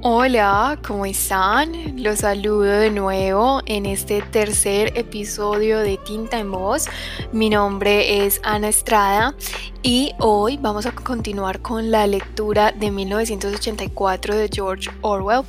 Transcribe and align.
Hola, 0.00 0.78
¿cómo 0.86 1.06
están? 1.06 2.00
Los 2.00 2.20
saludo 2.20 2.70
de 2.70 2.88
nuevo 2.88 3.62
en 3.66 3.84
este 3.84 4.22
tercer 4.22 4.96
episodio 4.96 5.80
de 5.80 5.96
Tinta 5.96 6.38
en 6.38 6.52
Voz. 6.52 6.86
Mi 7.32 7.50
nombre 7.50 8.24
es 8.24 8.40
Ana 8.44 8.68
Estrada 8.68 9.34
y 9.82 10.12
hoy 10.20 10.56
vamos 10.56 10.86
a 10.86 10.92
continuar 10.92 11.60
con 11.62 11.90
la 11.90 12.06
lectura 12.06 12.70
de 12.70 12.92
1984 12.92 14.36
de 14.36 14.48
George 14.52 14.88
Orwell. 15.00 15.42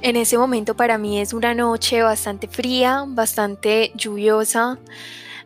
En 0.00 0.16
ese 0.16 0.38
momento 0.38 0.74
para 0.74 0.96
mí 0.96 1.20
es 1.20 1.34
una 1.34 1.52
noche 1.52 2.02
bastante 2.02 2.48
fría, 2.48 3.04
bastante 3.06 3.92
lluviosa, 3.96 4.78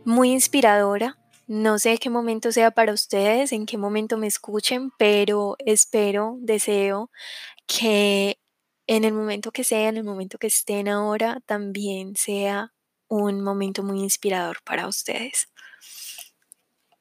muy 0.04 0.30
inspiradora. 0.30 1.18
No 1.48 1.80
sé 1.80 1.98
qué 1.98 2.08
momento 2.08 2.52
sea 2.52 2.70
para 2.70 2.92
ustedes, 2.92 3.50
en 3.50 3.66
qué 3.66 3.78
momento 3.78 4.16
me 4.16 4.28
escuchen, 4.28 4.92
pero 4.96 5.56
espero, 5.58 6.36
deseo 6.40 7.10
que 7.68 8.40
en 8.88 9.04
el 9.04 9.14
momento 9.14 9.52
que 9.52 9.64
sea, 9.64 9.88
en 9.90 9.98
el 9.98 10.04
momento 10.04 10.38
que 10.38 10.48
estén 10.48 10.88
ahora, 10.88 11.40
también 11.46 12.16
sea 12.16 12.74
un 13.08 13.42
momento 13.42 13.84
muy 13.84 14.00
inspirador 14.02 14.58
para 14.64 14.88
ustedes. 14.88 15.48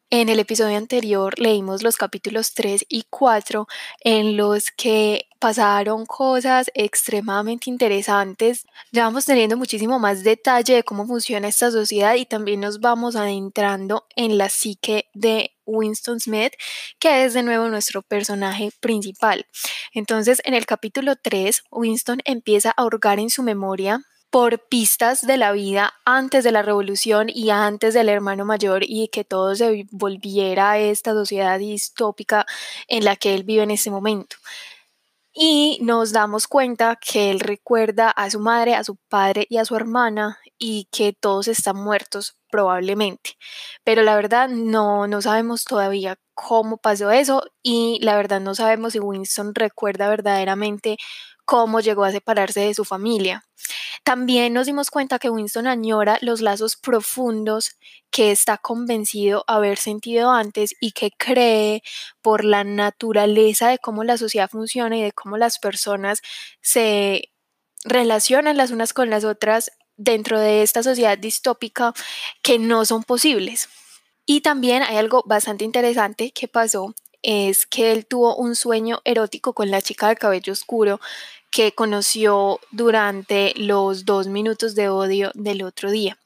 En 0.10 0.30
el 0.30 0.40
episodio 0.40 0.78
anterior 0.78 1.38
leímos 1.38 1.84
los 1.84 1.98
capítulos 1.98 2.54
3 2.54 2.86
y 2.88 3.04
4 3.10 3.68
en 4.06 4.38
los 4.38 4.72
que 4.72 5.28
pasaron 5.38 6.06
cosas 6.06 6.72
extremadamente 6.76 7.70
interesantes. 7.70 8.66
Ya 8.94 9.04
vamos 9.04 9.26
teniendo 9.26 9.58
muchísimo 9.58 10.00
más 10.00 10.24
detalle 10.24 10.76
de 10.76 10.84
cómo 10.84 11.06
funciona 11.06 11.50
esta 11.50 11.72
sociedad 11.72 12.16
y 12.16 12.26
también 12.26 12.62
nos 12.62 12.80
vamos 12.80 13.18
adentrando 13.18 14.08
en 14.16 14.38
la 14.38 14.48
psique 14.48 15.10
de 15.14 15.52
Winston 15.66 16.22
Smith, 16.22 16.54
que 17.00 17.26
es 17.26 17.34
de 17.34 17.44
nuevo 17.44 17.68
nuestro 17.68 18.02
personaje 18.02 18.72
principal. 18.80 19.46
Entonces, 19.94 20.42
en 20.46 20.54
el 20.54 20.66
capítulo 20.66 21.18
3, 21.18 21.64
Winston 21.70 22.22
empieza 22.24 22.74
a 22.78 22.86
hurgar 22.86 23.20
en 23.20 23.30
su 23.30 23.44
memoria 23.44 24.06
por 24.30 24.60
pistas 24.68 25.22
de 25.26 25.38
la 25.38 25.52
vida 25.52 25.94
antes 26.06 26.44
de 26.44 26.52
la 26.52 26.62
revolución 26.62 27.28
y 27.30 27.50
antes 27.50 27.94
del 27.94 28.10
hermano 28.10 28.46
mayor 28.46 28.84
y 28.84 29.08
que 29.10 29.24
todo 29.24 29.56
se 29.56 29.88
volviera 29.92 30.72
a 30.72 30.80
esta 30.80 31.14
sociedad 31.14 31.60
distópica 31.60 32.46
en 32.88 33.06
la 33.06 33.16
que 33.16 33.34
él 33.36 33.44
vive 33.44 33.64
en 33.64 33.72
ese 33.72 33.92
momento. 33.92 34.38
Y 35.34 35.78
nos 35.84 36.12
damos 36.14 36.48
cuenta 36.48 36.96
que 36.98 37.30
él 37.30 37.40
recuerda 37.40 38.10
a 38.10 38.30
su 38.32 38.40
madre, 38.40 38.74
a 38.76 38.84
su 38.84 38.96
padre 38.96 39.46
y 39.50 39.58
a 39.58 39.66
su 39.66 39.76
hermana 39.76 40.40
y 40.58 40.88
que 40.92 41.14
todos 41.14 41.48
están 41.48 41.78
muertos 41.78 42.36
probablemente. 42.50 43.38
Pero 43.84 44.02
la 44.02 44.16
verdad 44.16 44.50
no, 44.50 45.08
no 45.08 45.22
sabemos 45.22 45.64
todavía 45.66 46.18
cómo 46.34 46.78
pasó 46.78 47.12
eso 47.12 47.44
y 47.62 48.00
la 48.02 48.16
verdad 48.16 48.42
no 48.42 48.56
sabemos 48.56 48.94
si 48.94 49.00
Winston 49.00 49.54
recuerda 49.56 50.10
verdaderamente 50.10 50.98
cómo 51.48 51.80
llegó 51.80 52.04
a 52.04 52.12
separarse 52.12 52.60
de 52.60 52.74
su 52.74 52.84
familia. 52.84 53.46
También 54.04 54.54
nos 54.54 54.68
dimos 54.68 54.92
cuenta 54.92 55.18
que 55.18 55.30
Winston 55.30 55.66
añora 55.66 56.18
los 56.22 56.42
lazos 56.42 56.76
profundos 56.76 57.78
que 58.12 58.32
está 58.32 58.58
convencido 58.58 59.46
haber 59.48 59.78
sentido 59.78 60.30
antes 60.32 60.76
y 60.82 60.92
que 60.92 61.10
cree 61.18 61.84
por 62.22 62.44
la 62.44 62.66
naturaleza 62.66 63.70
de 63.70 63.80
cómo 63.80 64.04
la 64.04 64.18
sociedad 64.18 64.50
funciona 64.50 64.98
y 64.98 65.02
de 65.02 65.14
cómo 65.14 65.38
las 65.38 65.58
personas 65.58 66.22
se 66.62 67.32
relacionan 67.86 68.58
las 68.58 68.72
unas 68.72 68.92
con 68.92 69.10
las 69.10 69.24
otras 69.24 69.72
dentro 69.96 70.42
de 70.42 70.64
esta 70.64 70.84
sociedad 70.84 71.18
distópica 71.18 71.94
que 72.42 72.60
no 72.60 72.84
son 72.84 73.04
posibles. 73.04 73.70
Y 74.26 74.42
también 74.42 74.84
hay 74.84 74.98
algo 74.98 75.24
bastante 75.26 75.64
interesante 75.64 76.32
que 76.32 76.50
pasó, 76.50 76.94
es 77.22 77.66
que 77.66 77.92
él 77.92 78.06
tuvo 78.06 78.36
un 78.36 78.56
sueño 78.56 79.02
erótico 79.04 79.54
con 79.54 79.72
la 79.72 79.82
chica 79.82 80.08
de 80.08 80.16
cabello 80.16 80.54
oscuro 80.54 81.00
que 81.52 81.74
conoció 81.74 82.60
durante 82.72 83.54
los 83.56 84.06
dos 84.06 84.28
minutos 84.28 84.76
de 84.76 84.90
odio 84.90 85.32
del 85.34 85.64
otro 85.64 85.92
día. 85.92 86.18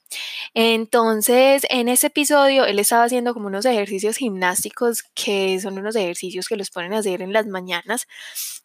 Entonces, 0.53 1.63
en 1.69 1.87
ese 1.87 2.07
episodio, 2.07 2.65
él 2.65 2.79
estaba 2.79 3.05
haciendo 3.05 3.33
como 3.33 3.47
unos 3.47 3.65
ejercicios 3.65 4.17
gimnásticos, 4.17 5.03
que 5.15 5.59
son 5.61 5.77
unos 5.79 5.95
ejercicios 5.95 6.47
que 6.47 6.57
los 6.57 6.69
ponen 6.69 6.93
a 6.93 6.99
hacer 6.99 7.21
en 7.21 7.33
las 7.33 7.47
mañanas, 7.47 8.07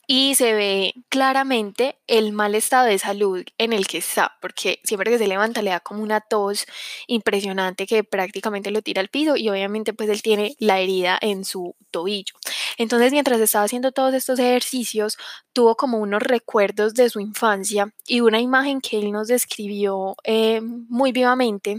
y 0.07 0.37
se 0.37 0.55
ve 0.55 0.95
claramente 1.09 1.99
el 2.07 2.33
mal 2.33 2.55
estado 2.55 2.87
de 2.87 2.99
salud 2.99 3.45
en 3.59 3.73
el 3.73 3.87
que 3.89 3.99
está, 3.99 4.37
porque 4.41 4.81
siempre 4.85 5.11
que 5.11 5.19
se 5.19 5.27
levanta 5.27 5.63
le 5.63 5.71
da 5.71 5.81
como 5.81 6.03
una 6.03 6.21
tos 6.21 6.67
impresionante 7.09 7.87
que 7.87 8.05
prácticamente 8.05 8.71
lo 8.71 8.83
tira 8.83 9.01
al 9.01 9.09
piso 9.09 9.37
y 9.37 9.49
obviamente 9.49 9.93
pues 9.95 10.09
él 10.09 10.23
tiene 10.23 10.55
la 10.61 10.79
herida 10.79 11.19
en 11.21 11.45
su 11.45 11.75
tobillo. 11.91 12.35
Entonces 12.79 13.11
mientras 13.13 13.41
estaba 13.41 13.65
haciendo 13.65 13.91
todos 13.91 14.15
estos 14.15 14.39
ejercicios, 14.39 15.19
tuvo 15.53 15.77
como 15.77 15.99
unos 15.99 16.23
recuerdos 16.23 16.95
de 16.95 17.11
su 17.11 17.19
infancia 17.21 17.93
y 18.07 18.21
una 18.21 18.41
imagen 18.41 18.81
que 18.81 18.99
él 18.99 19.11
nos 19.11 19.29
describió 19.29 20.15
eh, 20.23 20.61
muy 20.63 21.11
vivamente 21.11 21.79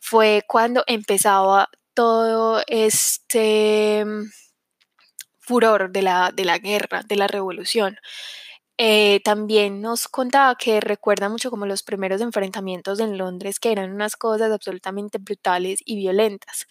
fue 0.00 0.44
cuando 0.46 0.84
empezaba 0.86 1.70
todo 1.94 2.62
este 2.66 4.04
furor 5.46 5.90
de 5.90 6.02
la, 6.02 6.30
de 6.34 6.44
la 6.44 6.58
guerra, 6.58 7.02
de 7.06 7.16
la 7.16 7.26
revolución. 7.26 7.98
Eh, 8.76 9.20
también 9.24 9.80
nos 9.80 10.08
contaba 10.08 10.56
que 10.56 10.80
recuerda 10.80 11.28
mucho 11.28 11.50
como 11.50 11.66
los 11.66 11.84
primeros 11.84 12.20
enfrentamientos 12.20 12.98
en 13.00 13.18
Londres, 13.18 13.60
que 13.60 13.70
eran 13.72 13.92
unas 13.92 14.16
cosas 14.16 14.50
absolutamente 14.50 15.18
brutales 15.18 15.80
y 15.84 15.96
violentas. 15.96 16.66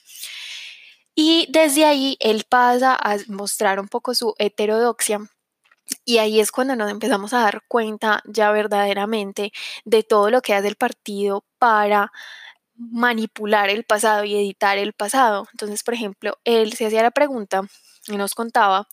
Y 1.15 1.47
desde 1.51 1.85
ahí 1.85 2.17
él 2.19 2.45
pasa 2.49 2.95
a 2.95 3.17
mostrar 3.27 3.79
un 3.79 3.87
poco 3.87 4.15
su 4.15 4.33
heterodoxia. 4.39 5.19
Y 6.05 6.17
ahí 6.19 6.39
es 6.39 6.51
cuando 6.51 6.75
nos 6.75 6.91
empezamos 6.91 7.33
a 7.33 7.41
dar 7.41 7.63
cuenta 7.67 8.21
ya 8.25 8.51
verdaderamente 8.51 9.51
de 9.85 10.03
todo 10.03 10.29
lo 10.31 10.41
que 10.41 10.53
hace 10.55 10.67
el 10.69 10.75
partido 10.75 11.45
para 11.59 12.11
manipular 12.75 13.69
el 13.69 13.85
pasado 13.85 14.23
y 14.25 14.35
editar 14.35 14.77
el 14.77 14.93
pasado. 14.93 15.47
Entonces, 15.53 15.83
por 15.83 15.93
ejemplo, 15.93 16.37
él 16.45 16.73
se 16.73 16.87
hacía 16.87 17.03
la 17.03 17.11
pregunta 17.11 17.63
y 18.07 18.17
nos 18.17 18.35
contaba 18.35 18.87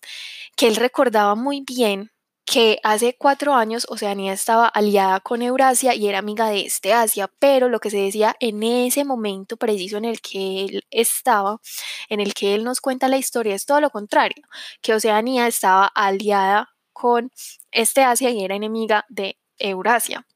que 0.56 0.68
él 0.68 0.76
recordaba 0.76 1.34
muy 1.34 1.62
bien 1.62 2.10
que 2.50 2.80
hace 2.82 3.14
cuatro 3.16 3.54
años 3.54 3.86
Oceanía 3.88 4.32
estaba 4.32 4.66
aliada 4.66 5.20
con 5.20 5.40
Eurasia 5.40 5.94
y 5.94 6.08
era 6.08 6.18
amiga 6.18 6.48
de 6.48 6.62
este 6.62 6.92
Asia, 6.92 7.30
pero 7.38 7.68
lo 7.68 7.78
que 7.78 7.90
se 7.90 7.98
decía 7.98 8.34
en 8.40 8.64
ese 8.64 9.04
momento 9.04 9.56
preciso 9.56 9.98
en 9.98 10.04
el 10.04 10.20
que 10.20 10.64
él 10.64 10.84
estaba, 10.90 11.60
en 12.08 12.18
el 12.18 12.34
que 12.34 12.54
él 12.54 12.64
nos 12.64 12.80
cuenta 12.80 13.06
la 13.06 13.18
historia, 13.18 13.54
es 13.54 13.66
todo 13.66 13.80
lo 13.80 13.90
contrario, 13.90 14.42
que 14.82 14.94
Oceanía 14.94 15.46
estaba 15.46 15.86
aliada 15.86 16.70
con 16.92 17.30
este 17.70 18.02
Asia 18.02 18.30
y 18.30 18.44
era 18.44 18.56
enemiga 18.56 19.04
de 19.08 19.38
Eurasia. 19.58 20.26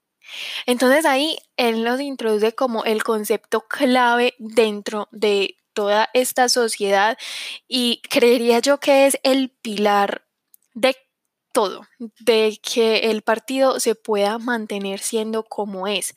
Entonces 0.67 1.05
ahí 1.05 1.39
él 1.57 1.85
nos 1.85 2.01
introduce 2.01 2.55
como 2.55 2.85
el 2.85 3.03
concepto 3.03 3.63
clave 3.63 4.35
dentro 4.39 5.09
de 5.11 5.57
toda 5.75 6.09
esta 6.15 6.49
sociedad 6.49 7.19
y 7.69 8.01
creería 8.09 8.61
yo 8.61 8.79
que 8.79 9.07
es 9.07 9.19
el 9.23 9.51
pilar 9.51 10.25
de 10.73 10.97
todo, 11.53 11.87
de 11.99 12.59
que 12.61 13.11
el 13.11 13.23
partido 13.23 13.79
se 13.79 13.95
pueda 13.95 14.39
mantener 14.39 15.01
siendo 15.01 15.45
como 15.45 15.87
es, 15.87 16.15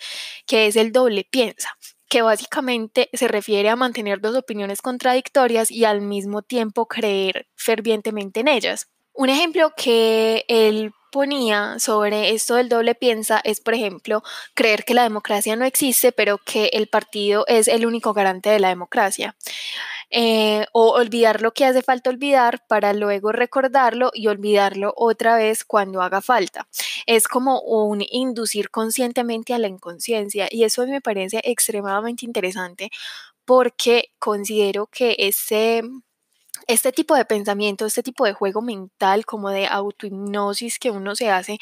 que 0.47 0.67
es 0.67 0.75
el 0.75 0.91
doble 0.91 1.27
piensa, 1.29 1.69
que 2.09 2.23
básicamente 2.23 3.09
se 3.13 3.27
refiere 3.27 3.69
a 3.69 3.75
mantener 3.75 4.19
dos 4.19 4.35
opiniones 4.35 4.81
contradictorias 4.81 5.69
y 5.69 5.85
al 5.85 6.01
mismo 6.01 6.41
tiempo 6.41 6.87
creer 6.87 7.47
fervientemente 7.55 8.39
en 8.39 8.47
ellas. 8.47 8.87
Un 9.13 9.29
ejemplo 9.29 9.71
que 9.77 10.43
el 10.47 10.91
sobre 11.79 12.31
esto 12.31 12.55
del 12.55 12.69
doble 12.69 12.95
piensa 12.95 13.41
es, 13.43 13.61
por 13.61 13.73
ejemplo, 13.73 14.23
creer 14.53 14.83
que 14.83 14.93
la 14.93 15.03
democracia 15.03 15.55
no 15.55 15.65
existe, 15.65 16.11
pero 16.11 16.37
que 16.37 16.69
el 16.73 16.87
partido 16.87 17.45
es 17.47 17.67
el 17.67 17.85
único 17.85 18.13
garante 18.13 18.49
de 18.49 18.59
la 18.59 18.69
democracia. 18.69 19.35
Eh, 20.09 20.65
o 20.71 20.91
olvidar 20.93 21.41
lo 21.41 21.51
que 21.51 21.65
hace 21.65 21.81
falta 21.81 22.09
olvidar 22.09 22.65
para 22.67 22.93
luego 22.93 23.33
recordarlo 23.33 24.11
y 24.13 24.27
olvidarlo 24.27 24.93
otra 24.95 25.35
vez 25.35 25.65
cuando 25.65 26.01
haga 26.01 26.21
falta. 26.21 26.67
Es 27.05 27.27
como 27.27 27.59
un 27.61 28.01
inducir 28.09 28.69
conscientemente 28.69 29.53
a 29.53 29.59
la 29.59 29.67
inconsciencia 29.67 30.47
y 30.49 30.63
eso 30.63 30.87
me 30.87 31.01
parece 31.01 31.41
extremadamente 31.43 32.25
interesante 32.25 32.89
porque 33.43 34.11
considero 34.19 34.87
que 34.87 35.15
ese 35.19 35.83
este 36.67 36.91
tipo 36.91 37.15
de 37.15 37.25
pensamiento, 37.25 37.85
este 37.85 38.03
tipo 38.03 38.25
de 38.25 38.33
juego 38.33 38.61
mental, 38.61 39.25
como 39.25 39.49
de 39.49 39.67
autohipnosis 39.67 40.79
que 40.79 40.91
uno 40.91 41.15
se 41.15 41.29
hace, 41.29 41.57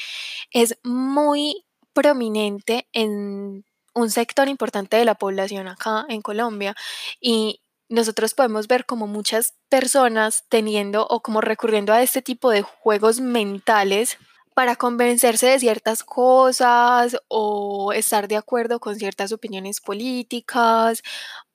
es 0.51 0.77
muy 0.83 1.65
prominente 1.93 2.87
en 2.91 3.63
un 3.93 4.11
sector 4.11 4.49
importante 4.49 4.97
de 4.97 5.05
la 5.05 5.15
población 5.15 5.67
acá 5.67 6.05
en 6.09 6.21
Colombia 6.21 6.75
y 7.21 7.61
nosotros 7.87 8.33
podemos 8.33 8.67
ver 8.67 8.85
como 8.85 9.07
muchas 9.07 9.53
personas 9.69 10.45
teniendo 10.49 11.05
o 11.07 11.21
como 11.21 11.39
recurriendo 11.39 11.93
a 11.93 12.01
este 12.01 12.21
tipo 12.21 12.49
de 12.49 12.63
juegos 12.63 13.19
mentales 13.19 14.17
para 14.55 14.77
convencerse 14.77 15.47
de 15.47 15.59
ciertas 15.59 16.03
cosas 16.03 17.17
o 17.27 17.93
estar 17.93 18.27
de 18.29 18.37
acuerdo 18.37 18.79
con 18.79 18.95
ciertas 18.95 19.33
opiniones 19.33 19.81
políticas 19.81 21.03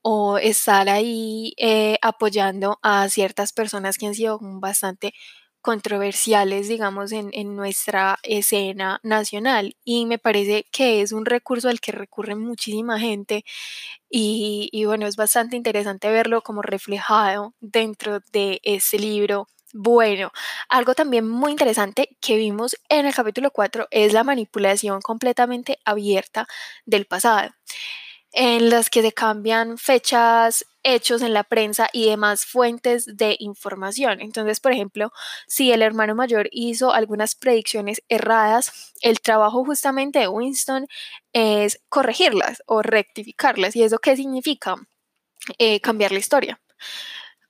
o 0.02 0.38
estar 0.38 0.88
ahí 0.90 1.54
eh, 1.58 1.98
apoyando 2.02 2.78
a 2.82 3.08
ciertas 3.08 3.52
personas 3.54 3.98
que 3.98 4.06
han 4.06 4.14
sido 4.14 4.38
bastante 4.40 5.14
controversiales, 5.62 6.68
digamos, 6.68 7.12
en, 7.12 7.56
nuestra 7.56 8.18
escena 8.22 9.00
nacional. 9.02 9.76
Y 9.84 10.06
me 10.06 10.18
parece 10.18 10.66
que 10.72 11.02
es 11.02 11.12
un 11.12 11.26
recurso 11.26 11.68
al 11.68 11.80
que 11.80 11.92
recurre 11.92 12.34
muchísima 12.34 12.98
gente 13.00 13.44
y, 14.10 14.68
y 14.72 14.84
bueno, 14.86 15.06
es 15.06 15.16
bastante 15.16 15.56
interesante 15.56 16.10
verlo 16.10 16.42
como 16.42 16.62
reflejado 16.62 17.54
dentro 17.60 18.20
de 18.32 18.60
ese 18.64 18.98
libro 18.98 19.48
bueno, 19.72 20.32
algo 20.68 20.94
también 20.94 21.28
muy 21.28 21.52
interesante 21.52 22.16
que 22.20 22.36
vimos 22.36 22.76
en 22.88 23.06
el 23.06 23.14
capítulo 23.14 23.50
4 23.52 23.86
es 23.90 24.12
la 24.12 24.24
manipulación 24.24 25.00
completamente 25.00 25.78
abierta 25.84 26.46
del 26.86 27.06
pasado, 27.06 27.50
en 28.32 28.70
las 28.70 28.90
que 28.90 29.02
se 29.02 29.12
cambian 29.12 29.78
fechas, 29.78 30.66
hechos 30.82 31.22
en 31.22 31.34
la 31.34 31.44
prensa 31.44 31.88
y 31.92 32.08
demás 32.08 32.46
fuentes 32.46 33.16
de 33.16 33.36
información. 33.38 34.20
Entonces, 34.20 34.60
por 34.60 34.72
ejemplo, 34.72 35.12
si 35.46 35.72
el 35.72 35.82
hermano 35.82 36.14
mayor 36.14 36.48
hizo 36.52 36.92
algunas 36.92 37.34
predicciones 37.36 38.02
erradas, 38.08 38.92
el 39.02 39.20
trabajo 39.20 39.64
justamente 39.64 40.20
de 40.20 40.28
Winston 40.28 40.86
es 41.32 41.80
corregirlas 41.88 42.62
o 42.66 42.82
rectificarlas. 42.82 43.76
¿Y 43.76 43.84
eso 43.84 43.98
qué 43.98 44.16
significa? 44.16 44.76
Eh, 45.58 45.80
cambiar 45.80 46.12
la 46.12 46.18
historia 46.18 46.60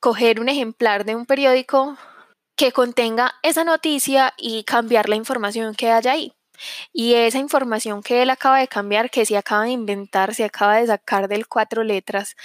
coger 0.00 0.40
un 0.40 0.48
ejemplar 0.48 1.04
de 1.04 1.14
un 1.14 1.26
periódico 1.26 1.96
que 2.60 2.72
contenga 2.72 3.36
esa 3.42 3.64
noticia 3.64 4.34
y 4.36 4.64
cambiar 4.64 5.08
la 5.08 5.16
información 5.16 5.74
que 5.74 5.90
haya 5.90 6.12
ahí. 6.12 6.34
Y 6.92 7.14
esa 7.14 7.38
información 7.38 8.02
que 8.02 8.20
él 8.20 8.28
acaba 8.28 8.58
de 8.58 8.68
cambiar, 8.68 9.08
que 9.10 9.24
se 9.24 9.38
acaba 9.38 9.64
de 9.64 9.70
inventar, 9.70 10.34
se 10.34 10.44
acaba 10.44 10.76
de 10.76 10.86
sacar 10.86 11.26
del 11.26 11.48
cuatro 11.48 11.84
letras, 11.84 12.36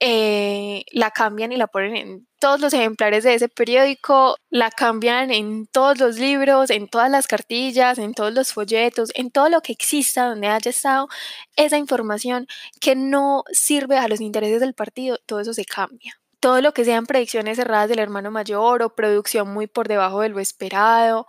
eh, 0.00 0.84
la 0.92 1.10
cambian 1.10 1.52
y 1.52 1.58
la 1.58 1.66
ponen 1.66 1.96
en 1.96 2.28
todos 2.40 2.58
los 2.58 2.72
ejemplares 2.72 3.22
de 3.24 3.34
ese 3.34 3.50
periódico, 3.50 4.38
la 4.48 4.70
cambian 4.70 5.30
en 5.30 5.66
todos 5.66 5.98
los 5.98 6.18
libros, 6.18 6.70
en 6.70 6.88
todas 6.88 7.10
las 7.10 7.26
cartillas, 7.26 7.98
en 7.98 8.14
todos 8.14 8.32
los 8.32 8.54
folletos, 8.54 9.10
en 9.14 9.30
todo 9.30 9.50
lo 9.50 9.60
que 9.60 9.72
exista 9.72 10.26
donde 10.26 10.48
haya 10.48 10.70
estado 10.70 11.08
esa 11.56 11.76
información 11.76 12.46
que 12.80 12.96
no 12.96 13.44
sirve 13.52 13.98
a 13.98 14.08
los 14.08 14.22
intereses 14.22 14.60
del 14.60 14.72
partido, 14.72 15.18
todo 15.26 15.40
eso 15.40 15.52
se 15.52 15.66
cambia 15.66 16.18
todo 16.44 16.60
lo 16.60 16.74
que 16.74 16.84
sean 16.84 17.06
predicciones 17.06 17.58
erradas 17.58 17.88
del 17.88 18.00
hermano 18.00 18.30
mayor 18.30 18.82
o 18.82 18.94
producción 18.94 19.48
muy 19.48 19.66
por 19.66 19.88
debajo 19.88 20.20
de 20.20 20.28
lo 20.28 20.40
esperado, 20.40 21.26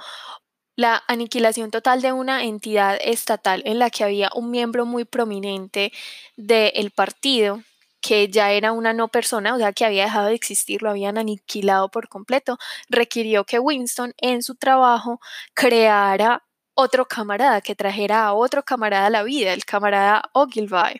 la 0.75 1.03
aniquilación 1.07 1.71
total 1.71 2.01
de 2.01 2.11
una 2.11 2.43
entidad 2.43 2.97
estatal 3.01 3.61
en 3.63 3.79
la 3.79 3.89
que 3.89 4.03
había 4.03 4.29
un 4.35 4.51
miembro 4.51 4.85
muy 4.85 5.05
prominente 5.05 5.93
del 6.35 6.91
partido, 6.91 7.61
que 8.01 8.27
ya 8.27 8.51
era 8.51 8.73
una 8.73 8.91
no 8.91 9.07
persona, 9.07 9.55
o 9.55 9.57
sea, 9.57 9.71
que 9.71 9.85
había 9.85 10.03
dejado 10.03 10.27
de 10.27 10.35
existir, 10.35 10.81
lo 10.81 10.89
habían 10.89 11.17
aniquilado 11.17 11.87
por 11.87 12.09
completo, 12.09 12.57
requirió 12.89 13.45
que 13.45 13.57
Winston 13.57 14.13
en 14.17 14.43
su 14.43 14.55
trabajo 14.55 15.21
creara 15.53 16.43
otro 16.73 17.05
camarada, 17.05 17.61
que 17.61 17.73
trajera 17.73 18.25
a 18.25 18.33
otro 18.33 18.63
camarada 18.63 19.05
a 19.05 19.09
la 19.09 19.23
vida, 19.23 19.53
el 19.53 19.63
camarada 19.63 20.23
Ogilvy, 20.33 20.99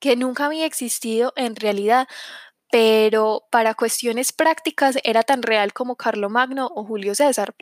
que 0.00 0.16
nunca 0.16 0.46
había 0.46 0.64
existido 0.64 1.34
en 1.36 1.56
realidad, 1.56 2.08
pero 2.74 3.44
para 3.52 3.74
cuestiones 3.74 4.32
prácticas 4.32 4.98
era 5.04 5.22
tan 5.22 5.42
real 5.42 5.72
como 5.72 5.94
Carlomagno 5.94 6.72
o 6.74 6.84
Julio 6.84 7.14
César. 7.14 7.54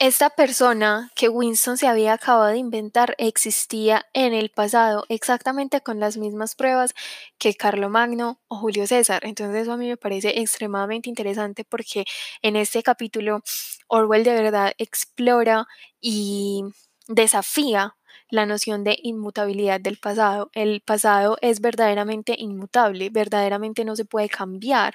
Esta 0.00 0.28
persona 0.30 1.12
que 1.14 1.28
Winston 1.28 1.76
se 1.76 1.86
había 1.86 2.14
acabado 2.14 2.46
de 2.46 2.58
inventar 2.58 3.14
existía 3.18 4.06
en 4.12 4.34
el 4.34 4.50
pasado 4.50 5.04
exactamente 5.08 5.82
con 5.82 6.00
las 6.00 6.16
mismas 6.16 6.56
pruebas 6.56 6.94
que 7.38 7.54
Carlomagno 7.54 8.40
o 8.48 8.56
Julio 8.56 8.88
César. 8.88 9.24
Entonces 9.24 9.62
eso 9.62 9.72
a 9.74 9.76
mí 9.76 9.86
me 9.86 9.96
parece 9.96 10.40
extremadamente 10.40 11.08
interesante 11.08 11.62
porque 11.64 12.04
en 12.42 12.56
este 12.56 12.82
capítulo 12.82 13.42
Orwell 13.86 14.24
de 14.24 14.34
verdad 14.34 14.72
explora 14.78 15.68
y 16.00 16.64
desafía 17.06 17.94
la 18.30 18.46
noción 18.46 18.84
de 18.84 18.98
inmutabilidad 19.02 19.80
del 19.80 19.98
pasado. 19.98 20.50
El 20.54 20.80
pasado 20.82 21.38
es 21.40 21.60
verdaderamente 21.60 22.34
inmutable, 22.38 23.10
verdaderamente 23.10 23.84
no 23.84 23.96
se 23.96 24.04
puede 24.04 24.28
cambiar. 24.28 24.94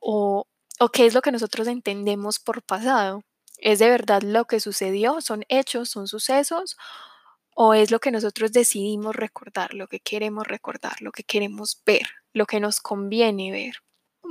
O, 0.00 0.46
o 0.80 0.88
qué 0.90 1.06
es 1.06 1.14
lo 1.14 1.22
que 1.22 1.32
nosotros 1.32 1.68
entendemos 1.68 2.38
por 2.38 2.62
pasado. 2.62 3.22
¿Es 3.58 3.78
de 3.78 3.88
verdad 3.90 4.22
lo 4.22 4.46
que 4.46 4.60
sucedió? 4.60 5.20
¿Son 5.20 5.44
hechos? 5.48 5.90
¿Son 5.90 6.08
sucesos? 6.08 6.76
¿O 7.54 7.74
es 7.74 7.90
lo 7.90 8.00
que 8.00 8.10
nosotros 8.10 8.52
decidimos 8.52 9.16
recordar, 9.16 9.74
lo 9.74 9.88
que 9.88 10.00
queremos 10.00 10.46
recordar, 10.46 11.00
lo 11.00 11.12
que 11.12 11.24
queremos 11.24 11.82
ver, 11.86 12.06
lo 12.32 12.46
que 12.46 12.60
nos 12.60 12.80
conviene 12.80 13.52
ver? 13.52 13.74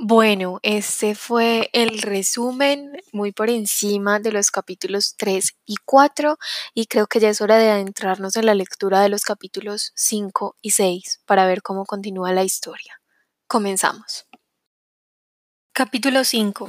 Bueno, 0.00 0.58
este 0.62 1.14
fue 1.14 1.70
el 1.72 2.02
resumen 2.02 3.00
muy 3.12 3.30
por 3.30 3.48
encima 3.48 4.18
de 4.18 4.32
los 4.32 4.50
capítulos 4.50 5.14
3 5.16 5.54
y 5.66 5.76
4 5.84 6.36
y 6.74 6.86
creo 6.86 7.06
que 7.06 7.20
ya 7.20 7.28
es 7.28 7.40
hora 7.40 7.58
de 7.58 7.70
adentrarnos 7.70 8.34
en 8.34 8.46
la 8.46 8.54
lectura 8.54 9.00
de 9.00 9.08
los 9.08 9.22
capítulos 9.22 9.92
5 9.94 10.56
y 10.60 10.70
6 10.72 11.20
para 11.26 11.46
ver 11.46 11.62
cómo 11.62 11.86
continúa 11.86 12.32
la 12.32 12.42
historia. 12.42 13.00
Comenzamos. 13.46 14.26
Capítulo 15.72 16.24
5. 16.24 16.68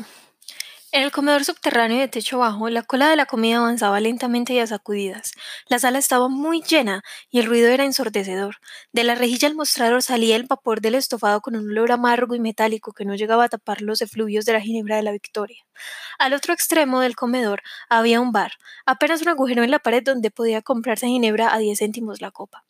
En 0.95 1.03
el 1.03 1.12
comedor 1.12 1.44
subterráneo 1.44 2.00
de 2.00 2.07
techo 2.07 2.38
bajo, 2.38 2.69
la 2.69 2.81
cola 2.81 3.09
de 3.09 3.18
la 3.18 3.25
comida 3.25 3.57
avanzaba 3.57 4.00
lentamente 4.00 4.53
y 4.53 4.59
a 4.59 4.65
sacudidas. 4.68 5.33
La 5.68 5.77
sala 5.77 6.00
estaba 6.00 6.30
muy 6.30 6.62
llena 6.62 7.03
y 7.30 7.39
el 7.39 7.47
ruido 7.47 7.68
era 7.68 7.83
ensordecedor. 7.83 8.59
De 8.94 9.03
la 9.03 9.15
rejilla 9.15 9.50
al 9.50 9.56
mostrador 9.56 10.03
salía 10.03 10.38
el 10.38 10.45
vapor 10.45 10.80
del 10.80 10.95
estofado 10.95 11.42
con 11.42 11.57
un 11.57 11.69
olor 11.69 11.92
amargo 11.92 12.33
y 12.33 12.39
metálico 12.39 12.94
que 12.94 13.03
no 13.03 13.13
llegaba 13.15 13.44
a 13.44 13.50
tapar 13.50 13.81
los 13.81 14.01
efluvios 14.01 14.45
de 14.45 14.53
la 14.53 14.62
ginebra 14.62 14.95
de 14.95 15.03
la 15.03 15.12
Victoria. 15.12 15.65
Al 16.18 16.31
otro 16.31 16.53
extremo 16.53 17.01
del 17.01 17.18
comedor 17.18 17.62
había 17.89 18.21
un 18.21 18.31
bar, 18.31 18.53
apenas 18.86 19.21
un 19.21 19.27
agujero 19.27 19.63
en 19.63 19.71
la 19.71 19.80
pared 19.80 20.01
donde 20.01 20.31
podía 20.31 20.62
comprarse 20.62 21.07
ginebra 21.07 21.53
a 21.53 21.57
diez 21.57 21.80
céntimos 21.80 22.21
la 22.21 22.31
copa. 22.31 22.65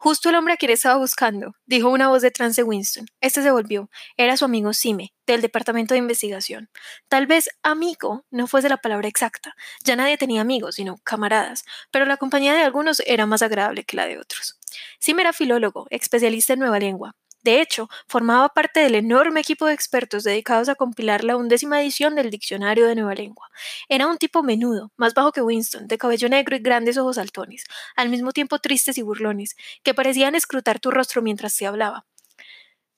Justo 0.00 0.28
el 0.28 0.36
hombre 0.36 0.54
a 0.54 0.56
quien 0.56 0.70
estaba 0.70 0.96
buscando, 0.96 1.56
dijo 1.66 1.88
una 1.88 2.06
voz 2.06 2.22
detrás 2.22 2.54
de 2.54 2.62
Winston. 2.62 3.06
Este 3.20 3.42
se 3.42 3.50
volvió. 3.50 3.90
Era 4.16 4.36
su 4.36 4.44
amigo 4.44 4.72
Sime, 4.72 5.12
del 5.26 5.40
Departamento 5.40 5.92
de 5.92 5.98
Investigación. 5.98 6.70
Tal 7.08 7.26
vez 7.26 7.50
amigo 7.64 8.24
no 8.30 8.46
fuese 8.46 8.68
la 8.68 8.76
palabra 8.76 9.08
exacta. 9.08 9.56
Ya 9.82 9.96
nadie 9.96 10.16
tenía 10.16 10.40
amigos, 10.40 10.76
sino 10.76 10.98
camaradas, 11.02 11.64
pero 11.90 12.04
la 12.04 12.16
compañía 12.16 12.54
de 12.54 12.62
algunos 12.62 13.02
era 13.06 13.26
más 13.26 13.42
agradable 13.42 13.82
que 13.82 13.96
la 13.96 14.06
de 14.06 14.18
otros. 14.18 14.56
Sime 15.00 15.22
era 15.22 15.32
filólogo, 15.32 15.88
especialista 15.90 16.52
en 16.52 16.60
nueva 16.60 16.78
lengua. 16.78 17.16
De 17.42 17.60
hecho, 17.60 17.88
formaba 18.08 18.48
parte 18.48 18.80
del 18.80 18.96
enorme 18.96 19.40
equipo 19.40 19.66
de 19.66 19.74
expertos 19.74 20.24
dedicados 20.24 20.68
a 20.68 20.74
compilar 20.74 21.22
la 21.24 21.36
undécima 21.36 21.80
edición 21.80 22.14
del 22.14 22.30
Diccionario 22.30 22.86
de 22.86 22.96
Nueva 22.96 23.14
Lengua. 23.14 23.48
Era 23.88 24.06
un 24.06 24.18
tipo 24.18 24.42
menudo, 24.42 24.92
más 24.96 25.14
bajo 25.14 25.32
que 25.32 25.40
Winston, 25.40 25.86
de 25.86 25.98
cabello 25.98 26.28
negro 26.28 26.56
y 26.56 26.60
grandes 26.60 26.98
ojos 26.98 27.16
saltones, 27.16 27.64
al 27.96 28.08
mismo 28.08 28.32
tiempo 28.32 28.58
tristes 28.58 28.98
y 28.98 29.02
burlones, 29.02 29.56
que 29.82 29.94
parecían 29.94 30.34
escrutar 30.34 30.80
tu 30.80 30.90
rostro 30.90 31.22
mientras 31.22 31.52
se 31.54 31.66
hablaba. 31.66 32.06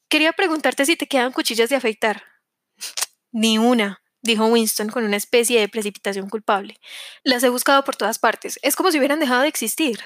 Quería 0.08 0.32
preguntarte 0.32 0.86
si 0.86 0.96
te 0.96 1.06
quedan 1.06 1.32
cuchillas 1.32 1.68
de 1.68 1.76
afeitar. 1.76 2.24
Ni 3.32 3.58
una, 3.58 4.02
dijo 4.22 4.46
Winston 4.46 4.88
con 4.88 5.04
una 5.04 5.16
especie 5.16 5.60
de 5.60 5.68
precipitación 5.68 6.28
culpable. 6.28 6.80
Las 7.22 7.42
he 7.42 7.48
buscado 7.48 7.84
por 7.84 7.96
todas 7.96 8.18
partes. 8.18 8.58
Es 8.62 8.74
como 8.74 8.90
si 8.90 8.98
hubieran 8.98 9.20
dejado 9.20 9.42
de 9.42 9.48
existir. 9.48 10.00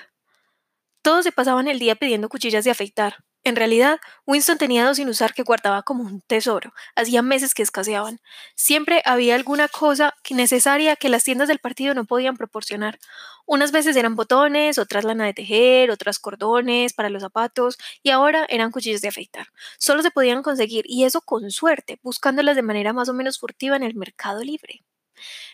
Todos 1.02 1.25
se 1.25 1.32
pasaban 1.32 1.68
el 1.68 1.78
día 1.78 1.94
pidiendo 1.97 2.28
cuchillas 2.28 2.64
de 2.64 2.70
afeitar. 2.70 3.25
En 3.46 3.56
realidad, 3.56 4.00
Winston 4.26 4.56
tenía 4.56 4.86
dos 4.86 4.96
sin 4.96 5.08
usar 5.10 5.34
que 5.34 5.42
guardaba 5.42 5.82
como 5.82 6.02
un 6.02 6.22
tesoro. 6.22 6.72
Hacía 6.96 7.20
meses 7.20 7.52
que 7.52 7.62
escaseaban. 7.62 8.20
Siempre 8.54 9.02
había 9.04 9.34
alguna 9.34 9.68
cosa 9.68 10.14
necesaria 10.30 10.96
que 10.96 11.10
las 11.10 11.24
tiendas 11.24 11.48
del 11.48 11.58
partido 11.58 11.92
no 11.92 12.06
podían 12.06 12.38
proporcionar. 12.38 12.98
Unas 13.44 13.70
veces 13.70 13.96
eran 13.96 14.16
botones, 14.16 14.78
otras 14.78 15.04
lana 15.04 15.26
de 15.26 15.34
tejer, 15.34 15.90
otras 15.90 16.18
cordones 16.18 16.94
para 16.94 17.10
los 17.10 17.22
zapatos, 17.22 17.76
y 18.02 18.08
ahora 18.08 18.46
eran 18.48 18.70
cuchillos 18.70 19.02
de 19.02 19.08
afeitar. 19.08 19.48
Solo 19.78 20.02
se 20.02 20.10
podían 20.10 20.42
conseguir, 20.42 20.86
y 20.88 21.04
eso 21.04 21.20
con 21.20 21.50
suerte, 21.50 21.98
buscándolas 22.02 22.56
de 22.56 22.62
manera 22.62 22.94
más 22.94 23.10
o 23.10 23.12
menos 23.12 23.38
furtiva 23.38 23.76
en 23.76 23.82
el 23.82 23.94
mercado 23.94 24.42
libre. 24.42 24.82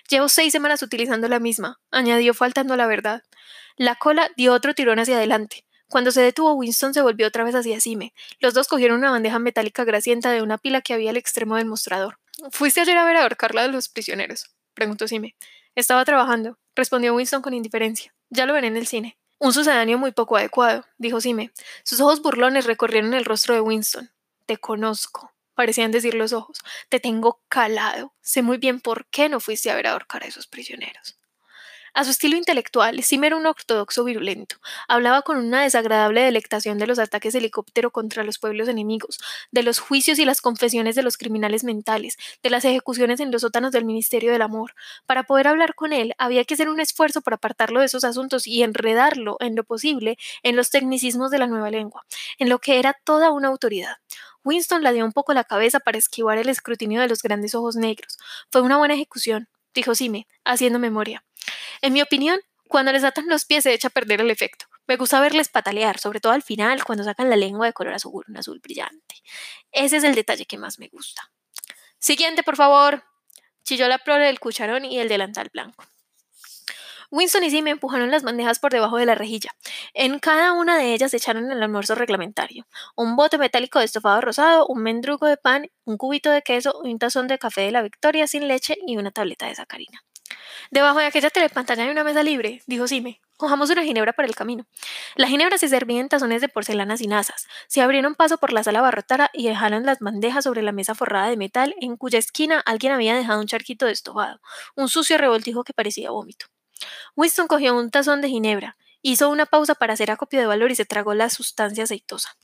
Llevo 0.09 0.28
seis 0.28 0.52
semanas 0.52 0.82
utilizando 0.82 1.28
la 1.28 1.40
misma, 1.40 1.80
añadió 1.90 2.35
faltando 2.35 2.75
a 2.75 2.76
la 2.76 2.87
verdad. 2.87 3.23
La 3.76 3.97
cola 3.97 4.30
dio 4.37 4.52
otro 4.52 4.75
tirón 4.75 5.00
hacia 5.00 5.16
adelante. 5.16 5.64
Cuando 5.90 6.12
se 6.12 6.23
detuvo, 6.23 6.52
Winston 6.52 6.94
se 6.94 7.02
volvió 7.02 7.26
otra 7.26 7.42
vez 7.42 7.56
hacia 7.56 7.80
Sime. 7.80 8.14
Los 8.38 8.54
dos 8.54 8.68
cogieron 8.68 8.99
una 8.99 9.11
bandeja 9.11 9.40
metálica 9.40 9.82
grasienta 9.82 10.30
de 10.30 10.40
una 10.40 10.56
pila 10.56 10.82
que 10.82 10.94
había 10.94 11.11
al 11.11 11.16
extremo 11.16 11.56
del 11.56 11.66
mostrador. 11.66 12.20
¿Fuiste 12.52 12.80
ayer 12.80 12.97
a 12.97 13.04
ver 13.04 13.16
a 13.16 13.23
ahorcarla 13.25 13.62
de 13.62 13.73
los 13.73 13.88
prisioneros? 13.88 14.54
preguntó 14.73 15.09
Sime. 15.09 15.35
Estaba 15.75 16.04
trabajando, 16.04 16.59
respondió 16.76 17.12
Winston 17.16 17.42
con 17.42 17.54
indiferencia. 17.54 18.14
Ya 18.28 18.47
lo 18.47 18.52
veré 18.52 18.68
en 18.68 18.76
el 18.76 18.87
cine. 18.87 19.18
Un 19.40 19.52
sucedáneo 19.52 19.99
muy 19.99 20.12
poco 20.12 20.37
adecuado, 20.37 20.87
dijo 20.97 21.20
Sime. 21.20 21.50
Sus 21.82 22.00
ojos 22.00 22.23
burlones 22.23 22.66
recorrieron 22.66 23.12
el 23.12 23.25
rostro 23.25 23.54
de 23.54 23.61
Winston. 23.61 24.12
Te 24.47 24.59
conozco, 24.59 25.32
parecían 25.54 25.90
decir 25.90 26.14
los 26.14 26.32
ojos. 26.32 26.61
Te 26.88 27.00
tengo 27.00 27.42
calado. 27.49 28.14
Sé 28.20 28.42
muy 28.42 28.59
bien 28.59 28.80
por 28.80 29.06
qué 29.06 29.28
no 29.28 29.40
fuiste 29.40 29.73
a 29.73 29.75
ver 29.75 29.88
a 29.88 29.92
ahorcar 29.94 30.23
a 30.23 30.28
esos 30.28 30.47
prisioneros. 30.47 31.20
A 31.92 32.04
su 32.04 32.11
estilo 32.11 32.37
intelectual, 32.37 33.02
Sim 33.02 33.25
era 33.25 33.37
un 33.37 33.47
ortodoxo 33.47 34.04
virulento. 34.04 34.56
Hablaba 34.87 35.23
con 35.23 35.37
una 35.38 35.62
desagradable 35.62 36.23
delectación 36.23 36.78
de 36.78 36.87
los 36.87 37.00
ataques 37.00 37.32
de 37.32 37.40
helicóptero 37.40 37.90
contra 37.90 38.23
los 38.23 38.38
pueblos 38.38 38.68
enemigos, 38.68 39.18
de 39.50 39.64
los 39.64 39.80
juicios 39.80 40.18
y 40.20 40.25
las 40.25 40.40
confesiones 40.40 40.94
de 40.94 41.02
los 41.02 41.16
criminales 41.16 41.64
mentales, 41.64 42.16
de 42.42 42.50
las 42.50 42.64
ejecuciones 42.64 43.18
en 43.18 43.32
los 43.32 43.42
sótanos 43.42 43.73
del 43.73 43.85
Ministerio 43.85 44.30
del 44.30 44.42
Amor. 44.42 44.75
Para 45.04 45.25
poder 45.25 45.49
hablar 45.49 45.75
con 45.75 45.92
él, 45.92 46.14
había 46.18 46.44
que 46.44 46.54
hacer 46.54 46.68
un 46.68 46.78
esfuerzo 46.80 47.23
por 47.23 47.35
apartarlo 47.35 47.80
de 47.80 47.87
esos 47.87 48.04
asuntos 48.04 48.47
y 48.47 48.62
enredarlo, 48.62 49.37
en 49.40 49.56
lo 49.56 49.64
posible, 49.64 50.16
en 50.44 50.54
los 50.54 50.70
tecnicismos 50.70 51.30
de 51.32 51.38
la 51.38 51.49
nueva 51.49 51.70
lengua, 51.70 52.04
en 52.38 52.49
lo 52.49 52.61
que 52.61 52.78
era 52.78 52.94
toda 53.04 53.32
una 53.32 53.49
autoridad. 53.49 53.97
Winston 54.44 54.82
la 54.82 54.92
dio 54.92 55.04
un 55.04 55.12
poco 55.12 55.35
la 55.35 55.44
cabeza 55.44 55.80
para 55.80 55.99
esquivar 55.99 56.38
el 56.38 56.49
escrutinio 56.49 57.00
de 57.00 57.09
los 57.09 57.23
grandes 57.23 57.54
ojos 57.54 57.76
negros. 57.76 58.16
Fue 58.50 58.62
una 58.62 58.78
buena 58.78 58.94
ejecución, 58.94 59.49
dijo 59.75 59.94
Sime, 59.94 60.26
haciendo 60.44 60.78
memoria. 60.78 61.25
En 61.83 61.93
mi 61.93 62.03
opinión, 62.03 62.41
cuando 62.69 62.93
les 62.93 63.05
atan 63.05 63.27
los 63.29 63.45
pies 63.45 63.65
se 63.65 63.73
echa 63.73 63.89
a 63.89 63.91
perder 63.91 64.21
el 64.21 64.31
efecto. 64.31 64.67
Me 64.87 64.97
gusta 64.97 65.21
verles 65.21 65.49
patalear, 65.49 65.99
sobre 65.99 66.21
todo 66.21 66.33
al 66.33 66.43
final, 66.43 66.85
cuando 66.85 67.05
sacan 67.05 67.31
la 67.31 67.37
lengua 67.37 67.67
de 67.67 67.73
color 67.73 67.95
azul, 67.95 68.25
un 68.29 68.37
azul 68.37 68.61
brillante. 68.61 69.17
Ese 69.73 69.97
es 69.97 70.05
el 70.05 70.15
detalle 70.15 70.47
que 70.47 70.59
más 70.59 70.79
me 70.79 70.89
gusta. 70.89 71.31
Siguiente, 71.99 72.43
por 72.43 72.57
favor. 72.57 73.05
Chilló 73.65 73.89
la 73.89 73.99
prole 73.99 74.25
del 74.25 74.41
cucharón 74.41 74.85
y 74.85 74.99
el 74.99 75.09
delantal 75.09 75.51
blanco. 75.53 75.85
Winston 77.11 77.43
y 77.43 77.63
me 77.63 77.71
empujaron 77.71 78.11
las 78.11 78.23
bandejas 78.23 78.61
por 78.61 78.71
debajo 78.71 78.97
de 78.97 79.07
la 79.07 79.17
rejilla. 79.17 79.51
En 79.95 80.21
cada 80.21 80.53
una 80.53 80.79
de 80.79 80.95
ellas 80.95 81.13
echaron 81.13 81.51
el 81.51 81.63
almuerzo 81.63 81.97
reglamentario. 81.97 82.67
Un 82.95 83.17
bote 83.17 83.37
metálico 83.37 83.81
de 83.81 83.87
estofado 83.87 84.21
rosado, 84.21 84.67
un 84.69 84.83
mendrugo 84.83 85.27
de 85.27 85.37
pan, 85.37 85.69
un 85.85 85.97
cubito 85.97 86.31
de 86.31 86.43
queso, 86.43 86.79
un 86.83 86.99
tazón 86.99 87.27
de 87.27 87.39
café 87.39 87.63
de 87.63 87.73
la 87.73 87.83
Victoria 87.83 88.29
sin 88.29 88.47
leche 88.47 88.77
y 88.87 88.97
una 88.97 89.11
tableta 89.11 89.47
de 89.47 89.57
sacarina. 89.57 90.05
Debajo 90.71 90.99
de 90.99 91.07
aquella 91.07 91.30
telepantalla 91.30 91.85
hay 91.85 91.90
una 91.90 92.04
mesa 92.04 92.23
libre, 92.23 92.62
dijo 92.66 92.87
Sime. 92.87 93.21
Cojamos 93.37 93.71
una 93.71 93.83
ginebra 93.83 94.12
para 94.12 94.28
el 94.28 94.35
camino. 94.35 94.66
La 95.16 95.26
ginebra 95.26 95.57
se 95.57 95.69
servía 95.69 96.00
en 96.00 96.11
tazones 96.11 96.42
de 96.42 96.49
porcelana 96.49 96.99
sin 96.99 97.14
asas. 97.14 97.49
Se 97.69 97.80
abrieron 97.80 98.14
paso 98.14 98.37
por 98.37 98.52
la 98.52 98.62
sala 98.62 98.83
barrotada 98.83 99.30
y 99.33 99.49
dejaron 99.49 99.87
las 99.87 99.99
bandejas 99.99 100.45
sobre 100.45 100.61
la 100.61 100.73
mesa 100.73 100.95
forrada 100.95 101.30
de 101.30 101.38
metal, 101.38 101.75
en 101.80 101.97
cuya 101.97 102.19
esquina 102.19 102.61
alguien 102.66 102.92
había 102.92 103.14
dejado 103.14 103.40
un 103.40 103.47
charquito 103.47 103.87
de 103.87 103.95
un 104.76 104.88
sucio 104.88 105.16
revoltijo 105.16 105.64
que 105.64 105.73
parecía 105.73 106.11
vómito. 106.11 106.47
Winston 107.16 107.47
cogió 107.47 107.75
un 107.76 107.90
tazón 107.90 108.21
de 108.21 108.28
ginebra, 108.28 108.76
hizo 109.02 109.28
una 109.30 109.47
pausa 109.47 109.75
para 109.75 109.95
hacer 109.95 110.11
acopio 110.11 110.40
de 110.40 110.47
valor 110.47 110.71
y 110.71 110.75
se 110.75 110.85
tragó 110.85 111.14
la 111.14 111.30
sustancia 111.30 111.85
aceitosa. 111.85 112.37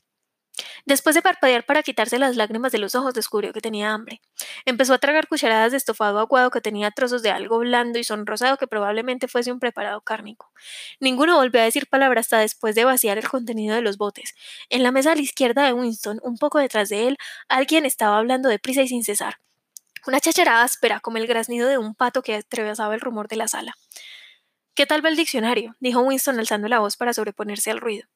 Después 0.87 1.15
de 1.15 1.23
parpadear 1.23 1.65
para 1.67 1.83
quitarse 1.83 2.19
las 2.19 2.37
lágrimas 2.37 2.73
de 2.73 2.79
los 2.79 2.95
ojos, 2.95 3.13
descubrió 3.15 3.53
que 3.53 3.61
tenía 3.61 3.93
hambre. 3.93 4.23
Empezó 4.65 4.95
a 4.95 4.99
tragar 4.99 5.29
cucharadas 5.29 5.73
de 5.73 5.77
estofado 5.77 6.19
aguado 6.19 6.51
que 6.51 6.61
tenía 6.61 6.91
trozos 6.91 7.23
de 7.23 7.31
algo 7.31 7.59
blando 7.59 7.99
y 7.99 8.05
sonrosado 8.05 8.57
que 8.57 8.67
probablemente 8.67 9.29
fuese 9.29 9.53
un 9.53 9.61
preparado 9.61 10.01
cárnico. 10.01 10.53
Ninguno 11.01 11.37
volvió 11.37 11.61
a 11.61 11.65
decir 11.65 11.89
palabra 11.89 12.21
hasta 12.21 12.39
después 12.39 12.75
de 12.75 12.85
vaciar 12.85 13.19
el 13.19 13.29
contenido 13.29 13.75
de 13.75 13.83
los 13.83 13.99
botes. 13.99 14.35
En 14.71 14.83
la 14.83 14.93
mesa 14.93 15.13
a 15.13 15.15
la 15.15 15.23
izquierda 15.23 15.67
de 15.67 15.73
Winston, 15.73 16.21
un 16.23 16.39
poco 16.39 16.59
detrás 16.59 16.89
de 16.89 17.09
él, 17.09 17.19
alguien 17.49 17.85
estaba 17.85 18.19
hablando 18.19 18.49
deprisa 18.49 18.83
y 18.83 18.89
sin 18.89 19.05
cesar. 19.05 19.39
Una 20.07 20.21
chacharada 20.21 20.63
áspera, 20.63 21.01
como 21.01 21.17
el 21.17 21.27
graznido 21.27 21.69
de 21.69 21.79
un 21.79 21.95
pato 21.95 22.23
que 22.23 22.37
atravesaba 22.37 22.95
el 22.95 23.01
rumor 23.01 23.29
de 23.29 23.37
la 23.37 23.49
sala. 23.49 23.75
¿Qué 24.77 24.87
tal 24.87 25.05
va 25.05 25.09
el 25.09 25.17
diccionario? 25.17 25.75
dijo 25.81 26.01
Winston 26.01 26.39
alzando 26.39 26.69
la 26.69 26.79
voz 26.79 26.97
para 26.97 27.13
sobreponerse 27.13 27.71
al 27.71 27.81
ruido. 27.81 28.07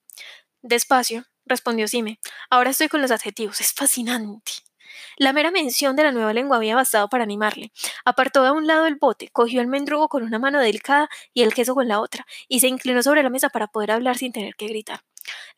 Despacio, 0.63 1.25
respondió 1.51 1.87
Sime. 1.87 2.19
Ahora 2.49 2.71
estoy 2.71 2.89
con 2.89 3.03
los 3.03 3.11
adjetivos. 3.11 3.61
Es 3.61 3.75
fascinante. 3.75 4.53
La 5.19 5.35
mera 5.35 5.51
mención 5.51 5.97
de 5.97 6.05
la 6.05 6.13
nueva 6.13 6.33
lengua 6.33 6.57
había 6.57 6.75
bastado 6.75 7.09
para 7.09 7.25
animarle. 7.25 7.73
Apartó 8.07 8.43
de 8.43 8.53
un 8.53 8.67
lado 8.67 8.87
el 8.87 8.95
bote, 8.95 9.29
cogió 9.29 9.61
el 9.61 9.67
mendrugo 9.67 10.09
con 10.09 10.23
una 10.23 10.39
mano 10.39 10.61
delicada 10.61 11.11
y 11.35 11.43
el 11.43 11.53
queso 11.53 11.75
con 11.75 11.89
la 11.89 12.01
otra, 12.01 12.27
y 12.49 12.61
se 12.61 12.69
inclinó 12.69 13.03
sobre 13.03 13.23
la 13.23 13.29
mesa 13.29 13.51
para 13.51 13.67
poder 13.67 13.91
hablar 13.91 14.17
sin 14.17 14.33
tener 14.33 14.55
que 14.55 14.67
gritar. 14.67 15.01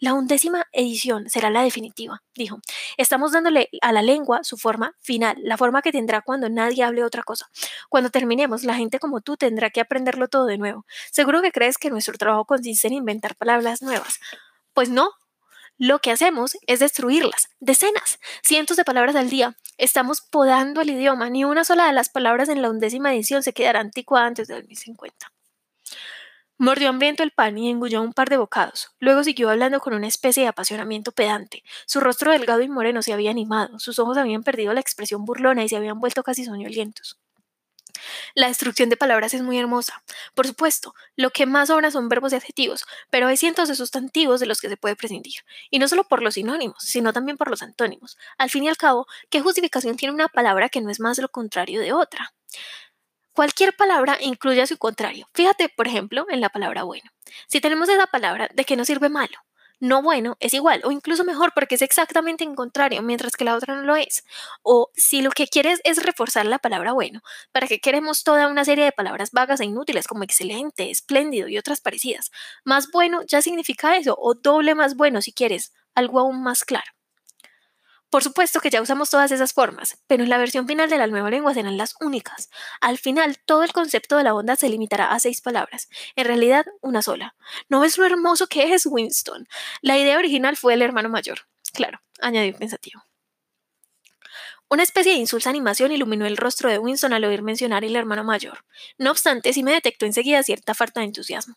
La 0.00 0.14
undécima 0.14 0.66
edición 0.72 1.30
será 1.30 1.48
la 1.48 1.62
definitiva, 1.62 2.22
dijo. 2.34 2.58
Estamos 2.96 3.32
dándole 3.32 3.68
a 3.80 3.92
la 3.92 4.02
lengua 4.02 4.42
su 4.42 4.56
forma 4.56 4.96
final, 5.00 5.36
la 5.42 5.56
forma 5.56 5.80
que 5.82 5.92
tendrá 5.92 6.22
cuando 6.22 6.48
nadie 6.48 6.82
hable 6.82 7.04
otra 7.04 7.22
cosa. 7.22 7.48
Cuando 7.88 8.10
terminemos, 8.10 8.64
la 8.64 8.74
gente 8.74 8.98
como 8.98 9.20
tú 9.20 9.36
tendrá 9.36 9.70
que 9.70 9.80
aprenderlo 9.80 10.28
todo 10.28 10.46
de 10.46 10.58
nuevo. 10.58 10.84
Seguro 11.12 11.40
que 11.40 11.52
crees 11.52 11.78
que 11.78 11.90
nuestro 11.90 12.18
trabajo 12.18 12.44
consiste 12.46 12.88
en 12.88 12.94
inventar 12.94 13.36
palabras 13.36 13.80
nuevas. 13.80 14.18
Pues 14.74 14.88
no. 14.88 15.10
Lo 15.84 15.98
que 15.98 16.12
hacemos 16.12 16.56
es 16.68 16.78
destruirlas, 16.78 17.48
decenas, 17.58 18.20
cientos 18.44 18.76
de 18.76 18.84
palabras 18.84 19.16
al 19.16 19.28
día. 19.28 19.56
Estamos 19.78 20.20
podando 20.20 20.80
el 20.80 20.90
idioma. 20.90 21.28
Ni 21.28 21.44
una 21.44 21.64
sola 21.64 21.88
de 21.88 21.92
las 21.92 22.08
palabras 22.08 22.48
en 22.48 22.62
la 22.62 22.70
undécima 22.70 23.12
edición 23.12 23.42
se 23.42 23.52
quedará 23.52 23.80
antigua 23.80 24.24
antes 24.24 24.46
de 24.46 24.54
2050. 24.54 25.32
Mordió 26.56 26.88
hambriento 26.88 27.24
el 27.24 27.32
pan 27.32 27.58
y 27.58 27.68
engulló 27.68 28.00
un 28.00 28.12
par 28.12 28.28
de 28.28 28.36
bocados. 28.36 28.92
Luego 29.00 29.24
siguió 29.24 29.50
hablando 29.50 29.80
con 29.80 29.92
una 29.92 30.06
especie 30.06 30.44
de 30.44 30.50
apasionamiento 30.50 31.10
pedante. 31.10 31.64
Su 31.86 31.98
rostro 31.98 32.30
delgado 32.30 32.62
y 32.62 32.68
moreno 32.68 33.02
se 33.02 33.12
había 33.12 33.32
animado, 33.32 33.80
sus 33.80 33.98
ojos 33.98 34.16
habían 34.18 34.44
perdido 34.44 34.72
la 34.74 34.80
expresión 34.80 35.24
burlona 35.24 35.64
y 35.64 35.68
se 35.68 35.74
habían 35.74 35.98
vuelto 35.98 36.22
casi 36.22 36.44
soñolientos. 36.44 37.18
La 38.34 38.48
destrucción 38.48 38.88
de 38.88 38.96
palabras 38.96 39.34
es 39.34 39.42
muy 39.42 39.58
hermosa. 39.58 40.02
Por 40.34 40.46
supuesto, 40.46 40.94
lo 41.16 41.30
que 41.30 41.46
más 41.46 41.68
sobra 41.68 41.90
son 41.90 42.08
verbos 42.08 42.32
y 42.32 42.36
adjetivos, 42.36 42.84
pero 43.10 43.26
hay 43.28 43.36
cientos 43.36 43.68
de 43.68 43.74
sustantivos 43.74 44.40
de 44.40 44.46
los 44.46 44.60
que 44.60 44.68
se 44.68 44.76
puede 44.76 44.96
prescindir. 44.96 45.42
Y 45.70 45.78
no 45.78 45.88
solo 45.88 46.04
por 46.04 46.22
los 46.22 46.34
sinónimos, 46.34 46.82
sino 46.82 47.12
también 47.12 47.36
por 47.36 47.50
los 47.50 47.62
antónimos. 47.62 48.16
Al 48.38 48.50
fin 48.50 48.64
y 48.64 48.68
al 48.68 48.76
cabo, 48.76 49.06
¿qué 49.30 49.40
justificación 49.40 49.96
tiene 49.96 50.14
una 50.14 50.28
palabra 50.28 50.68
que 50.68 50.80
no 50.80 50.90
es 50.90 51.00
más 51.00 51.18
lo 51.18 51.28
contrario 51.28 51.80
de 51.80 51.92
otra? 51.92 52.32
Cualquier 53.32 53.74
palabra 53.74 54.18
incluye 54.20 54.60
a 54.60 54.66
su 54.66 54.76
contrario. 54.76 55.26
Fíjate, 55.32 55.70
por 55.70 55.88
ejemplo, 55.88 56.26
en 56.28 56.40
la 56.40 56.50
palabra 56.50 56.82
bueno. 56.82 57.10
Si 57.46 57.60
tenemos 57.60 57.88
esa 57.88 58.06
palabra, 58.06 58.48
¿de 58.52 58.64
qué 58.64 58.76
nos 58.76 58.86
sirve 58.86 59.08
malo? 59.08 59.38
No 59.82 60.00
bueno 60.00 60.36
es 60.38 60.54
igual 60.54 60.80
o 60.84 60.92
incluso 60.92 61.24
mejor 61.24 61.50
porque 61.56 61.74
es 61.74 61.82
exactamente 61.82 62.44
en 62.44 62.54
contrario, 62.54 63.02
mientras 63.02 63.32
que 63.34 63.44
la 63.44 63.56
otra 63.56 63.74
no 63.74 63.82
lo 63.82 63.96
es. 63.96 64.24
O 64.62 64.90
si 64.94 65.22
lo 65.22 65.30
que 65.32 65.48
quieres 65.48 65.80
es 65.82 66.00
reforzar 66.04 66.46
la 66.46 66.60
palabra 66.60 66.92
bueno, 66.92 67.20
¿para 67.50 67.66
qué 67.66 67.80
queremos 67.80 68.22
toda 68.22 68.46
una 68.46 68.64
serie 68.64 68.84
de 68.84 68.92
palabras 68.92 69.32
vagas 69.32 69.58
e 69.60 69.64
inútiles 69.64 70.06
como 70.06 70.22
excelente, 70.22 70.88
espléndido 70.88 71.48
y 71.48 71.58
otras 71.58 71.80
parecidas? 71.80 72.30
Más 72.64 72.92
bueno 72.92 73.22
ya 73.26 73.42
significa 73.42 73.96
eso, 73.96 74.16
o 74.20 74.34
doble 74.34 74.76
más 74.76 74.94
bueno 74.94 75.20
si 75.20 75.32
quieres, 75.32 75.72
algo 75.96 76.20
aún 76.20 76.44
más 76.44 76.62
claro. 76.64 76.91
Por 78.12 78.22
supuesto 78.22 78.60
que 78.60 78.68
ya 78.68 78.82
usamos 78.82 79.08
todas 79.08 79.32
esas 79.32 79.54
formas, 79.54 79.96
pero 80.06 80.22
en 80.22 80.28
la 80.28 80.36
versión 80.36 80.66
final 80.66 80.90
de 80.90 80.98
la 80.98 81.06
nueva 81.06 81.30
lengua 81.30 81.54
serán 81.54 81.78
las 81.78 81.94
únicas. 81.98 82.50
Al 82.82 82.98
final, 82.98 83.38
todo 83.46 83.64
el 83.64 83.72
concepto 83.72 84.18
de 84.18 84.22
la 84.22 84.34
onda 84.34 84.54
se 84.54 84.68
limitará 84.68 85.12
a 85.12 85.18
seis 85.18 85.40
palabras, 85.40 85.88
en 86.14 86.26
realidad 86.26 86.66
una 86.82 87.00
sola. 87.00 87.34
¿No 87.70 87.80
ves 87.80 87.96
lo 87.96 88.04
hermoso 88.04 88.48
que 88.48 88.74
es 88.74 88.84
Winston? 88.84 89.48
La 89.80 89.96
idea 89.96 90.18
original 90.18 90.58
fue 90.58 90.74
el 90.74 90.82
hermano 90.82 91.08
mayor. 91.08 91.38
Claro, 91.72 92.02
añadió 92.20 92.54
pensativo. 92.54 93.02
Una 94.68 94.82
especie 94.82 95.12
de 95.12 95.18
insulsa 95.18 95.48
animación 95.48 95.90
iluminó 95.90 96.26
el 96.26 96.36
rostro 96.36 96.68
de 96.68 96.78
Winston 96.78 97.14
al 97.14 97.24
oír 97.24 97.40
mencionar 97.40 97.82
el 97.82 97.96
hermano 97.96 98.24
mayor. 98.24 98.66
No 98.98 99.10
obstante, 99.10 99.54
sí 99.54 99.62
me 99.62 99.72
detectó 99.72 100.04
enseguida 100.04 100.42
cierta 100.42 100.74
falta 100.74 101.00
de 101.00 101.06
entusiasmo. 101.06 101.54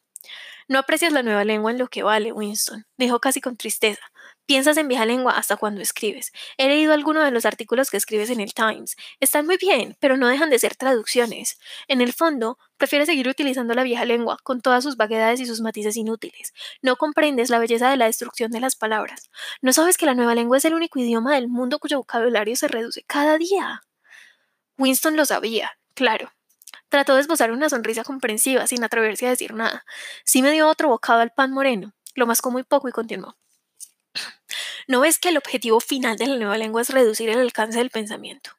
No 0.67 0.79
aprecias 0.79 1.13
la 1.13 1.21
nueva 1.21 1.43
lengua 1.43 1.71
en 1.71 1.77
lo 1.77 1.87
que 1.87 2.01
vale, 2.01 2.31
Winston, 2.31 2.85
dijo 2.97 3.19
casi 3.19 3.39
con 3.39 3.55
tristeza. 3.55 4.01
Piensas 4.47 4.77
en 4.77 4.87
vieja 4.87 5.05
lengua 5.05 5.33
hasta 5.37 5.57
cuando 5.57 5.81
escribes. 5.81 6.31
He 6.57 6.67
leído 6.67 6.93
algunos 6.93 7.23
de 7.23 7.31
los 7.31 7.45
artículos 7.45 7.89
que 7.89 7.97
escribes 7.97 8.29
en 8.29 8.39
el 8.39 8.53
Times. 8.53 8.95
Están 9.19 9.45
muy 9.47 9.57
bien, 9.57 9.97
pero 9.99 10.17
no 10.17 10.27
dejan 10.27 10.51
de 10.51 10.59
ser 10.59 10.75
traducciones. 10.75 11.59
En 11.87 11.99
el 12.01 12.13
fondo, 12.13 12.59
prefieres 12.77 13.07
seguir 13.07 13.27
utilizando 13.27 13.73
la 13.73 13.83
vieja 13.83 14.05
lengua, 14.05 14.37
con 14.43 14.61
todas 14.61 14.83
sus 14.83 14.97
vaguedades 14.97 15.39
y 15.39 15.45
sus 15.47 15.61
matices 15.61 15.97
inútiles. 15.97 16.53
No 16.81 16.95
comprendes 16.95 17.49
la 17.49 17.59
belleza 17.59 17.89
de 17.89 17.97
la 17.97 18.05
destrucción 18.05 18.51
de 18.51 18.59
las 18.59 18.75
palabras. 18.75 19.29
No 19.61 19.73
sabes 19.73 19.97
que 19.97 20.05
la 20.05 20.13
nueva 20.13 20.35
lengua 20.35 20.57
es 20.57 20.65
el 20.65 20.75
único 20.75 20.99
idioma 20.99 21.33
del 21.33 21.47
mundo 21.47 21.79
cuyo 21.79 21.97
vocabulario 21.97 22.55
se 22.55 22.67
reduce 22.67 23.03
cada 23.03 23.37
día. 23.37 23.81
Winston 24.77 25.15
lo 25.15 25.25
sabía, 25.25 25.71
claro. 25.95 26.31
Trató 26.89 27.15
de 27.15 27.21
esbozar 27.21 27.51
una 27.51 27.69
sonrisa 27.69 28.03
comprensiva 28.03 28.67
sin 28.67 28.83
atreverse 28.83 29.27
a 29.27 29.31
decir 29.31 29.53
nada. 29.53 29.85
Sí 30.23 30.41
me 30.41 30.51
dio 30.51 30.67
otro 30.67 30.89
bocado 30.89 31.21
al 31.21 31.31
pan 31.31 31.51
moreno, 31.51 31.93
lo 32.13 32.27
mascó 32.27 32.51
muy 32.51 32.63
poco 32.63 32.87
y 32.87 32.91
continuó. 32.91 33.35
¿No 34.87 34.99
ves 35.01 35.19
que 35.19 35.29
el 35.29 35.37
objetivo 35.37 35.79
final 35.79 36.17
de 36.17 36.27
la 36.27 36.37
nueva 36.37 36.57
lengua 36.57 36.81
es 36.81 36.89
reducir 36.89 37.29
el 37.29 37.39
alcance 37.39 37.79
del 37.79 37.89
pensamiento? 37.89 38.51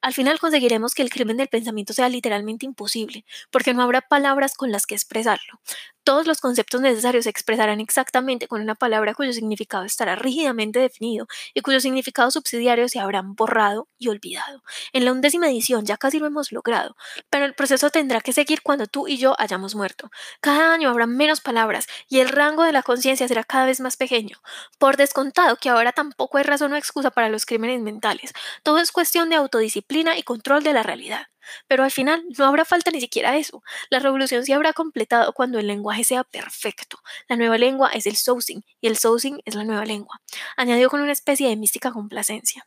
Al 0.00 0.12
final 0.12 0.38
conseguiremos 0.38 0.94
que 0.94 1.02
el 1.02 1.10
crimen 1.10 1.38
del 1.38 1.48
pensamiento 1.48 1.94
sea 1.94 2.08
literalmente 2.08 2.66
imposible, 2.66 3.24
porque 3.50 3.72
no 3.72 3.82
habrá 3.82 4.02
palabras 4.02 4.54
con 4.54 4.70
las 4.70 4.84
que 4.86 4.94
expresarlo. 4.94 5.60
Todos 6.04 6.26
los 6.26 6.42
conceptos 6.42 6.82
necesarios 6.82 7.24
se 7.24 7.30
expresarán 7.30 7.80
exactamente 7.80 8.46
con 8.46 8.60
una 8.60 8.74
palabra 8.74 9.14
cuyo 9.14 9.32
significado 9.32 9.84
estará 9.84 10.16
rígidamente 10.16 10.78
definido 10.78 11.26
y 11.54 11.62
cuyo 11.62 11.80
significado 11.80 12.30
subsidiario 12.30 12.90
se 12.90 13.00
habrán 13.00 13.34
borrado 13.34 13.88
y 13.96 14.08
olvidado. 14.08 14.62
En 14.92 15.06
la 15.06 15.12
undécima 15.12 15.48
edición 15.48 15.86
ya 15.86 15.96
casi 15.96 16.18
lo 16.18 16.26
hemos 16.26 16.52
logrado, 16.52 16.94
pero 17.30 17.46
el 17.46 17.54
proceso 17.54 17.88
tendrá 17.88 18.20
que 18.20 18.34
seguir 18.34 18.60
cuando 18.60 18.86
tú 18.86 19.08
y 19.08 19.16
yo 19.16 19.34
hayamos 19.38 19.74
muerto. 19.74 20.10
Cada 20.42 20.74
año 20.74 20.90
habrá 20.90 21.06
menos 21.06 21.40
palabras 21.40 21.86
y 22.06 22.20
el 22.20 22.28
rango 22.28 22.64
de 22.64 22.72
la 22.72 22.82
conciencia 22.82 23.26
será 23.26 23.42
cada 23.42 23.64
vez 23.64 23.80
más 23.80 23.96
pequeño. 23.96 24.36
Por 24.78 24.98
descontado 24.98 25.56
que 25.56 25.70
ahora 25.70 25.92
tampoco 25.92 26.36
hay 26.36 26.44
razón 26.44 26.74
o 26.74 26.76
excusa 26.76 27.12
para 27.12 27.30
los 27.30 27.46
crímenes 27.46 27.80
mentales. 27.80 28.34
Todo 28.62 28.78
es 28.78 28.92
cuestión 28.92 29.30
de 29.30 29.36
autodisciplina 29.36 30.18
y 30.18 30.22
control 30.22 30.62
de 30.64 30.74
la 30.74 30.82
realidad. 30.82 31.28
Pero 31.66 31.84
al 31.84 31.90
final 31.90 32.24
no 32.38 32.46
habrá 32.46 32.64
falta 32.64 32.90
ni 32.90 33.00
siquiera 33.00 33.36
eso. 33.36 33.62
La 33.90 33.98
revolución 33.98 34.44
se 34.44 34.54
habrá 34.54 34.72
completado 34.72 35.32
cuando 35.32 35.58
el 35.58 35.66
lenguaje 35.66 36.04
sea 36.04 36.24
perfecto. 36.24 36.98
La 37.28 37.36
nueva 37.36 37.58
lengua 37.58 37.90
es 37.90 38.06
el 38.06 38.16
sousing 38.16 38.64
y 38.80 38.86
el 38.86 38.96
sousing 38.96 39.40
es 39.44 39.54
la 39.54 39.64
nueva 39.64 39.84
lengua, 39.84 40.20
añadió 40.56 40.90
con 40.90 41.00
una 41.00 41.12
especie 41.12 41.48
de 41.48 41.56
mística 41.56 41.92
complacencia. 41.92 42.66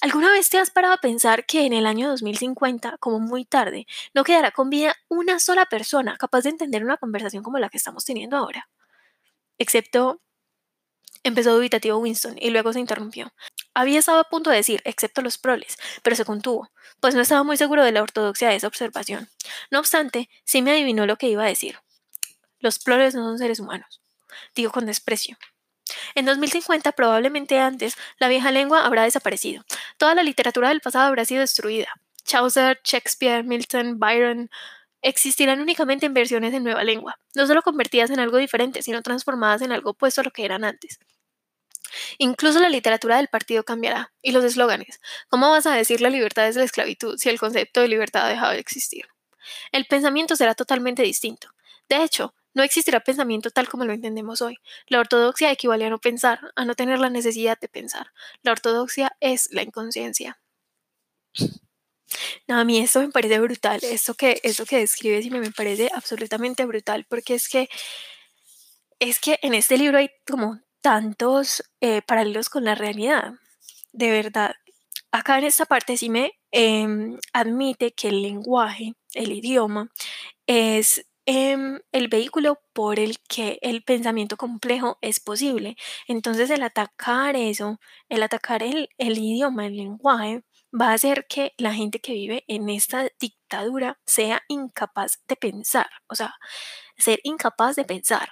¿Alguna 0.00 0.30
vez 0.32 0.50
te 0.50 0.58
has 0.58 0.70
parado 0.70 0.94
a 0.94 0.98
pensar 0.98 1.46
que 1.46 1.66
en 1.66 1.72
el 1.72 1.86
año 1.86 2.08
2050, 2.08 2.98
como 2.98 3.20
muy 3.20 3.44
tarde, 3.44 3.86
no 4.14 4.24
quedará 4.24 4.50
con 4.50 4.70
vida 4.70 4.96
una 5.08 5.38
sola 5.38 5.66
persona 5.66 6.16
capaz 6.18 6.42
de 6.42 6.50
entender 6.50 6.84
una 6.84 6.96
conversación 6.96 7.42
como 7.42 7.58
la 7.58 7.68
que 7.68 7.78
estamos 7.78 8.04
teniendo 8.04 8.36
ahora? 8.36 8.68
Excepto... 9.58 10.20
Empezó 11.24 11.54
dubitativo 11.54 11.98
Winston 11.98 12.36
y 12.38 12.50
luego 12.50 12.72
se 12.72 12.80
interrumpió. 12.80 13.32
Había 13.74 14.00
estado 14.00 14.18
a 14.18 14.28
punto 14.28 14.50
de 14.50 14.56
decir, 14.56 14.82
excepto 14.84 15.22
los 15.22 15.38
proles, 15.38 15.78
pero 16.02 16.16
se 16.16 16.24
contuvo, 16.24 16.70
pues 17.00 17.14
no 17.14 17.20
estaba 17.20 17.42
muy 17.42 17.56
seguro 17.56 17.84
de 17.84 17.92
la 17.92 18.02
ortodoxia 18.02 18.48
de 18.48 18.56
esa 18.56 18.66
observación. 18.66 19.28
No 19.70 19.78
obstante, 19.78 20.28
sí 20.44 20.62
me 20.62 20.72
adivinó 20.72 21.06
lo 21.06 21.16
que 21.16 21.28
iba 21.28 21.44
a 21.44 21.48
decir. 21.48 21.78
Los 22.58 22.78
proles 22.78 23.14
no 23.14 23.24
son 23.24 23.38
seres 23.38 23.60
humanos, 23.60 24.02
dijo 24.54 24.72
con 24.72 24.86
desprecio. 24.86 25.36
En 26.14 26.24
2050, 26.24 26.92
probablemente 26.92 27.58
antes, 27.58 27.96
la 28.18 28.28
vieja 28.28 28.50
lengua 28.50 28.84
habrá 28.84 29.04
desaparecido. 29.04 29.64
Toda 29.98 30.14
la 30.14 30.22
literatura 30.22 30.68
del 30.68 30.80
pasado 30.80 31.06
habrá 31.06 31.24
sido 31.24 31.40
destruida. 31.40 31.88
Chaucer, 32.24 32.80
Shakespeare, 32.84 33.42
Milton, 33.42 33.98
Byron 33.98 34.50
existirán 35.02 35.60
únicamente 35.60 36.06
en 36.06 36.14
versiones 36.14 36.52
de 36.52 36.60
nueva 36.60 36.84
lengua, 36.84 37.18
no 37.34 37.46
solo 37.46 37.62
convertidas 37.62 38.10
en 38.10 38.20
algo 38.20 38.36
diferente, 38.36 38.82
sino 38.82 39.02
transformadas 39.02 39.62
en 39.62 39.72
algo 39.72 39.90
opuesto 39.90 40.20
a 40.20 40.24
lo 40.24 40.30
que 40.30 40.44
eran 40.44 40.64
antes. 40.64 40.98
Incluso 42.18 42.60
la 42.60 42.68
literatura 42.68 43.16
del 43.16 43.28
partido 43.28 43.64
cambiará, 43.64 44.12
y 44.22 44.32
los 44.32 44.44
eslóganes. 44.44 45.00
¿Cómo 45.28 45.50
vas 45.50 45.66
a 45.66 45.74
decir 45.74 46.00
la 46.00 46.10
libertad 46.10 46.48
es 46.48 46.56
la 46.56 46.64
esclavitud 46.64 47.16
si 47.18 47.28
el 47.28 47.38
concepto 47.38 47.80
de 47.80 47.88
libertad 47.88 48.26
ha 48.26 48.28
dejado 48.28 48.52
de 48.52 48.58
existir? 48.58 49.06
El 49.72 49.86
pensamiento 49.86 50.36
será 50.36 50.54
totalmente 50.54 51.02
distinto. 51.02 51.48
De 51.88 52.02
hecho, 52.02 52.34
no 52.54 52.62
existirá 52.62 53.00
pensamiento 53.00 53.50
tal 53.50 53.68
como 53.68 53.84
lo 53.84 53.92
entendemos 53.92 54.42
hoy. 54.42 54.58
La 54.86 55.00
ortodoxia 55.00 55.50
equivale 55.50 55.86
a 55.86 55.90
no 55.90 55.98
pensar, 55.98 56.52
a 56.54 56.64
no 56.64 56.74
tener 56.74 56.98
la 56.98 57.10
necesidad 57.10 57.58
de 57.58 57.68
pensar. 57.68 58.12
La 58.42 58.52
ortodoxia 58.52 59.16
es 59.20 59.48
la 59.52 59.62
inconsciencia. 59.62 60.38
No, 62.46 62.58
a 62.58 62.64
mí 62.64 62.78
esto 62.78 63.00
me 63.00 63.08
parece 63.08 63.40
brutal, 63.40 63.80
esto 63.82 64.14
que, 64.14 64.40
esto 64.42 64.66
que 64.66 64.78
describes 64.78 65.30
me 65.30 65.50
parece 65.50 65.90
absolutamente 65.94 66.66
brutal, 66.66 67.06
porque 67.08 67.34
es 67.34 67.48
que, 67.48 67.70
es 68.98 69.18
que 69.18 69.38
en 69.42 69.54
este 69.54 69.78
libro 69.78 69.98
hay 69.98 70.10
como 70.26 70.60
tantos 70.82 71.64
eh, 71.80 72.02
paralelos 72.02 72.50
con 72.50 72.64
la 72.64 72.74
realidad. 72.74 73.34
De 73.92 74.10
verdad, 74.10 74.54
acá 75.12 75.38
en 75.38 75.44
esta 75.44 75.66
parte 75.66 75.96
sí 75.96 76.10
me 76.10 76.32
em, 76.50 77.18
admite 77.32 77.92
que 77.92 78.08
el 78.08 78.22
lenguaje, 78.22 78.94
el 79.14 79.32
idioma, 79.32 79.90
es 80.46 81.06
Em, 81.24 81.80
el 81.92 82.08
vehículo 82.08 82.60
por 82.72 82.98
el 82.98 83.18
que 83.28 83.58
el 83.62 83.84
pensamiento 83.84 84.36
complejo 84.36 84.98
es 85.02 85.20
posible. 85.20 85.76
Entonces 86.08 86.50
el 86.50 86.62
atacar 86.64 87.36
eso, 87.36 87.78
el 88.08 88.22
atacar 88.24 88.62
el, 88.64 88.88
el 88.98 89.18
idioma, 89.18 89.66
el 89.66 89.76
lenguaje, 89.76 90.42
va 90.78 90.90
a 90.90 90.94
hacer 90.94 91.26
que 91.28 91.52
la 91.58 91.74
gente 91.74 92.00
que 92.00 92.14
vive 92.14 92.44
en 92.48 92.68
esta 92.70 93.08
dictadura 93.20 94.00
sea 94.04 94.42
incapaz 94.48 95.20
de 95.28 95.36
pensar, 95.36 95.88
o 96.08 96.14
sea, 96.16 96.34
ser 96.96 97.20
incapaz 97.24 97.76
de 97.76 97.84
pensar 97.84 98.30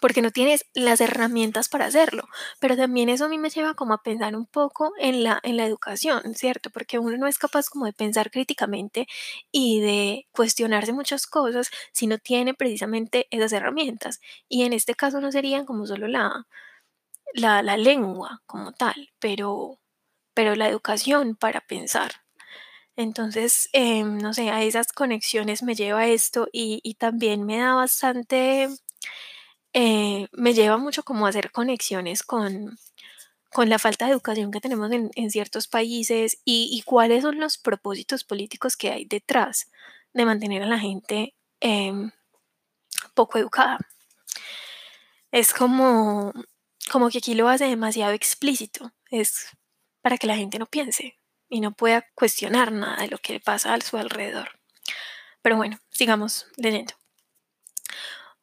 porque 0.00 0.22
no 0.22 0.30
tienes 0.30 0.66
las 0.74 1.00
herramientas 1.00 1.68
para 1.68 1.86
hacerlo. 1.86 2.28
Pero 2.60 2.76
también 2.76 3.08
eso 3.08 3.24
a 3.26 3.28
mí 3.28 3.38
me 3.38 3.50
lleva 3.50 3.74
como 3.74 3.94
a 3.94 4.02
pensar 4.02 4.36
un 4.36 4.46
poco 4.46 4.92
en 4.98 5.22
la, 5.24 5.40
en 5.42 5.56
la 5.56 5.66
educación, 5.66 6.34
¿cierto? 6.34 6.70
Porque 6.70 6.98
uno 6.98 7.16
no 7.16 7.26
es 7.26 7.38
capaz 7.38 7.68
como 7.68 7.86
de 7.86 7.92
pensar 7.92 8.30
críticamente 8.30 9.06
y 9.52 9.80
de 9.80 10.26
cuestionarse 10.32 10.92
muchas 10.92 11.26
cosas 11.26 11.70
si 11.92 12.06
no 12.06 12.18
tiene 12.18 12.54
precisamente 12.54 13.26
esas 13.30 13.52
herramientas. 13.52 14.20
Y 14.48 14.62
en 14.64 14.72
este 14.72 14.94
caso 14.94 15.20
no 15.20 15.32
serían 15.32 15.66
como 15.66 15.86
solo 15.86 16.08
la, 16.08 16.46
la, 17.34 17.62
la 17.62 17.76
lengua 17.76 18.42
como 18.46 18.72
tal, 18.72 19.10
pero, 19.20 19.78
pero 20.34 20.56
la 20.56 20.68
educación 20.68 21.36
para 21.36 21.60
pensar. 21.62 22.12
Entonces, 22.96 23.68
em, 23.72 24.18
no 24.18 24.32
sé, 24.34 24.50
a 24.50 24.62
esas 24.62 24.92
conexiones 24.92 25.62
me 25.64 25.74
lleva 25.74 26.06
esto 26.06 26.48
y, 26.52 26.80
y 26.84 26.94
también 26.94 27.44
me 27.44 27.58
da 27.58 27.74
bastante 27.74 28.68
eh, 29.74 30.28
me 30.32 30.54
lleva 30.54 30.78
mucho 30.78 31.02
como 31.02 31.26
a 31.26 31.30
hacer 31.30 31.50
conexiones 31.50 32.22
con, 32.22 32.78
con 33.52 33.68
la 33.68 33.80
falta 33.80 34.06
de 34.06 34.12
educación 34.12 34.52
que 34.52 34.60
tenemos 34.60 34.90
en, 34.92 35.30
ciertos 35.30 35.66
países 35.66 36.40
y, 36.44 36.80
cuáles 36.86 37.22
son 37.22 37.38
los 37.40 37.58
propósitos 37.58 38.22
políticos 38.22 38.76
que 38.76 38.90
hay 38.90 39.04
detrás 39.04 39.70
de 40.12 40.24
mantener 40.24 40.62
a 40.62 40.66
la 40.66 40.78
gente 40.78 41.34
em, 41.60 42.12
poco 43.14 43.38
educada. 43.38 43.78
Es 45.32 45.52
como, 45.52 46.32
como 46.90 47.10
que 47.10 47.18
aquí 47.18 47.34
lo 47.34 47.48
hace 47.48 47.64
demasiado 47.66 48.12
explícito, 48.12 48.92
es 49.10 49.48
para 50.02 50.18
que 50.18 50.28
la 50.28 50.36
gente 50.36 50.60
no 50.60 50.66
piense 50.66 51.18
y 51.48 51.60
no 51.60 51.72
pueda 51.72 52.06
cuestionar 52.14 52.70
nada 52.70 53.02
de 53.02 53.08
lo 53.08 53.18
que 53.18 53.40
pasa 53.40 53.74
a 53.74 53.80
su 53.80 53.96
alrededor. 53.96 54.60
Pero 55.42 55.56
bueno, 55.56 55.78
sigamos 55.90 56.46
leyendo. 56.56 56.94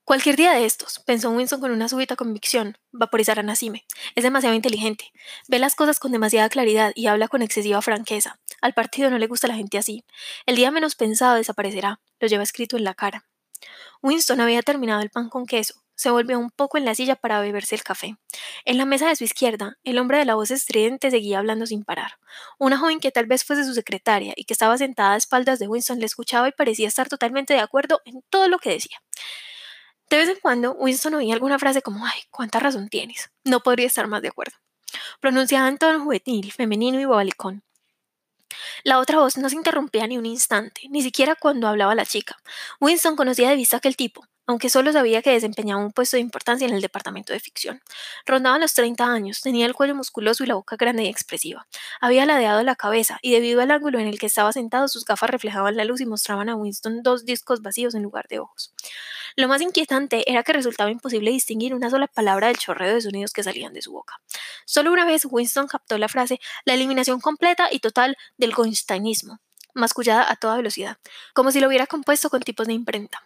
Cualquier 0.04 0.36
día 0.36 0.54
de 0.54 0.66
estos, 0.66 1.00
pensó 1.06 1.30
Winston 1.30 1.62
con 1.62 1.72
una 1.72 1.88
súbita 1.88 2.16
convicción, 2.16 2.76
vaporizar 2.92 3.40
a 3.40 3.44
Nasime. 3.44 3.86
Es 4.16 4.24
demasiado 4.24 4.56
inteligente. 4.56 5.12
Ve 5.48 5.60
las 5.60 5.76
cosas 5.76 6.00
con 6.00 6.12
demasiada 6.12 6.50
claridad 6.50 6.92
y 6.96 7.06
habla 7.06 7.28
con 7.28 7.44
excesiva 7.44 7.82
franqueza. 7.84 8.40
Al 8.62 8.74
partido 8.74 9.12
no 9.12 9.20
le 9.20 9.28
gusta 9.28 9.48
la 9.48 9.56
gente 9.56 9.78
así. 9.78 10.04
El 10.48 10.56
día 10.56 10.72
menos 10.72 10.96
pensado 10.96 11.36
desaparecerá. 11.36 12.02
Lo 12.20 12.28
lleva 12.28 12.42
escrito 12.42 12.78
en 12.78 12.84
la 12.84 12.96
cara. 12.96 13.28
Winston 14.02 14.42
había 14.42 14.64
terminado 14.64 15.02
el 15.02 15.12
pan 15.12 15.30
con 15.30 15.46
queso. 15.46 15.76
Se 15.94 16.10
volvió 16.10 16.40
un 16.40 16.50
poco 16.50 16.80
en 16.80 16.86
la 16.86 16.96
silla 16.96 17.16
para 17.16 17.40
beberse 17.40 17.76
el 17.76 17.84
café. 17.84 18.18
En 18.66 18.80
la 18.80 18.86
mesa 18.86 19.08
de 19.08 19.16
su 19.16 19.24
izquierda, 19.24 19.78
el 19.84 20.00
hombre 20.00 20.18
de 20.18 20.26
la 20.26 20.34
voz 20.34 20.50
estridente 20.50 21.12
seguía 21.12 21.38
hablando 21.38 21.68
sin 21.68 21.84
parar. 21.84 22.14
Una 22.58 22.80
joven 22.80 23.00
que 23.00 23.12
tal 23.12 23.28
vez 23.28 23.44
fuese 23.44 23.66
su 23.66 23.76
secretaria 23.76 24.34
y 24.36 24.46
que 24.46 24.54
estaba 24.54 24.80
sentada 24.80 25.14
a 25.14 25.18
espaldas 25.18 25.60
de 25.60 25.68
Winston 25.68 26.00
le 26.00 26.08
escuchaba 26.08 26.48
y 26.48 26.54
parecía 26.54 26.88
estar 26.88 27.08
totalmente 27.08 27.54
de 27.54 27.60
acuerdo 27.60 28.02
en 28.06 28.24
todo 28.32 28.48
lo 28.48 28.58
que 28.58 28.72
decía. 28.72 28.98
De 30.12 30.18
vez 30.18 30.28
en 30.28 30.40
cuando, 30.42 30.74
Winston 30.74 31.14
oía 31.14 31.34
alguna 31.34 31.58
frase 31.58 31.82
como, 31.82 32.06
ay, 32.06 32.20
cuánta 32.32 32.60
razón 32.60 32.90
tienes. 32.90 33.32
No 33.46 33.62
podría 33.62 33.88
estar 33.88 34.08
más 34.08 34.22
de 34.22 34.28
acuerdo. 34.28 34.58
Pronunciada 35.22 35.70
en 35.70 35.78
tono 35.78 36.04
juvenil, 36.04 36.52
femenino 36.52 37.00
y 37.00 37.06
bobalicón. 37.06 37.64
La 38.84 39.00
otra 39.00 39.20
voz 39.20 39.38
no 39.38 39.48
se 39.48 39.56
interrumpía 39.56 40.06
ni 40.08 40.18
un 40.18 40.26
instante, 40.26 40.82
ni 40.90 41.02
siquiera 41.02 41.38
cuando 41.38 41.70
hablaba 41.70 41.96
la 41.96 42.06
chica. 42.06 42.36
Winston 42.82 43.16
conocía 43.16 43.50
de 43.52 43.56
vista 43.56 43.78
aquel 43.78 43.96
tipo, 43.96 44.26
aunque 44.52 44.70
solo 44.70 44.92
sabía 44.92 45.22
que 45.22 45.32
desempeñaba 45.32 45.82
un 45.82 45.94
puesto 45.94 46.18
de 46.18 46.22
importancia 46.22 46.68
en 46.68 46.74
el 46.74 46.82
departamento 46.82 47.32
de 47.32 47.40
ficción. 47.40 47.82
Rondaba 48.26 48.60
los 48.60 48.74
30 48.74 49.06
años, 49.06 49.40
tenía 49.40 49.66
el 49.66 49.74
cuello 49.74 49.96
musculoso 49.96 50.44
y 50.44 50.48
la 50.48 50.56
boca 50.56 50.76
grande 50.76 51.04
y 51.04 51.08
expresiva. 51.08 51.68
Había 52.02 52.26
ladeado 52.26 52.62
la 52.64 52.76
cabeza, 52.76 53.18
y 53.22 53.32
debido 53.32 53.62
al 53.62 53.72
ángulo 53.72 54.00
en 54.00 54.08
el 54.08 54.20
que 54.20 54.26
estaba 54.26 54.52
sentado, 54.52 54.90
sus 54.90 55.06
gafas 55.06 55.30
reflejaban 55.30 55.78
la 55.78 55.86
luz 55.86 56.02
y 56.02 56.06
mostraban 56.06 56.50
a 56.50 56.56
Winston 56.56 57.02
dos 57.02 57.24
discos 57.24 57.62
vacíos 57.62 57.96
en 57.96 58.04
lugar 58.04 58.28
de 58.28 58.40
ojos. 58.40 58.74
Lo 59.38 59.48
más 59.48 59.62
inquietante 59.62 60.30
era 60.30 60.44
que 60.44 60.52
resultaba 60.52 60.92
imposible 60.92 61.32
distinguir 61.32 61.74
una 61.74 61.90
sola 61.90 62.08
palabra 62.08 62.48
del 62.48 62.58
chorreo 62.58 62.94
de 62.94 63.00
sonidos 63.00 63.32
que 63.32 63.44
salían 63.44 63.74
de 63.74 63.82
su 63.82 63.94
boca. 63.94 64.20
Solo 64.66 64.92
una 64.92 65.06
vez 65.06 65.24
Winston 65.24 65.68
captó 65.68 65.98
la 65.98 66.10
frase 66.10 66.42
la 66.66 66.74
eliminación 66.74 67.22
completa 67.22 67.70
y 67.72 67.80
total 67.80 68.18
del 68.38 68.52
Goinsteinismo, 68.52 69.40
mascullada 69.74 70.30
a 70.30 70.36
toda 70.36 70.58
velocidad, 70.58 70.98
como 71.34 71.52
si 71.52 71.62
lo 71.62 71.70
hubiera 71.70 71.88
compuesto 71.88 72.30
con 72.30 72.42
tipos 72.42 72.68
de 72.68 72.74
imprenta. 72.74 73.24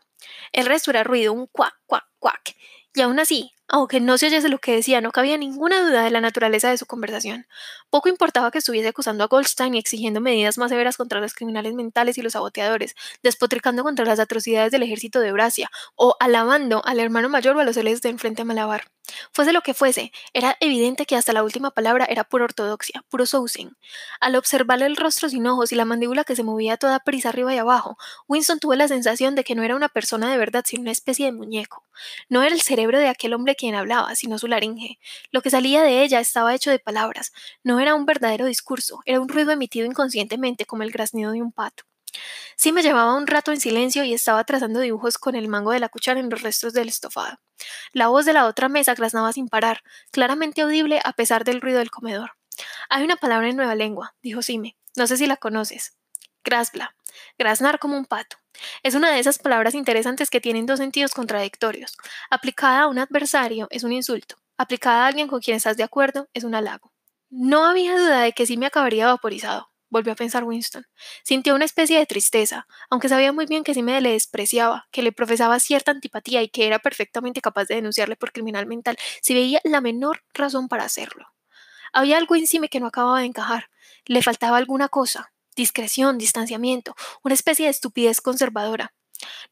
El 0.51 0.65
resto 0.65 0.91
era 0.91 1.03
ruido, 1.03 1.33
un 1.33 1.47
cuac, 1.47 1.75
cuac, 1.85 2.05
cuac. 2.19 2.55
Y 2.93 3.01
aún 3.01 3.19
así, 3.19 3.54
aunque 3.67 3.99
no 3.99 4.17
se 4.17 4.28
oyese 4.28 4.49
lo 4.49 4.60
que 4.60 4.73
decía, 4.73 5.01
no 5.01 5.12
cabía 5.12 5.38
ninguna 5.38 5.82
duda 5.82 6.04
de 6.04 6.12
la 6.12 6.21
naturaleza 6.21 6.69
de 6.69 6.78
su 6.78 6.86
conversación. 6.86 7.47
Poco 7.89 8.10
importaba 8.10 8.51
que 8.51 8.60
estuviese 8.60 8.89
acusando 8.89 9.23
a 9.23 9.28
Goldstein 9.28 9.75
y 9.75 9.80
exigiendo 9.80 10.21
medidas 10.21 10.58
más 10.58 10.69
severas 10.69 10.97
contra 10.97 11.19
los 11.19 11.34
criminales 11.34 11.73
mentales 11.73 12.17
y 12.17 12.21
los 12.21 12.34
saboteadores, 12.34 12.95
despotricando 13.23 13.84
contra 13.84 14.06
las 14.06 14.19
atrocidades 14.19 14.71
del 14.71 14.84
ejército 14.84 15.19
de 15.19 15.30
Eurasia, 15.30 15.69
o 15.95 16.15
alabando 16.19 16.84
al 16.86 16.99
hermano 16.99 17.30
mayor 17.30 17.56
o 17.58 17.60
a 17.60 17.63
los 17.63 17.75
de 17.75 18.10
enfrente 18.10 18.41
a 18.41 18.45
Malabar. 18.45 18.86
Fuese 19.32 19.54
lo 19.54 19.62
que 19.62 19.73
fuese, 19.73 20.12
era 20.34 20.58
evidente 20.60 21.06
que 21.06 21.15
hasta 21.15 21.34
la 21.34 21.43
última 21.43 21.71
palabra 21.71 22.06
era 22.06 22.23
pura 22.23 22.45
ortodoxia, 22.45 23.04
puro 23.10 23.25
sousing. 23.25 23.75
Al 24.19 24.36
observar 24.36 24.82
el 24.82 24.95
rostro 24.95 25.30
sin 25.30 25.45
ojos 25.45 25.71
y 25.71 25.75
la 25.75 25.86
mandíbula 25.86 26.23
que 26.23 26.36
se 26.36 26.43
movía 26.43 26.73
a 26.73 26.78
toda 26.78 26.99
prisa 26.99 27.30
arriba 27.30 27.54
y 27.54 27.58
abajo, 27.58 27.97
Winston 28.28 28.60
tuvo 28.60 28.75
la 28.75 28.88
sensación 28.88 29.36
de 29.36 29.43
que 29.43 29.56
no 29.56 29.63
era 29.63 29.75
una 29.75 29.89
persona 29.89 30.32
de 30.32 30.38
verdad, 30.38 30.63
sino 30.65 30.82
una 30.82 30.91
especie 30.91 31.28
de 31.28 31.32
muñeco. 31.32 31.84
No 32.30 32.43
era 32.43 32.54
el 32.54 32.62
cerebro 32.62 32.99
de 32.99 33.08
aquel 33.08 33.34
hombre 33.34 33.54
quien 33.55 33.75
hablaba, 33.75 34.15
sino 34.15 34.37
su 34.37 34.47
laringe. 34.47 34.99
Lo 35.31 35.41
que 35.41 35.49
salía 35.49 35.81
de 35.81 36.03
ella 36.03 36.19
estaba 36.19 36.53
hecho 36.53 36.71
de 36.71 36.79
palabras. 36.79 37.31
No 37.63 37.79
era 37.79 37.95
un 37.95 38.05
verdadero 38.05 38.45
discurso, 38.45 39.01
era 39.05 39.19
un 39.19 39.29
ruido 39.29 39.51
emitido 39.51 39.85
inconscientemente 39.85 40.65
como 40.65 40.83
el 40.83 40.91
graznido 40.91 41.31
de 41.31 41.41
un 41.41 41.51
pato. 41.51 41.83
Sí 42.55 42.71
me 42.71 42.81
llevaba 42.81 43.15
un 43.15 43.27
rato 43.27 43.51
en 43.51 43.59
silencio 43.59 44.03
y 44.03 44.13
estaba 44.13 44.43
trazando 44.43 44.79
dibujos 44.79 45.17
con 45.17 45.35
el 45.35 45.47
mango 45.47 45.71
de 45.71 45.79
la 45.79 45.89
cuchara 45.89 46.19
en 46.19 46.29
los 46.29 46.41
restos 46.41 46.73
del 46.73 46.87
estofado. 46.87 47.39
La 47.91 48.07
voz 48.07 48.25
de 48.25 48.33
la 48.33 48.45
otra 48.45 48.69
mesa 48.69 48.93
graznaba 48.93 49.33
sin 49.33 49.49
parar, 49.49 49.81
claramente 50.11 50.61
audible 50.61 51.01
a 51.03 51.13
pesar 51.13 51.43
del 51.43 51.61
ruido 51.61 51.79
del 51.79 51.91
comedor. 51.91 52.31
Hay 52.89 53.03
una 53.03 53.17
palabra 53.17 53.49
en 53.49 53.57
nueva 53.57 53.75
lengua, 53.75 54.15
dijo 54.21 54.41
Sime. 54.41 54.77
No 54.95 55.07
sé 55.07 55.17
si 55.17 55.27
la 55.27 55.37
conoces. 55.37 55.97
Grasbla, 56.43 56.95
graznar 57.37 57.79
como 57.79 57.97
un 57.97 58.05
pato. 58.05 58.37
Es 58.83 58.95
una 58.95 59.11
de 59.11 59.19
esas 59.19 59.39
palabras 59.39 59.75
interesantes 59.75 60.29
que 60.29 60.41
tienen 60.41 60.65
dos 60.65 60.79
sentidos 60.79 61.11
contradictorios. 61.11 61.97
Aplicada 62.29 62.83
a 62.83 62.87
un 62.87 62.99
adversario 62.99 63.67
es 63.71 63.83
un 63.83 63.91
insulto. 63.91 64.35
Aplicada 64.57 65.05
a 65.05 65.07
alguien 65.07 65.27
con 65.27 65.41
quien 65.41 65.57
estás 65.57 65.77
de 65.77 65.83
acuerdo 65.83 66.29
es 66.33 66.43
un 66.43 66.55
halago. 66.55 66.91
No 67.29 67.65
había 67.65 67.97
duda 67.97 68.21
de 68.21 68.31
que 68.31 68.45
sí 68.45 68.55
me 68.57 68.67
acabaría 68.67 69.07
vaporizado, 69.07 69.69
volvió 69.89 70.13
a 70.13 70.15
pensar 70.15 70.43
Winston. 70.43 70.85
Sintió 71.23 71.55
una 71.55 71.65
especie 71.65 71.97
de 71.97 72.05
tristeza, 72.05 72.67
aunque 72.89 73.09
sabía 73.09 73.33
muy 73.33 73.45
bien 73.45 73.63
que 73.63 73.73
sí 73.73 73.83
me 73.83 73.99
le 73.99 74.11
despreciaba, 74.11 74.87
que 74.91 75.03
le 75.03 75.11
profesaba 75.11 75.59
cierta 75.59 75.91
antipatía 75.91 76.41
y 76.43 76.49
que 76.49 76.67
era 76.67 76.79
perfectamente 76.79 77.41
capaz 77.41 77.65
de 77.65 77.75
denunciarle 77.75 78.15
por 78.15 78.31
criminal 78.31 78.65
mental 78.67 78.97
si 79.21 79.33
veía 79.33 79.59
la 79.63 79.81
menor 79.81 80.23
razón 80.33 80.67
para 80.67 80.83
hacerlo. 80.83 81.27
Había 81.93 82.17
algo 82.17 82.35
encima 82.35 82.67
que 82.67 82.79
no 82.79 82.87
acababa 82.87 83.19
de 83.19 83.25
encajar. 83.25 83.69
Le 84.05 84.21
faltaba 84.21 84.57
alguna 84.57 84.89
cosa, 84.89 85.31
discreción, 85.55 86.17
distanciamiento, 86.17 86.95
una 87.23 87.33
especie 87.33 87.65
de 87.65 87.71
estupidez 87.71 88.21
conservadora. 88.21 88.93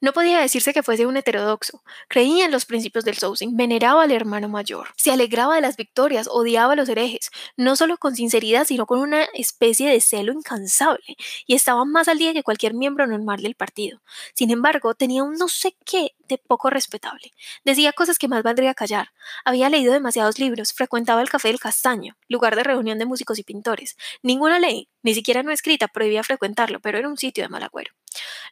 No 0.01 0.13
podía 0.13 0.39
decirse 0.39 0.73
que 0.73 0.83
fuese 0.83 1.05
un 1.05 1.17
heterodoxo. 1.17 1.83
Creía 2.07 2.45
en 2.45 2.51
los 2.51 2.65
principios 2.65 3.05
del 3.05 3.17
Sousing, 3.17 3.55
veneraba 3.55 4.03
al 4.03 4.11
hermano 4.11 4.49
mayor, 4.49 4.89
se 4.95 5.11
alegraba 5.11 5.55
de 5.55 5.61
las 5.61 5.77
victorias, 5.77 6.27
odiaba 6.29 6.73
a 6.73 6.75
los 6.75 6.89
herejes, 6.89 7.31
no 7.57 7.75
solo 7.75 7.97
con 7.97 8.15
sinceridad, 8.15 8.65
sino 8.65 8.85
con 8.85 8.99
una 8.99 9.23
especie 9.33 9.89
de 9.89 10.01
celo 10.01 10.33
incansable, 10.33 11.17
y 11.45 11.55
estaba 11.55 11.85
más 11.85 12.07
al 12.07 12.17
día 12.17 12.33
que 12.33 12.43
cualquier 12.43 12.73
miembro 12.73 13.07
normal 13.07 13.41
del 13.41 13.55
partido. 13.55 14.01
Sin 14.33 14.51
embargo, 14.51 14.93
tenía 14.93 15.23
un 15.23 15.35
no 15.35 15.47
sé 15.47 15.75
qué 15.85 16.15
de 16.27 16.37
poco 16.37 16.69
respetable. 16.69 17.33
Decía 17.63 17.93
cosas 17.93 18.17
que 18.17 18.27
más 18.27 18.43
valdría 18.43 18.73
callar. 18.73 19.09
Había 19.45 19.69
leído 19.69 19.93
demasiados 19.93 20.39
libros, 20.39 20.73
frecuentaba 20.73 21.21
el 21.21 21.29
Café 21.29 21.49
del 21.49 21.59
Castaño, 21.59 22.17
lugar 22.27 22.55
de 22.55 22.63
reunión 22.63 22.99
de 22.99 23.05
músicos 23.05 23.39
y 23.39 23.43
pintores. 23.43 23.97
Ninguna 24.21 24.59
ley, 24.59 24.89
ni 25.01 25.13
siquiera 25.13 25.43
no 25.43 25.51
escrita, 25.51 25.87
prohibía 25.87 26.23
frecuentarlo, 26.23 26.79
pero 26.79 26.97
era 26.97 27.09
un 27.09 27.17
sitio 27.17 27.43
de 27.43 27.49
mal 27.49 27.63
agüero. 27.63 27.93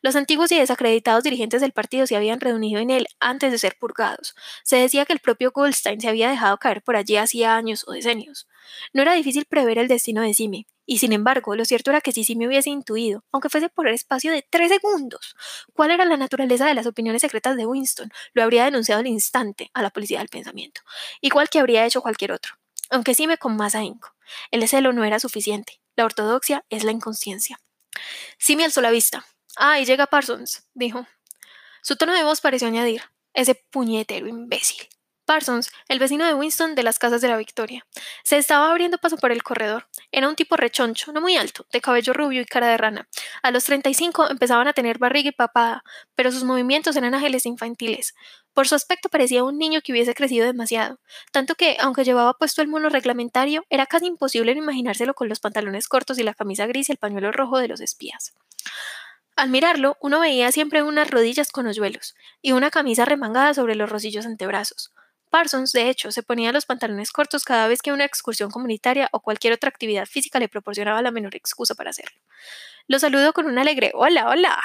Los 0.02 0.15
antiguos 0.15 0.52
y 0.52 0.60
desacreditados 0.60 1.24
dirigentes 1.24 1.62
del 1.62 1.71
partido 1.71 2.08
se 2.08 2.15
habían 2.15 2.39
reunido 2.39 2.80
en 2.80 2.89
él 2.89 3.08
antes 3.19 3.52
de 3.52 3.58
ser 3.58 3.78
purgados. 3.80 4.36
Se 4.63 4.78
decía 4.78 5.06
que 5.06 5.13
el 5.13 5.19
propio 5.19 5.52
Goldstein 5.52 6.02
se 6.02 6.10
había 6.10 6.30
dejado 6.30 6.58
caer 6.58 6.82
por 6.82 6.95
allí 6.95 7.17
hacía 7.17 7.56
años 7.56 7.86
o 7.88 7.91
decenios. 7.91 8.47
No 8.93 9.02
era 9.02 9.13
difícil 9.13 9.45
prever 9.45 9.78
el 9.78 9.88
destino 9.88 10.21
de 10.21 10.34
Simi, 10.34 10.67
y 10.86 10.97
sin 10.97 11.13
embargo, 11.13 11.56
lo 11.56 11.65
cierto 11.65 11.91
era 11.91 12.02
que 12.02 12.12
si 12.12 12.24
Simi 12.24 12.47
hubiese 12.47 12.69
intuido, 12.69 13.24
aunque 13.32 13.50
fuese 13.50 13.69
por 13.69 13.88
el 13.88 13.93
espacio 13.93 14.32
de 14.32 14.45
tres 14.50 14.69
segundos, 14.69 15.36
cuál 15.74 15.91
era 15.91 16.06
la 16.06 16.17
naturaleza 16.17 16.65
de 16.65 16.74
las 16.74 16.86
opiniones 16.86 17.21
secretas 17.21 17.56
de 17.56 17.65
Winston, 17.65 18.12
lo 18.34 18.43
habría 18.43 18.65
denunciado 18.65 19.00
al 19.00 19.08
instante 19.08 19.71
a 19.74 19.82
la 19.82 19.89
policía 19.89 20.19
del 20.19 20.30
pensamiento, 20.30 20.82
igual 21.21 21.50
que 21.50 21.60
habría 21.60 21.86
hecho 21.86 22.02
cualquier 22.02 22.32
otro, 22.32 22.56
aunque 22.89 23.13
Simi 23.13 23.38
con 23.38 23.56
más 23.56 23.76
ahínco. 23.76 24.13
El 24.50 24.67
celo 24.67 24.93
no 24.93 25.04
era 25.04 25.19
suficiente. 25.19 25.80
La 25.95 26.06
ortodoxia 26.06 26.65
es 26.69 26.84
la 26.84 26.91
inconsciencia. 26.91 27.60
Simi 28.38 28.63
alzó 28.63 28.82
la 28.82 28.91
vista. 28.91 29.26
Ah, 29.57 29.79
y 29.79 29.85
llega 29.85 30.07
Parsons, 30.07 30.67
dijo. 30.73 31.05
Su 31.81 31.95
tono 31.95 32.13
de 32.13 32.23
voz 32.23 32.41
pareció 32.41 32.67
añadir, 32.67 33.03
ese 33.33 33.55
puñetero 33.55 34.27
imbécil. 34.27 34.87
Parsons, 35.25 35.71
el 35.87 35.99
vecino 35.99 36.25
de 36.25 36.33
Winston 36.33 36.75
de 36.75 36.83
las 36.83 36.99
casas 36.99 37.21
de 37.21 37.29
la 37.29 37.37
Victoria, 37.37 37.85
se 38.23 38.37
estaba 38.37 38.69
abriendo 38.69 38.97
paso 38.97 39.17
por 39.17 39.31
el 39.31 39.43
corredor. 39.43 39.87
Era 40.11 40.27
un 40.27 40.35
tipo 40.35 40.57
rechoncho, 40.57 41.13
no 41.13 41.21
muy 41.21 41.37
alto, 41.37 41.65
de 41.71 41.79
cabello 41.79 42.11
rubio 42.11 42.41
y 42.41 42.45
cara 42.45 42.67
de 42.67 42.77
rana. 42.77 43.07
A 43.41 43.51
los 43.51 43.63
35 43.63 44.29
empezaban 44.29 44.67
a 44.67 44.73
tener 44.73 44.97
barriga 44.97 45.29
y 45.29 45.31
papada, 45.31 45.83
pero 46.15 46.31
sus 46.31 46.43
movimientos 46.43 46.95
eran 46.97 47.13
ágiles 47.13 47.45
e 47.45 47.49
infantiles. 47.49 48.13
Por 48.53 48.67
su 48.67 48.75
aspecto 48.75 49.07
parecía 49.07 49.43
un 49.45 49.57
niño 49.57 49.79
que 49.81 49.93
hubiese 49.93 50.13
crecido 50.13 50.45
demasiado, 50.45 50.99
tanto 51.31 51.55
que, 51.55 51.77
aunque 51.79 52.03
llevaba 52.03 52.33
puesto 52.33 52.61
el 52.61 52.67
mono 52.67 52.89
reglamentario, 52.89 53.63
era 53.69 53.85
casi 53.85 54.07
imposible 54.07 54.51
imaginárselo 54.51 55.13
con 55.13 55.29
los 55.29 55.39
pantalones 55.39 55.87
cortos 55.87 56.19
y 56.19 56.23
la 56.23 56.33
camisa 56.33 56.65
gris 56.67 56.89
y 56.89 56.91
el 56.91 56.97
pañuelo 56.97 57.31
rojo 57.31 57.57
de 57.57 57.69
los 57.69 57.79
espías. 57.79 58.33
Al 59.35 59.49
mirarlo, 59.49 59.97
uno 60.01 60.19
veía 60.19 60.51
siempre 60.51 60.83
unas 60.83 61.09
rodillas 61.09 61.51
con 61.51 61.67
hoyuelos 61.67 62.15
y 62.41 62.51
una 62.51 62.69
camisa 62.69 63.05
remangada 63.05 63.53
sobre 63.53 63.75
los 63.75 63.89
rosillos 63.89 64.25
antebrazos. 64.25 64.91
Parsons, 65.29 65.71
de 65.71 65.89
hecho, 65.89 66.11
se 66.11 66.23
ponía 66.23 66.51
los 66.51 66.65
pantalones 66.65 67.11
cortos 67.11 67.45
cada 67.45 67.67
vez 67.67 67.81
que 67.81 67.93
una 67.93 68.03
excursión 68.03 68.51
comunitaria 68.51 69.07
o 69.13 69.21
cualquier 69.21 69.53
otra 69.53 69.69
actividad 69.69 70.05
física 70.05 70.39
le 70.39 70.49
proporcionaba 70.49 71.01
la 71.01 71.11
menor 71.11 71.35
excusa 71.35 71.73
para 71.73 71.91
hacerlo. 71.91 72.19
Lo 72.87 72.99
saludó 72.99 73.31
con 73.31 73.45
un 73.45 73.57
alegre 73.57 73.91
Hola, 73.93 74.27
hola, 74.27 74.61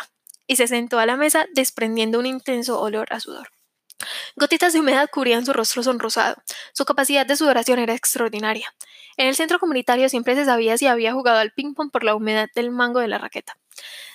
y 0.48 0.57
se 0.57 0.66
sentó 0.66 0.98
a 0.98 1.07
la 1.07 1.16
mesa 1.16 1.46
desprendiendo 1.55 2.18
un 2.18 2.26
intenso 2.26 2.81
olor 2.81 3.07
a 3.12 3.20
sudor. 3.20 3.48
Gotitas 4.35 4.72
de 4.72 4.81
humedad 4.81 5.09
cubrían 5.11 5.46
su 5.46 5.52
rostro 5.52 5.83
sonrosado. 5.83 6.37
Su 6.72 6.85
capacidad 6.85 7.24
de 7.24 7.37
sudoración 7.37 7.79
era 7.79 7.94
extraordinaria. 7.94 8.74
En 9.16 9.29
el 9.29 9.37
centro 9.37 9.59
comunitario 9.59 10.09
siempre 10.09 10.35
se 10.35 10.44
sabía 10.44 10.76
si 10.76 10.87
había 10.87 11.12
jugado 11.12 11.38
al 11.38 11.52
ping-pong 11.52 11.90
por 11.90 12.05
la 12.05 12.14
humedad 12.14 12.48
del 12.55 12.70
mango 12.70 13.00
de 13.00 13.09
la 13.09 13.18
raqueta. 13.18 13.57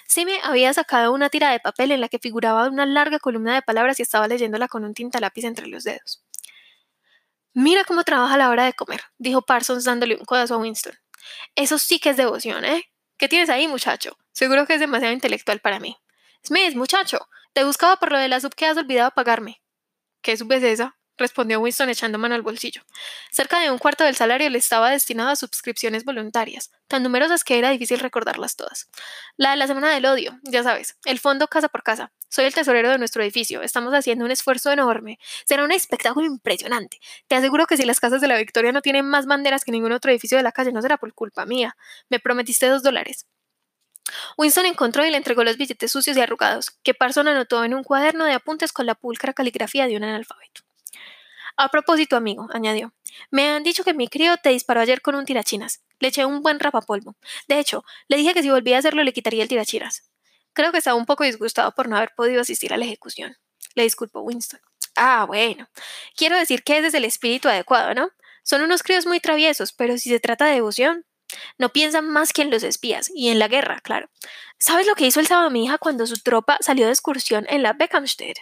Sime 0.08 0.40
había 0.44 0.74
sacado 0.74 1.14
una 1.14 1.30
tira 1.30 1.52
de 1.52 1.60
papel 1.60 1.92
en 1.92 2.02
la 2.02 2.10
que 2.10 2.20
figuraba 2.20 2.68
una 2.68 2.86
larga 2.86 3.20
columna 3.20 3.56
de 3.56 3.62
palabras 3.62 4.00
y 4.00 4.04
estaba 4.04 4.28
leyéndola 4.28 4.68
con 4.68 4.84
un 4.84 4.94
tinta 4.94 5.20
lápiz 5.20 5.46
entre 5.46 5.68
los 5.68 5.84
dedos. 5.84 6.24
Mira 7.54 7.84
cómo 7.84 8.04
trabaja 8.04 8.36
a 8.36 8.38
la 8.38 8.50
hora 8.50 8.66
de 8.66 8.74
comer, 8.74 9.02
dijo 9.18 9.42
Parsons 9.42 9.84
dándole 9.84 10.16
un 10.16 10.26
codazo 10.26 10.56
a 10.56 10.58
Winston. 10.58 10.94
Eso 11.56 11.78
sí 11.78 12.00
que 12.00 12.10
es 12.12 12.18
devoción, 12.18 12.66
¿eh? 12.66 12.86
¿Qué 13.18 13.28
tienes 13.30 13.50
ahí, 13.50 13.68
muchacho? 13.68 14.18
Seguro 14.32 14.66
que 14.66 14.76
es 14.76 14.80
demasiado 14.80 15.14
intelectual 15.14 15.60
para 15.60 15.80
mí. 15.80 15.98
Smith, 16.46 16.76
muchacho, 16.76 17.20
te 17.54 17.64
buscaba 17.64 17.98
por 17.98 18.12
lo 18.12 18.18
de 18.18 18.28
la 18.30 18.40
sub 18.40 18.56
que 18.56 18.66
has 18.66 18.78
olvidado 18.78 19.12
pagarme. 19.12 19.62
¿Qué 20.22 20.38
sub 20.38 20.52
es 20.54 20.64
esa? 20.64 20.98
Respondió 21.22 21.60
Winston 21.60 21.90
echando 21.90 22.18
mano 22.18 22.36
al 22.36 22.42
bolsillo. 22.42 22.82
Cerca 23.32 23.60
de 23.60 23.72
un 23.72 23.78
cuarto 23.78 24.04
del 24.04 24.16
salario 24.16 24.50
le 24.50 24.58
estaba 24.58 24.90
destinado 24.90 25.30
a 25.30 25.36
suscripciones 25.36 26.04
voluntarias, 26.04 26.72
tan 26.88 27.04
numerosas 27.04 27.44
que 27.44 27.58
era 27.58 27.70
difícil 27.70 28.00
recordarlas 28.00 28.56
todas. 28.58 28.90
La 29.38 29.52
de 29.52 29.58
la 29.58 29.68
Semana 29.68 29.90
del 29.90 30.06
Odio, 30.06 30.40
ya 30.44 30.64
sabes, 30.64 30.98
el 31.06 31.20
fondo 31.20 31.48
casa 31.48 31.70
por 31.70 31.84
casa. 31.84 32.12
Soy 32.28 32.46
el 32.46 32.54
tesorero 32.54 32.90
de 32.90 32.98
nuestro 32.98 33.24
edificio, 33.24 33.62
estamos 33.62 33.94
haciendo 33.94 34.26
un 34.26 34.32
esfuerzo 34.32 34.72
enorme. 34.72 35.20
Será 35.46 35.64
un 35.64 35.72
espectáculo 35.72 36.26
impresionante. 36.26 37.00
Te 37.28 37.36
aseguro 37.36 37.68
que 37.68 37.78
si 37.78 37.86
las 37.86 38.00
casas 38.00 38.22
de 38.22 38.28
la 38.28 38.38
Victoria 38.38 38.72
no 38.72 38.82
tienen 38.82 39.06
más 39.06 39.26
banderas 39.26 39.64
que 39.64 39.72
ningún 39.72 39.92
otro 39.92 40.12
edificio 40.12 40.38
de 40.38 40.44
la 40.44 40.52
calle, 40.52 40.72
no 40.72 40.82
será 40.82 40.98
por 40.98 41.14
culpa 41.14 41.46
mía. 41.46 41.78
Me 42.10 42.20
prometiste 42.20 42.68
dos 42.68 42.84
dólares. 42.84 43.28
Winston 44.38 44.66
encontró 44.66 45.06
y 45.06 45.12
le 45.12 45.18
entregó 45.18 45.44
los 45.44 45.58
billetes 45.58 45.92
sucios 45.92 46.18
y 46.18 46.22
arrugados, 46.22 46.72
que 46.84 46.94
Parson 46.94 47.28
anotó 47.28 47.64
en 47.64 47.74
un 47.74 47.84
cuaderno 47.84 48.26
de 48.26 48.34
apuntes 48.34 48.74
con 48.74 48.86
la 48.86 48.96
pulcra 48.96 49.34
caligrafía 49.34 49.88
de 49.88 49.98
un 49.98 50.04
analfabeto. 50.04 50.62
A 51.58 51.70
propósito, 51.70 52.16
amigo, 52.16 52.48
añadió, 52.54 52.94
me 53.30 53.50
han 53.50 53.64
dicho 53.64 53.84
que 53.84 53.94
mi 53.94 54.08
crío 54.08 54.38
te 54.38 54.50
disparó 54.50 54.82
ayer 54.82 55.02
con 55.02 55.16
un 55.16 55.26
tirachinas. 55.26 55.82
Le 56.00 56.10
eché 56.10 56.26
un 56.26 56.42
buen 56.42 56.60
rapapolvo. 56.60 57.16
De 57.48 57.60
hecho, 57.60 57.84
le 58.08 58.18
dije 58.18 58.34
que 58.34 58.42
si 58.42 58.50
volvía 58.50 58.78
a 58.78 58.80
hacerlo 58.80 59.04
le 59.04 59.14
quitaría 59.14 59.44
el 59.44 59.50
tirachinas. 59.50 60.10
Creo 60.54 60.72
que 60.72 60.80
estaba 60.80 60.98
un 60.98 61.06
poco 61.06 61.24
disgustado 61.24 61.72
por 61.74 61.88
no 61.88 61.98
haber 61.98 62.12
podido 62.16 62.42
asistir 62.42 62.74
a 62.74 62.78
la 62.78 62.86
ejecución. 62.86 63.38
Le 63.76 63.84
disculpó 63.84 64.22
Winston. 64.22 64.60
Ah, 64.96 65.26
bueno. 65.26 65.70
Quiero 66.16 66.38
decir 66.38 66.64
que 66.64 66.78
ese 66.78 66.88
es 66.88 66.94
el 66.94 67.06
espíritu 67.06 67.48
adecuado, 67.48 67.94
¿no? 67.94 68.12
Son 68.44 68.62
unos 68.62 68.84
críos 68.84 69.06
muy 69.06 69.20
traviesos, 69.20 69.72
pero 69.72 69.98
si 69.98 70.10
se 70.10 70.20
trata 70.20 70.46
de 70.46 70.56
devoción, 70.56 71.06
no 71.58 71.70
piensan 71.70 72.10
más 72.10 72.34
que 72.34 72.42
en 72.42 72.52
los 72.52 72.64
espías 72.64 73.10
y 73.14 73.30
en 73.30 73.40
la 73.40 73.48
guerra, 73.48 73.80
claro. 73.82 74.10
¿Sabes 74.60 74.88
lo 74.88 74.96
que 74.96 75.06
hizo 75.06 75.20
el 75.20 75.28
sábado 75.28 75.56
hija 75.56 75.78
cuando 75.78 76.06
su 76.06 76.18
tropa 76.18 76.58
salió 76.62 76.86
de 76.86 76.92
excursión 76.92 77.46
en 77.50 77.64
la 77.64 77.74
Beckhamstead? 77.74 78.36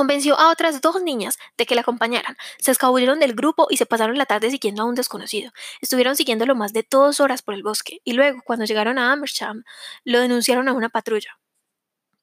Convenció 0.00 0.40
a 0.40 0.50
otras 0.50 0.80
dos 0.80 1.02
niñas 1.02 1.38
de 1.58 1.66
que 1.66 1.74
la 1.74 1.82
acompañaran. 1.82 2.34
Se 2.58 2.70
escabulleron 2.70 3.20
del 3.20 3.34
grupo 3.34 3.66
y 3.68 3.76
se 3.76 3.84
pasaron 3.84 4.16
la 4.16 4.24
tarde 4.24 4.50
siguiendo 4.50 4.80
a 4.80 4.86
un 4.86 4.94
desconocido. 4.94 5.52
Estuvieron 5.82 6.16
siguiéndolo 6.16 6.54
más 6.54 6.72
de 6.72 6.86
dos 6.90 7.20
horas 7.20 7.42
por 7.42 7.52
el 7.52 7.62
bosque 7.62 8.00
y 8.02 8.14
luego, 8.14 8.40
cuando 8.42 8.64
llegaron 8.64 8.98
a 8.98 9.12
Amersham, 9.12 9.62
lo 10.04 10.20
denunciaron 10.20 10.70
a 10.70 10.72
una 10.72 10.88
patrulla. 10.88 11.38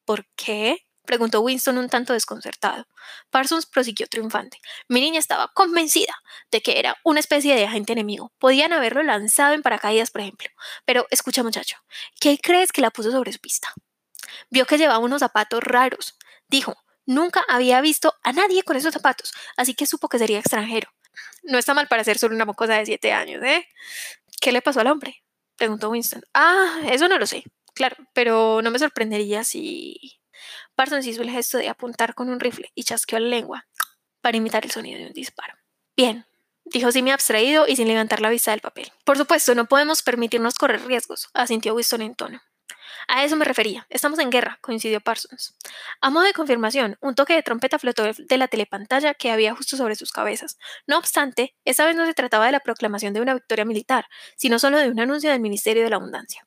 ¿Por 0.06 0.26
qué? 0.36 0.88
preguntó 1.06 1.42
Winston 1.42 1.78
un 1.78 1.88
tanto 1.88 2.14
desconcertado. 2.14 2.88
Parsons 3.30 3.68
prosiguió 3.68 4.08
triunfante. 4.08 4.60
Mi 4.88 5.00
niña 5.00 5.20
estaba 5.20 5.50
convencida 5.50 6.16
de 6.50 6.62
que 6.62 6.80
era 6.80 6.98
una 7.04 7.20
especie 7.20 7.54
de 7.54 7.66
agente 7.66 7.94
enemigo. 7.94 8.34
Podían 8.40 8.74
haberlo 8.74 9.04
lanzado 9.04 9.54
en 9.54 9.62
paracaídas, 9.62 10.10
por 10.10 10.22
ejemplo. 10.22 10.50
Pero 10.84 11.06
escucha, 11.12 11.44
muchacho, 11.44 11.78
¿qué 12.20 12.40
crees 12.42 12.72
que 12.72 12.82
la 12.82 12.90
puso 12.90 13.12
sobre 13.12 13.34
su 13.34 13.40
pista? 13.40 13.72
Vio 14.50 14.66
que 14.66 14.80
llevaba 14.80 14.98
unos 14.98 15.20
zapatos 15.20 15.62
raros. 15.62 16.18
Dijo, 16.50 16.76
nunca 17.08 17.44
había 17.50 17.82
visto 17.82 18.14
a 18.22 18.32
nadie 18.32 18.62
con 18.62 18.76
esos 18.76 18.94
zapatos, 18.94 19.34
así 19.56 19.74
que 19.74 19.88
supo 19.88 20.10
que 20.10 20.20
sería 20.20 20.38
extranjero. 20.38 20.90
No 21.42 21.58
está 21.58 21.74
mal 21.74 21.88
para 21.88 22.04
ser 22.04 22.20
solo 22.20 22.36
una 22.36 22.46
mocosa 22.46 22.76
de 22.76 22.86
siete 22.86 23.12
años, 23.14 23.44
¿eh? 23.44 23.68
¿Qué 24.40 24.52
le 24.52 24.62
pasó 24.62 24.82
al 24.82 24.88
hombre? 24.88 25.24
preguntó 25.56 25.90
Winston. 25.90 26.22
Ah, 26.34 26.82
eso 26.92 27.08
no 27.08 27.18
lo 27.18 27.26
sé. 27.26 27.44
Claro, 27.74 27.96
pero 28.14 28.62
no 28.62 28.70
me 28.70 28.80
sorprendería 28.80 29.44
si... 29.44 30.20
Parsons 30.76 31.08
hizo 31.08 31.24
el 31.24 31.32
gesto 31.32 31.58
de 31.58 31.70
apuntar 31.70 32.14
con 32.14 32.30
un 32.30 32.40
rifle 32.40 32.72
y 32.76 32.84
chasqueó 32.84 33.18
la 33.18 33.28
lengua 33.28 33.68
para 34.22 34.38
imitar 34.38 34.64
el 34.64 34.72
sonido 34.72 35.00
de 35.00 35.08
un 35.08 35.14
disparo. 35.14 35.56
Bien, 35.96 36.28
dijo 36.66 36.92
Simi 36.92 37.12
abstraído 37.12 37.68
y 37.68 37.76
sin 37.76 37.88
levantar 37.88 38.22
la 38.22 38.30
vista 38.30 38.52
del 38.52 38.62
papel. 38.62 38.92
Por 39.04 39.18
supuesto, 39.18 39.56
no 39.56 39.66
podemos 39.66 40.04
permitirnos 40.04 40.56
correr 40.56 40.86
riesgos, 40.86 41.30
asintió 41.34 41.74
Winston 41.74 42.04
en 42.04 42.16
tono. 42.16 42.42
A 43.08 43.24
eso 43.24 43.36
me 43.36 43.46
refería. 43.46 43.86
Estamos 43.90 44.20
en 44.20 44.30
guerra, 44.30 44.60
coincidió 44.62 45.00
Parsons. 45.02 45.56
A 46.02 46.10
modo 46.10 46.26
de 46.26 46.34
confirmación, 46.34 46.98
un 47.02 47.16
toque 47.16 47.34
de 47.34 47.44
trompeta 47.44 47.80
flotó 47.80 48.04
de 48.04 48.38
la 48.38 48.48
telepantalla 48.48 49.14
que 49.14 49.32
había 49.32 49.56
justo 49.56 49.78
sobre 49.78 49.96
sus 49.96 50.12
cabezas. 50.12 50.58
No 50.88 50.98
obstante, 50.98 51.56
esta 51.66 51.86
vez 51.86 51.96
no 51.96 52.06
se 52.06 52.14
trataba 52.14 52.46
de 52.46 52.52
la 52.52 52.60
proclamación 52.60 53.14
de 53.14 53.22
una 53.22 53.34
victoria 53.34 53.66
militar, 53.66 54.06
sino 54.36 54.60
solo 54.60 54.78
de 54.78 54.90
un 54.90 55.00
anuncio 55.00 55.32
del 55.32 55.40
Ministerio 55.40 55.84
de 55.84 55.90
la 55.90 55.96
Abundancia. 55.98 56.46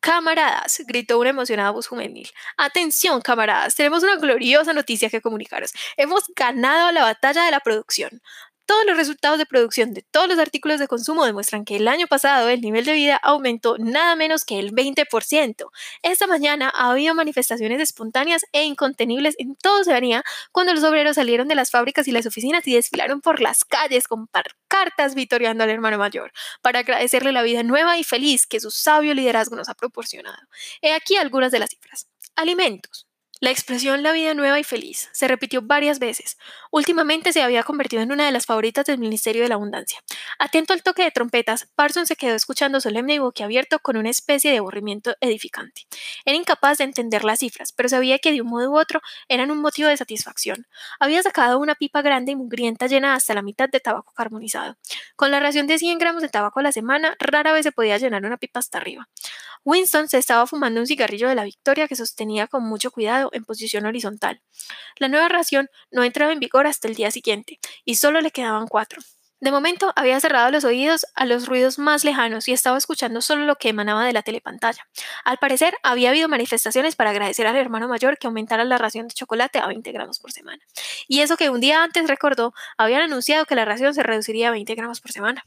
Camaradas, 0.00 0.80
gritó 0.86 1.18
una 1.18 1.30
emocionada 1.30 1.72
voz 1.72 1.88
juvenil. 1.88 2.30
Atención, 2.56 3.20
camaradas, 3.20 3.74
tenemos 3.74 4.04
una 4.04 4.16
gloriosa 4.16 4.72
noticia 4.72 5.10
que 5.10 5.20
comunicaros. 5.20 5.72
Hemos 5.96 6.24
ganado 6.36 6.92
la 6.92 7.02
batalla 7.02 7.44
de 7.44 7.50
la 7.50 7.60
producción. 7.60 8.22
Todos 8.68 8.84
los 8.84 8.98
resultados 8.98 9.38
de 9.38 9.46
producción 9.46 9.94
de 9.94 10.02
todos 10.02 10.28
los 10.28 10.38
artículos 10.38 10.78
de 10.78 10.88
consumo 10.88 11.24
demuestran 11.24 11.64
que 11.64 11.76
el 11.76 11.88
año 11.88 12.06
pasado 12.06 12.50
el 12.50 12.60
nivel 12.60 12.84
de 12.84 12.92
vida 12.92 13.16
aumentó 13.16 13.78
nada 13.78 14.14
menos 14.14 14.44
que 14.44 14.58
el 14.58 14.72
20%. 14.72 15.70
Esta 16.02 16.26
mañana 16.26 16.70
ha 16.74 16.90
habido 16.90 17.14
manifestaciones 17.14 17.80
espontáneas 17.80 18.44
e 18.52 18.64
incontenibles 18.64 19.36
en 19.38 19.56
todo 19.56 19.80
Oceanía 19.80 20.22
cuando 20.52 20.74
los 20.74 20.84
obreros 20.84 21.14
salieron 21.16 21.48
de 21.48 21.54
las 21.54 21.70
fábricas 21.70 22.08
y 22.08 22.12
las 22.12 22.26
oficinas 22.26 22.66
y 22.68 22.74
desfilaron 22.74 23.22
por 23.22 23.40
las 23.40 23.64
calles 23.64 24.06
con 24.06 24.28
cartas 24.68 25.14
vitoriando 25.14 25.64
al 25.64 25.70
hermano 25.70 25.96
mayor 25.96 26.30
para 26.60 26.80
agradecerle 26.80 27.32
la 27.32 27.42
vida 27.42 27.62
nueva 27.62 27.96
y 27.96 28.04
feliz 28.04 28.46
que 28.46 28.60
su 28.60 28.70
sabio 28.70 29.14
liderazgo 29.14 29.56
nos 29.56 29.70
ha 29.70 29.74
proporcionado. 29.74 30.46
He 30.82 30.92
aquí 30.92 31.16
algunas 31.16 31.52
de 31.52 31.60
las 31.60 31.70
cifras. 31.70 32.06
Alimentos. 32.36 33.07
La 33.40 33.50
expresión 33.50 34.02
la 34.02 34.10
vida 34.10 34.34
nueva 34.34 34.58
y 34.58 34.64
feliz 34.64 35.10
se 35.12 35.28
repitió 35.28 35.62
varias 35.62 36.00
veces. 36.00 36.38
Últimamente 36.72 37.32
se 37.32 37.40
había 37.40 37.62
convertido 37.62 38.02
en 38.02 38.10
una 38.10 38.26
de 38.26 38.32
las 38.32 38.46
favoritas 38.46 38.84
del 38.84 38.98
Ministerio 38.98 39.42
de 39.42 39.48
la 39.48 39.54
Abundancia. 39.54 40.00
Atento 40.40 40.72
al 40.72 40.82
toque 40.82 41.04
de 41.04 41.12
trompetas, 41.12 41.68
Parsons 41.76 42.08
se 42.08 42.16
quedó 42.16 42.34
escuchando 42.34 42.80
solemne 42.80 43.14
y 43.14 43.18
boquiabierto 43.18 43.78
con 43.78 43.96
una 43.96 44.10
especie 44.10 44.50
de 44.50 44.58
aburrimiento 44.58 45.14
edificante. 45.20 45.86
Era 46.24 46.36
incapaz 46.36 46.78
de 46.78 46.84
entender 46.84 47.22
las 47.22 47.38
cifras, 47.38 47.70
pero 47.70 47.88
sabía 47.88 48.18
que 48.18 48.32
de 48.32 48.42
un 48.42 48.48
modo 48.48 48.72
u 48.72 48.76
otro 48.76 49.00
eran 49.28 49.52
un 49.52 49.58
motivo 49.58 49.88
de 49.88 49.96
satisfacción. 49.96 50.66
Había 50.98 51.22
sacado 51.22 51.60
una 51.60 51.76
pipa 51.76 52.02
grande 52.02 52.32
y 52.32 52.36
mugrienta 52.36 52.88
llena 52.88 53.14
hasta 53.14 53.34
la 53.34 53.42
mitad 53.42 53.68
de 53.68 53.78
tabaco 53.78 54.12
carbonizado. 54.14 54.76
Con 55.14 55.30
la 55.30 55.38
ración 55.38 55.68
de 55.68 55.78
100 55.78 55.98
gramos 55.98 56.22
de 56.22 56.28
tabaco 56.28 56.58
a 56.58 56.64
la 56.64 56.72
semana, 56.72 57.14
rara 57.20 57.52
vez 57.52 57.62
se 57.62 57.70
podía 57.70 57.98
llenar 57.98 58.24
una 58.24 58.36
pipa 58.36 58.58
hasta 58.58 58.78
arriba. 58.78 59.08
Winston 59.64 60.08
se 60.08 60.18
estaba 60.18 60.46
fumando 60.46 60.80
un 60.80 60.86
cigarrillo 60.86 61.28
de 61.28 61.34
la 61.34 61.44
Victoria 61.44 61.88
que 61.88 61.96
sostenía 61.96 62.46
con 62.46 62.64
mucho 62.64 62.90
cuidado 62.90 63.27
en 63.32 63.44
posición 63.44 63.86
horizontal. 63.86 64.40
La 64.96 65.08
nueva 65.08 65.28
ración 65.28 65.68
no 65.90 66.04
entraba 66.04 66.32
en 66.32 66.40
vigor 66.40 66.66
hasta 66.66 66.88
el 66.88 66.94
día 66.94 67.10
siguiente, 67.10 67.58
y 67.84 67.96
solo 67.96 68.20
le 68.20 68.30
quedaban 68.30 68.68
cuatro. 68.68 69.00
De 69.40 69.52
momento 69.52 69.92
había 69.94 70.18
cerrado 70.18 70.50
los 70.50 70.64
oídos 70.64 71.06
a 71.14 71.24
los 71.24 71.46
ruidos 71.46 71.78
más 71.78 72.02
lejanos 72.02 72.48
y 72.48 72.52
estaba 72.52 72.76
escuchando 72.76 73.20
solo 73.20 73.44
lo 73.44 73.54
que 73.54 73.68
emanaba 73.68 74.04
de 74.04 74.12
la 74.12 74.22
telepantalla. 74.22 74.88
Al 75.24 75.38
parecer, 75.38 75.76
había 75.84 76.10
habido 76.10 76.28
manifestaciones 76.28 76.96
para 76.96 77.10
agradecer 77.10 77.46
al 77.46 77.54
hermano 77.54 77.86
mayor 77.86 78.18
que 78.18 78.26
aumentara 78.26 78.64
la 78.64 78.78
ración 78.78 79.06
de 79.06 79.14
chocolate 79.14 79.60
a 79.60 79.68
20 79.68 79.92
gramos 79.92 80.18
por 80.18 80.32
semana. 80.32 80.60
Y 81.06 81.20
eso 81.20 81.36
que 81.36 81.50
un 81.50 81.60
día 81.60 81.84
antes 81.84 82.08
recordó, 82.08 82.52
habían 82.76 83.02
anunciado 83.02 83.46
que 83.46 83.54
la 83.54 83.64
ración 83.64 83.94
se 83.94 84.02
reduciría 84.02 84.48
a 84.48 84.50
20 84.50 84.74
gramos 84.74 85.00
por 85.00 85.12
semana. 85.12 85.44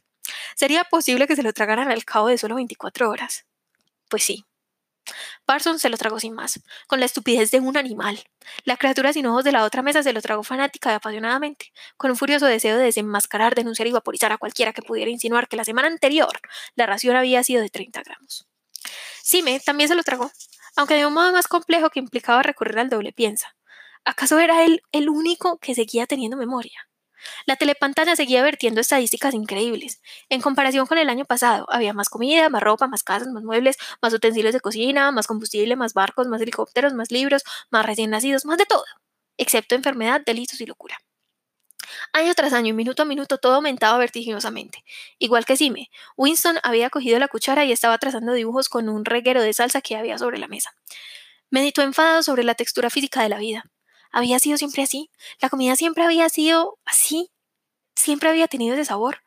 ¿Sería 0.56 0.86
posible 0.86 1.28
que 1.28 1.36
se 1.36 1.44
lo 1.44 1.52
tragaran 1.52 1.91
al 1.91 2.06
cabo 2.06 2.28
de 2.28 2.38
solo 2.38 2.56
24 2.56 3.10
horas? 3.10 3.46
Pues 4.10 4.24
sí, 4.24 4.46
Parsons 5.46 5.82
se 5.82 5.90
lo 5.90 5.98
tragó 5.98 6.20
sin 6.20 6.34
más, 6.34 6.62
con 6.88 7.00
la 7.00 7.06
estupidez 7.06 7.52
de 7.52 7.60
un 7.60 7.78
animal. 7.78 8.24
La 8.64 8.78
criatura 8.78 9.14
sin 9.14 9.26
ojos 9.26 9.44
de 9.44 9.52
la 9.52 9.64
otra 9.64 9.82
mesa 9.82 10.04
se 10.04 10.14
lo 10.14 10.22
tragó 10.22 10.44
fanática 10.44 10.92
y 10.92 10.96
apasionadamente, 10.96 11.72
con 11.98 12.12
un 12.12 12.18
furioso 12.18 12.46
deseo 12.46 12.78
de 12.78 12.86
desenmascarar, 12.86 13.56
denunciar 13.56 13.88
y 13.88 13.92
vaporizar 13.92 14.32
a 14.32 14.38
cualquiera 14.38 14.74
que 14.74 14.82
pudiera 14.82 15.12
insinuar 15.12 15.48
que 15.48 15.58
la 15.58 15.66
semana 15.66 15.88
anterior 15.88 16.40
la 16.76 16.86
ración 16.86 17.16
había 17.16 17.44
sido 17.44 17.62
de 17.62 17.70
30 17.70 18.02
gramos. 18.04 18.48
Sime 19.24 19.60
también 19.60 19.88
se 19.88 19.96
lo 19.96 20.04
tragó, 20.04 20.32
aunque 20.76 20.96
de 20.96 21.06
un 21.06 21.14
modo 21.14 21.32
más 21.32 21.48
complejo 21.48 21.90
que 21.90 22.00
implicaba 22.00 22.44
recurrir 22.44 22.80
al 22.80 22.90
doble 22.90 23.12
piensa. 23.12 23.56
¿Acaso 24.04 24.40
era 24.40 24.64
él 24.64 24.82
el 24.92 25.10
único 25.10 25.60
que 25.60 25.76
seguía 25.76 26.08
teniendo 26.08 26.38
memoria? 26.38 26.90
La 27.46 27.56
telepantalla 27.56 28.16
seguía 28.16 28.44
vertiendo 28.44 28.82
estadísticas 28.82 29.34
increíbles. 29.34 30.02
En 30.30 30.42
comparación 30.42 30.88
con 30.88 30.98
el 30.98 31.10
año 31.10 31.26
pasado, 31.26 31.66
había 31.70 31.94
más 31.94 32.10
comida, 32.10 32.50
más 32.50 32.64
ropa, 32.64 32.88
más 32.88 33.04
casas, 33.04 33.30
más 33.30 33.44
muebles, 33.44 33.78
más 34.02 34.14
utensilios 34.14 34.54
de 34.54 34.60
cocina, 34.60 35.12
más 35.12 35.28
combustible, 35.28 35.76
más 35.76 35.94
barcos, 35.94 36.28
más 36.28 36.42
helicópteros, 36.42 36.94
más 36.94 37.12
libros, 37.12 37.44
más 37.70 37.86
recién 37.86 38.10
nacidos, 38.10 38.46
más 38.46 38.58
de 38.58 38.66
todo, 38.66 38.84
excepto 39.38 39.76
enfermedad, 39.76 40.22
delitos 40.26 40.62
y 40.62 40.66
locura. 40.66 40.98
Año 42.14 42.34
tras 42.36 42.54
año, 42.54 42.74
minuto 42.74 43.04
a 43.04 43.06
minuto, 43.06 43.38
todo 43.38 43.56
aumentaba 43.56 43.98
vertiginosamente. 43.98 44.84
Igual 45.20 45.46
que 45.46 45.58
Sime, 45.58 45.90
Winston 46.18 46.58
había 46.64 46.90
cogido 46.90 47.20
la 47.20 47.28
cuchara 47.28 47.66
y 47.66 47.72
estaba 47.72 47.98
trazando 47.98 48.34
dibujos 48.34 48.70
con 48.70 48.90
un 48.90 49.06
reguero 49.06 49.42
de 49.42 49.54
salsa 49.54 49.82
que 49.82 49.98
había 49.98 50.18
sobre 50.18 50.38
la 50.38 50.48
mesa. 50.48 50.72
Meditó 51.50 51.82
enfadado 51.82 52.24
sobre 52.24 52.44
la 52.44 52.56
textura 52.56 52.90
física 52.90 53.24
de 53.24 53.30
la 53.30 53.38
vida 53.38 53.66
había 54.12 54.39
sido 54.39 54.58
siempre 54.58 54.84
así. 54.84 55.10
La 55.41 55.50
comida 55.50 55.76
siempre 55.76 56.04
había 56.04 56.30
sido 56.30 56.78
así. 56.86 57.32
Siempre 57.95 58.30
había 58.30 58.47
tenido 58.47 58.76
ese 58.76 58.86
sabor. 58.86 59.19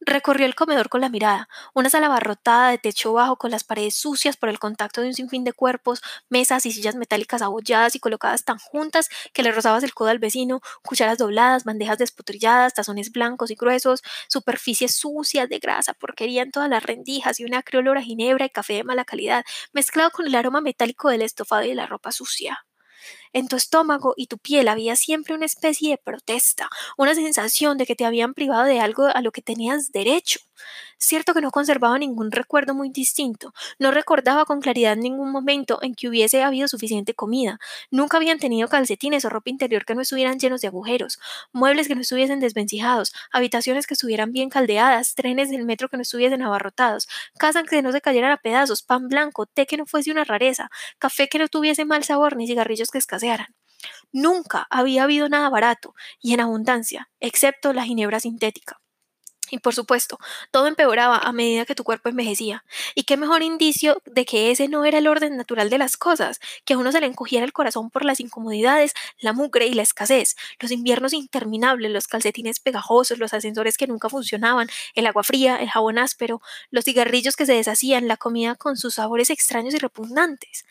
Recorrió 0.00 0.46
el 0.46 0.54
comedor 0.54 0.88
con 0.90 1.00
la 1.00 1.08
mirada, 1.08 1.48
una 1.74 1.88
sala 1.88 2.06
abarrotada 2.06 2.70
de 2.70 2.78
techo 2.78 3.12
bajo 3.14 3.36
con 3.36 3.50
las 3.50 3.64
paredes 3.64 3.94
sucias 3.96 4.36
por 4.36 4.50
el 4.50 4.58
contacto 4.58 5.00
de 5.00 5.08
un 5.08 5.14
sinfín 5.14 5.44
de 5.44 5.52
cuerpos, 5.54 6.02
mesas 6.28 6.66
y 6.66 6.72
sillas 6.72 6.96
metálicas 6.96 7.42
abolladas 7.42 7.94
y 7.96 8.00
colocadas 8.00 8.44
tan 8.44 8.58
juntas 8.58 9.08
que 9.32 9.42
le 9.42 9.52
rozabas 9.52 9.82
el 9.84 9.94
codo 9.94 10.10
al 10.10 10.18
vecino, 10.18 10.60
cucharas 10.82 11.18
dobladas, 11.18 11.64
bandejas 11.64 11.98
despotrilladas, 11.98 12.74
tazones 12.74 13.12
blancos 13.12 13.50
y 13.50 13.54
gruesos, 13.54 14.02
superficies 14.28 14.94
sucias 14.96 15.48
de 15.48 15.58
grasa, 15.58 15.94
porquería 15.94 16.42
en 16.42 16.50
todas 16.50 16.68
las 16.68 16.82
rendijas 16.82 17.40
y 17.40 17.44
una 17.44 17.58
acre 17.58 17.78
olor 17.78 17.96
a 17.98 18.02
ginebra 18.02 18.46
y 18.46 18.50
café 18.50 18.74
de 18.74 18.84
mala 18.84 19.04
calidad, 19.04 19.44
mezclado 19.72 20.10
con 20.10 20.26
el 20.26 20.34
aroma 20.34 20.60
metálico 20.60 21.08
del 21.08 21.22
estofado 21.22 21.64
y 21.64 21.68
de 21.70 21.76
la 21.76 21.86
ropa 21.86 22.12
sucia. 22.12 22.66
En 23.34 23.48
tu 23.48 23.56
estómago 23.56 24.14
y 24.16 24.28
tu 24.28 24.38
piel 24.38 24.66
había 24.68 24.96
siempre 24.96 25.34
una 25.34 25.44
especie 25.44 25.90
de 25.90 25.98
protesta, 25.98 26.70
una 26.96 27.14
sensación 27.14 27.76
de 27.76 27.84
que 27.84 27.96
te 27.96 28.06
habían 28.06 28.32
privado 28.32 28.64
de 28.64 28.80
algo 28.80 29.04
a 29.04 29.20
lo 29.20 29.30
que 29.30 29.42
tenías 29.42 29.92
derecho. 29.92 30.40
Cierto 30.98 31.34
que 31.34 31.40
no 31.40 31.50
conservaba 31.50 31.98
ningún 31.98 32.30
recuerdo 32.30 32.74
muy 32.74 32.88
distinto, 32.90 33.52
no 33.78 33.90
recordaba 33.90 34.44
con 34.44 34.60
claridad 34.60 34.96
ningún 34.96 35.30
momento 35.32 35.78
en 35.82 35.94
que 35.94 36.08
hubiese 36.08 36.42
habido 36.42 36.68
suficiente 36.68 37.14
comida, 37.14 37.58
nunca 37.90 38.16
habían 38.16 38.38
tenido 38.38 38.68
calcetines 38.68 39.24
o 39.24 39.28
ropa 39.30 39.50
interior 39.50 39.84
que 39.84 39.94
no 39.94 40.00
estuvieran 40.02 40.38
llenos 40.38 40.60
de 40.60 40.68
agujeros, 40.68 41.18
muebles 41.52 41.88
que 41.88 41.94
no 41.94 42.00
estuviesen 42.00 42.40
desvencijados, 42.40 43.12
habitaciones 43.32 43.86
que 43.86 43.94
estuvieran 43.94 44.32
bien 44.32 44.50
caldeadas, 44.50 45.14
trenes 45.14 45.50
del 45.50 45.64
metro 45.64 45.88
que 45.88 45.96
no 45.96 46.02
estuviesen 46.02 46.42
abarrotados, 46.42 47.08
casas 47.38 47.64
que 47.68 47.82
no 47.82 47.92
se 47.92 48.00
cayeran 48.00 48.30
a 48.32 48.36
pedazos, 48.38 48.82
pan 48.82 49.08
blanco, 49.08 49.46
té 49.46 49.66
que 49.66 49.76
no 49.76 49.86
fuese 49.86 50.10
una 50.10 50.24
rareza, 50.24 50.70
café 50.98 51.28
que 51.28 51.38
no 51.38 51.48
tuviese 51.48 51.84
mal 51.84 52.04
sabor 52.04 52.36
ni 52.36 52.46
cigarrillos 52.46 52.90
que 52.90 52.98
escasearan. 52.98 53.54
Nunca 54.12 54.66
había 54.70 55.04
habido 55.04 55.28
nada 55.28 55.50
barato 55.50 55.94
y 56.20 56.34
en 56.34 56.40
abundancia, 56.40 57.10
excepto 57.20 57.72
la 57.74 57.84
ginebra 57.84 58.20
sintética. 58.20 58.80
Y 59.50 59.58
por 59.58 59.74
supuesto, 59.74 60.18
todo 60.50 60.66
empeoraba 60.66 61.18
a 61.18 61.32
medida 61.32 61.64
que 61.64 61.74
tu 61.74 61.84
cuerpo 61.84 62.08
envejecía. 62.08 62.64
Y 62.94 63.04
qué 63.04 63.16
mejor 63.16 63.42
indicio 63.42 64.02
de 64.04 64.24
que 64.24 64.50
ese 64.50 64.68
no 64.68 64.84
era 64.84 64.98
el 64.98 65.06
orden 65.06 65.36
natural 65.36 65.70
de 65.70 65.78
las 65.78 65.96
cosas, 65.96 66.40
que 66.64 66.74
a 66.74 66.78
uno 66.78 66.92
se 66.92 67.00
le 67.00 67.06
encogiera 67.06 67.44
el 67.44 67.52
corazón 67.52 67.90
por 67.90 68.04
las 68.04 68.20
incomodidades, 68.20 68.94
la 69.18 69.32
mugre 69.32 69.66
y 69.66 69.74
la 69.74 69.82
escasez, 69.82 70.36
los 70.60 70.70
inviernos 70.70 71.12
interminables, 71.12 71.90
los 71.90 72.08
calcetines 72.08 72.60
pegajosos, 72.60 73.18
los 73.18 73.34
ascensores 73.34 73.76
que 73.76 73.86
nunca 73.86 74.08
funcionaban, 74.08 74.68
el 74.94 75.06
agua 75.06 75.22
fría, 75.22 75.56
el 75.56 75.70
jabón 75.70 75.98
áspero, 75.98 76.40
los 76.70 76.84
cigarrillos 76.84 77.36
que 77.36 77.46
se 77.46 77.54
deshacían, 77.54 78.08
la 78.08 78.16
comida 78.16 78.54
con 78.54 78.76
sus 78.76 78.94
sabores 78.94 79.30
extraños 79.30 79.74
y 79.74 79.78
repugnantes 79.78 80.64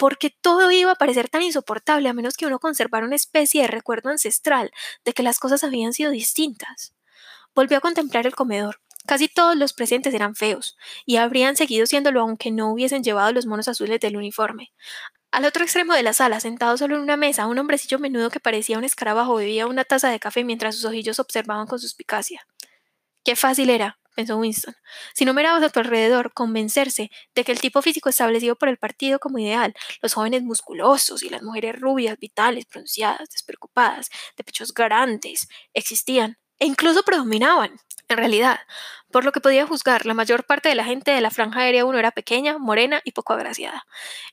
porque 0.00 0.30
todo 0.30 0.70
iba 0.70 0.92
a 0.92 0.94
parecer 0.94 1.28
tan 1.28 1.42
insoportable 1.42 2.08
a 2.08 2.14
menos 2.14 2.38
que 2.38 2.46
uno 2.46 2.58
conservara 2.58 3.04
una 3.04 3.16
especie 3.16 3.60
de 3.60 3.68
recuerdo 3.68 4.08
ancestral 4.08 4.72
de 5.04 5.12
que 5.12 5.22
las 5.22 5.38
cosas 5.38 5.62
habían 5.62 5.92
sido 5.92 6.10
distintas. 6.10 6.94
Volvió 7.60 7.76
a 7.76 7.82
contemplar 7.82 8.26
el 8.26 8.34
comedor. 8.34 8.80
Casi 9.04 9.28
todos 9.28 9.54
los 9.54 9.74
presentes 9.74 10.14
eran 10.14 10.34
feos, 10.34 10.78
y 11.04 11.16
habrían 11.16 11.56
seguido 11.56 11.84
siéndolo 11.84 12.22
aunque 12.22 12.50
no 12.50 12.72
hubiesen 12.72 13.04
llevado 13.04 13.34
los 13.34 13.44
monos 13.44 13.68
azules 13.68 14.00
del 14.00 14.16
uniforme. 14.16 14.72
Al 15.30 15.44
otro 15.44 15.62
extremo 15.62 15.92
de 15.92 16.02
la 16.02 16.14
sala, 16.14 16.40
sentado 16.40 16.78
solo 16.78 16.96
en 16.96 17.02
una 17.02 17.18
mesa, 17.18 17.46
un 17.46 17.58
hombrecillo 17.58 17.98
menudo 17.98 18.30
que 18.30 18.40
parecía 18.40 18.78
un 18.78 18.84
escarabajo 18.84 19.34
bebía 19.34 19.66
una 19.66 19.84
taza 19.84 20.08
de 20.08 20.18
café 20.18 20.42
mientras 20.42 20.74
sus 20.74 20.86
ojillos 20.86 21.20
observaban 21.20 21.66
con 21.66 21.78
suspicacia. 21.78 22.46
Qué 23.24 23.36
fácil 23.36 23.68
era, 23.68 23.98
pensó 24.14 24.38
Winston. 24.38 24.74
Si 25.12 25.26
no 25.26 25.34
mirabas 25.34 25.62
a 25.62 25.68
tu 25.68 25.80
alrededor, 25.80 26.32
convencerse 26.32 27.10
de 27.34 27.44
que 27.44 27.52
el 27.52 27.60
tipo 27.60 27.82
físico 27.82 28.08
establecido 28.08 28.56
por 28.56 28.70
el 28.70 28.78
partido 28.78 29.18
como 29.18 29.38
ideal, 29.38 29.74
los 30.00 30.14
jóvenes 30.14 30.44
musculosos 30.44 31.22
y 31.22 31.28
las 31.28 31.42
mujeres 31.42 31.78
rubias, 31.78 32.18
vitales, 32.18 32.64
pronunciadas, 32.64 33.28
despreocupadas, 33.28 34.08
de 34.38 34.44
pechos 34.44 34.72
grandes, 34.72 35.46
existían, 35.74 36.38
e 36.60 36.66
incluso 36.66 37.02
predominaban. 37.02 37.80
En 38.08 38.16
realidad, 38.16 38.60
por 39.10 39.24
lo 39.24 39.32
que 39.32 39.40
podía 39.40 39.66
juzgar, 39.66 40.06
la 40.06 40.14
mayor 40.14 40.44
parte 40.44 40.68
de 40.68 40.76
la 40.76 40.84
gente 40.84 41.10
de 41.10 41.20
la 41.20 41.30
franja 41.30 41.60
aérea 41.60 41.84
1 41.84 41.98
era 41.98 42.12
pequeña, 42.12 42.58
morena 42.58 43.00
y 43.04 43.10
poco 43.10 43.32
agraciada. 43.32 43.84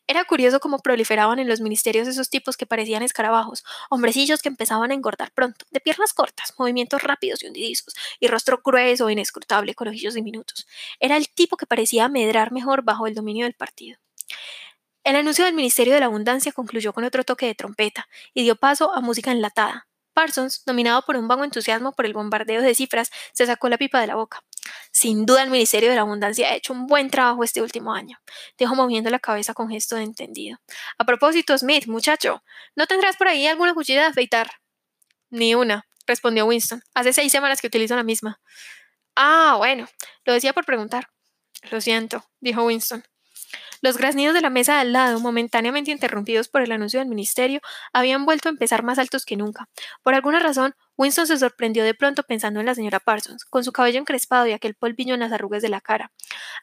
Era 0.06 0.24
curioso 0.26 0.60
cómo 0.60 0.80
proliferaban 0.80 1.40
en 1.40 1.48
los 1.48 1.62
ministerios 1.62 2.08
esos 2.08 2.30
tipos 2.30 2.58
que 2.58 2.68
parecían 2.68 3.02
escarabajos, 3.02 3.64
hombrecillos 3.90 4.42
que 4.42 4.50
empezaban 4.50 4.92
a 4.92 4.94
engordar 4.94 5.32
pronto, 5.32 5.66
de 5.72 5.80
piernas 5.80 6.14
cortas, 6.14 6.54
movimientos 6.60 7.02
rápidos 7.02 7.42
y 7.42 7.48
hundidizos, 7.48 7.96
y 8.20 8.28
rostro 8.28 8.62
grueso 8.64 9.10
e 9.10 9.14
inescrutable 9.14 9.74
con 9.74 9.88
ojillos 9.88 10.14
diminutos. 10.14 10.68
Era 11.00 11.18
el 11.18 11.30
tipo 11.30 11.58
que 11.58 11.66
parecía 11.66 12.08
medrar 12.08 12.52
mejor 12.52 12.84
bajo 12.84 13.08
el 13.08 13.16
dominio 13.16 13.46
del 13.46 13.54
partido. 13.54 14.00
El 15.04 15.16
anuncio 15.16 15.46
del 15.46 15.56
Ministerio 15.56 15.94
de 15.94 16.02
la 16.02 16.08
Abundancia 16.08 16.52
concluyó 16.52 16.94
con 16.94 17.04
otro 17.04 17.24
toque 17.24 17.46
de 17.48 17.56
trompeta 17.56 18.08
y 18.34 18.44
dio 18.44 18.56
paso 18.56 18.94
a 18.94 19.02
música 19.02 19.32
enlatada, 19.32 19.88
Parsons, 20.18 20.64
dominado 20.66 21.04
por 21.04 21.16
un 21.16 21.28
vago 21.28 21.44
entusiasmo 21.44 21.92
por 21.92 22.08
el 22.08 22.14
bombardeo 22.14 22.64
de 22.64 22.74
cifras, 22.74 23.12
se 23.34 23.46
sacó 23.46 23.70
la 23.70 23.78
pipa 23.78 24.02
de 24.02 24.08
la 24.08 24.16
boca. 24.16 24.44
Sin 24.92 25.28
duda 25.28 25.44
el 25.44 25.52
Ministerio 25.52 25.92
de 25.92 25.96
la 25.96 26.02
Abundancia 26.02 26.50
ha 26.50 26.56
hecho 26.56 26.74
un 26.74 26.88
buen 26.88 27.12
trabajo 27.12 27.44
este 27.44 27.62
último 27.62 27.94
año, 27.94 28.18
dijo 28.58 28.74
moviendo 28.74 29.12
la 29.12 29.20
cabeza 29.20 29.54
con 29.54 29.70
gesto 29.70 29.96
de 29.96 30.02
entendido. 30.02 30.58
A 30.98 31.06
propósito, 31.06 31.56
Smith, 31.56 31.86
muchacho, 31.86 32.44
¿no 32.76 32.88
tendrás 32.88 33.16
por 33.16 33.28
ahí 33.28 33.46
alguna 33.46 33.76
cuchilla 33.76 34.02
de 34.02 34.08
afeitar? 34.08 34.50
Ni 35.30 35.54
una, 35.54 35.86
respondió 36.08 36.48
Winston. 36.48 36.82
Hace 36.96 37.14
seis 37.14 37.32
semanas 37.32 37.62
que 37.62 37.68
utilizo 37.68 37.96
la 37.96 38.02
misma. 38.02 38.42
Ah, 39.16 39.54
bueno, 39.60 39.88
lo 40.26 40.34
decía 40.34 40.52
por 40.52 40.66
preguntar. 40.66 41.10
Lo 41.70 41.80
siento, 41.80 42.26
dijo 42.40 42.66
Winston. 42.66 43.04
Los 43.82 43.98
graznidos 43.98 44.34
de 44.34 44.42
la 44.42 44.50
mesa 44.50 44.76
de 44.76 44.80
al 44.80 44.94
lado, 44.94 45.20
momentáneamente 45.20 45.92
interrumpidos 45.92 46.48
por 46.48 46.62
el 46.62 46.72
anuncio 46.72 47.00
del 47.00 47.08
ministerio, 47.08 47.62
habían 47.94 48.26
vuelto 48.26 48.50
a 48.50 48.52
empezar 48.52 48.84
más 48.84 49.00
altos 49.00 49.26
que 49.26 49.38
nunca. 49.38 49.70
Por 50.04 50.14
alguna 50.14 50.40
razón, 50.40 50.76
Winston 50.98 51.28
se 51.28 51.38
sorprendió 51.38 51.84
de 51.84 51.94
pronto 51.94 52.24
pensando 52.24 52.60
en 52.60 52.66
la 52.66 52.76
señora 52.76 53.00
Parsons, 53.00 53.46
con 53.46 53.64
su 53.64 53.72
cabello 53.72 54.00
encrespado 54.00 54.48
y 54.48 54.52
aquel 54.52 54.74
polvillo 54.74 55.14
en 55.14 55.20
las 55.20 55.32
arrugas 55.32 55.62
de 55.62 55.70
la 55.70 55.82
cara. 55.82 56.12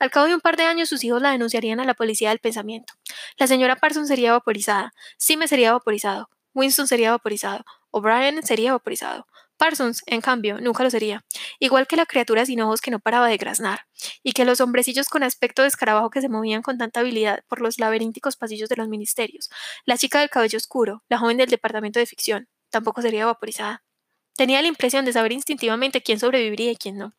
Al 0.01 0.11
cabo 0.11 0.27
de 0.27 0.35
un 0.35 0.41
par 0.41 0.57
de 0.57 0.65
años 0.65 0.89
sus 0.89 1.05
hijos 1.05 1.23
la 1.23 1.31
denunciarían 1.31 1.81
a 1.81 1.85
la 1.85 1.95
policía 1.95 2.31
del 2.31 2.41
pensamiento. 2.41 2.95
La 3.39 3.47
señora 3.47 3.77
Parsons 3.77 4.09
sería 4.09 4.33
vaporizada, 4.33 4.93
me 5.39 5.49
sería 5.49 5.73
vaporizado, 5.73 6.29
Winston 6.55 6.87
sería 6.87 7.11
vaporizado, 7.11 7.65
O'Brien 7.91 8.43
sería 8.43 8.73
vaporizado. 8.73 9.27
Parsons, 9.65 10.03
en 10.05 10.21
cambio, 10.21 10.61
nunca 10.61 10.85
lo 10.85 10.91
sería, 10.91 11.25
igual 11.59 11.87
que 11.87 11.97
la 11.97 12.05
criatura 12.05 12.45
sin 12.45 12.61
ojos 12.61 12.83
que 12.83 12.91
no 12.91 12.99
paraba 13.01 13.29
de 13.29 13.39
graznar, 13.39 13.87
y 14.23 14.33
que 14.33 14.45
los 14.45 14.61
hombrecillos 14.61 15.09
con 15.09 15.23
aspecto 15.23 15.63
de 15.63 15.69
escarabajo 15.69 16.11
que 16.11 16.21
se 16.21 16.29
movían 16.29 16.61
con 16.61 16.77
tanta 16.77 17.01
habilidad 17.01 17.43
por 17.49 17.63
los 17.63 17.79
laberínticos 17.79 18.37
pasillos 18.37 18.69
de 18.69 18.77
los 18.77 18.89
ministerios, 18.89 19.49
la 19.87 19.97
chica 19.97 20.21
del 20.21 20.29
cabello 20.29 20.59
oscuro, 20.59 21.03
la 21.09 21.17
joven 21.17 21.39
del 21.39 21.49
departamento 21.49 21.99
de 21.99 22.05
ficción, 22.05 22.47
tampoco 22.69 23.01
sería 23.01 23.25
vaporizada. 23.25 23.83
Tenía 24.37 24.61
la 24.61 24.69
impresión 24.69 25.07
de 25.07 25.15
saber 25.15 25.33
instintivamente 25.33 26.03
quién 26.03 26.21
sobreviviría 26.21 26.73
y 26.73 26.77
quién 26.77 26.99
no, 26.99 27.15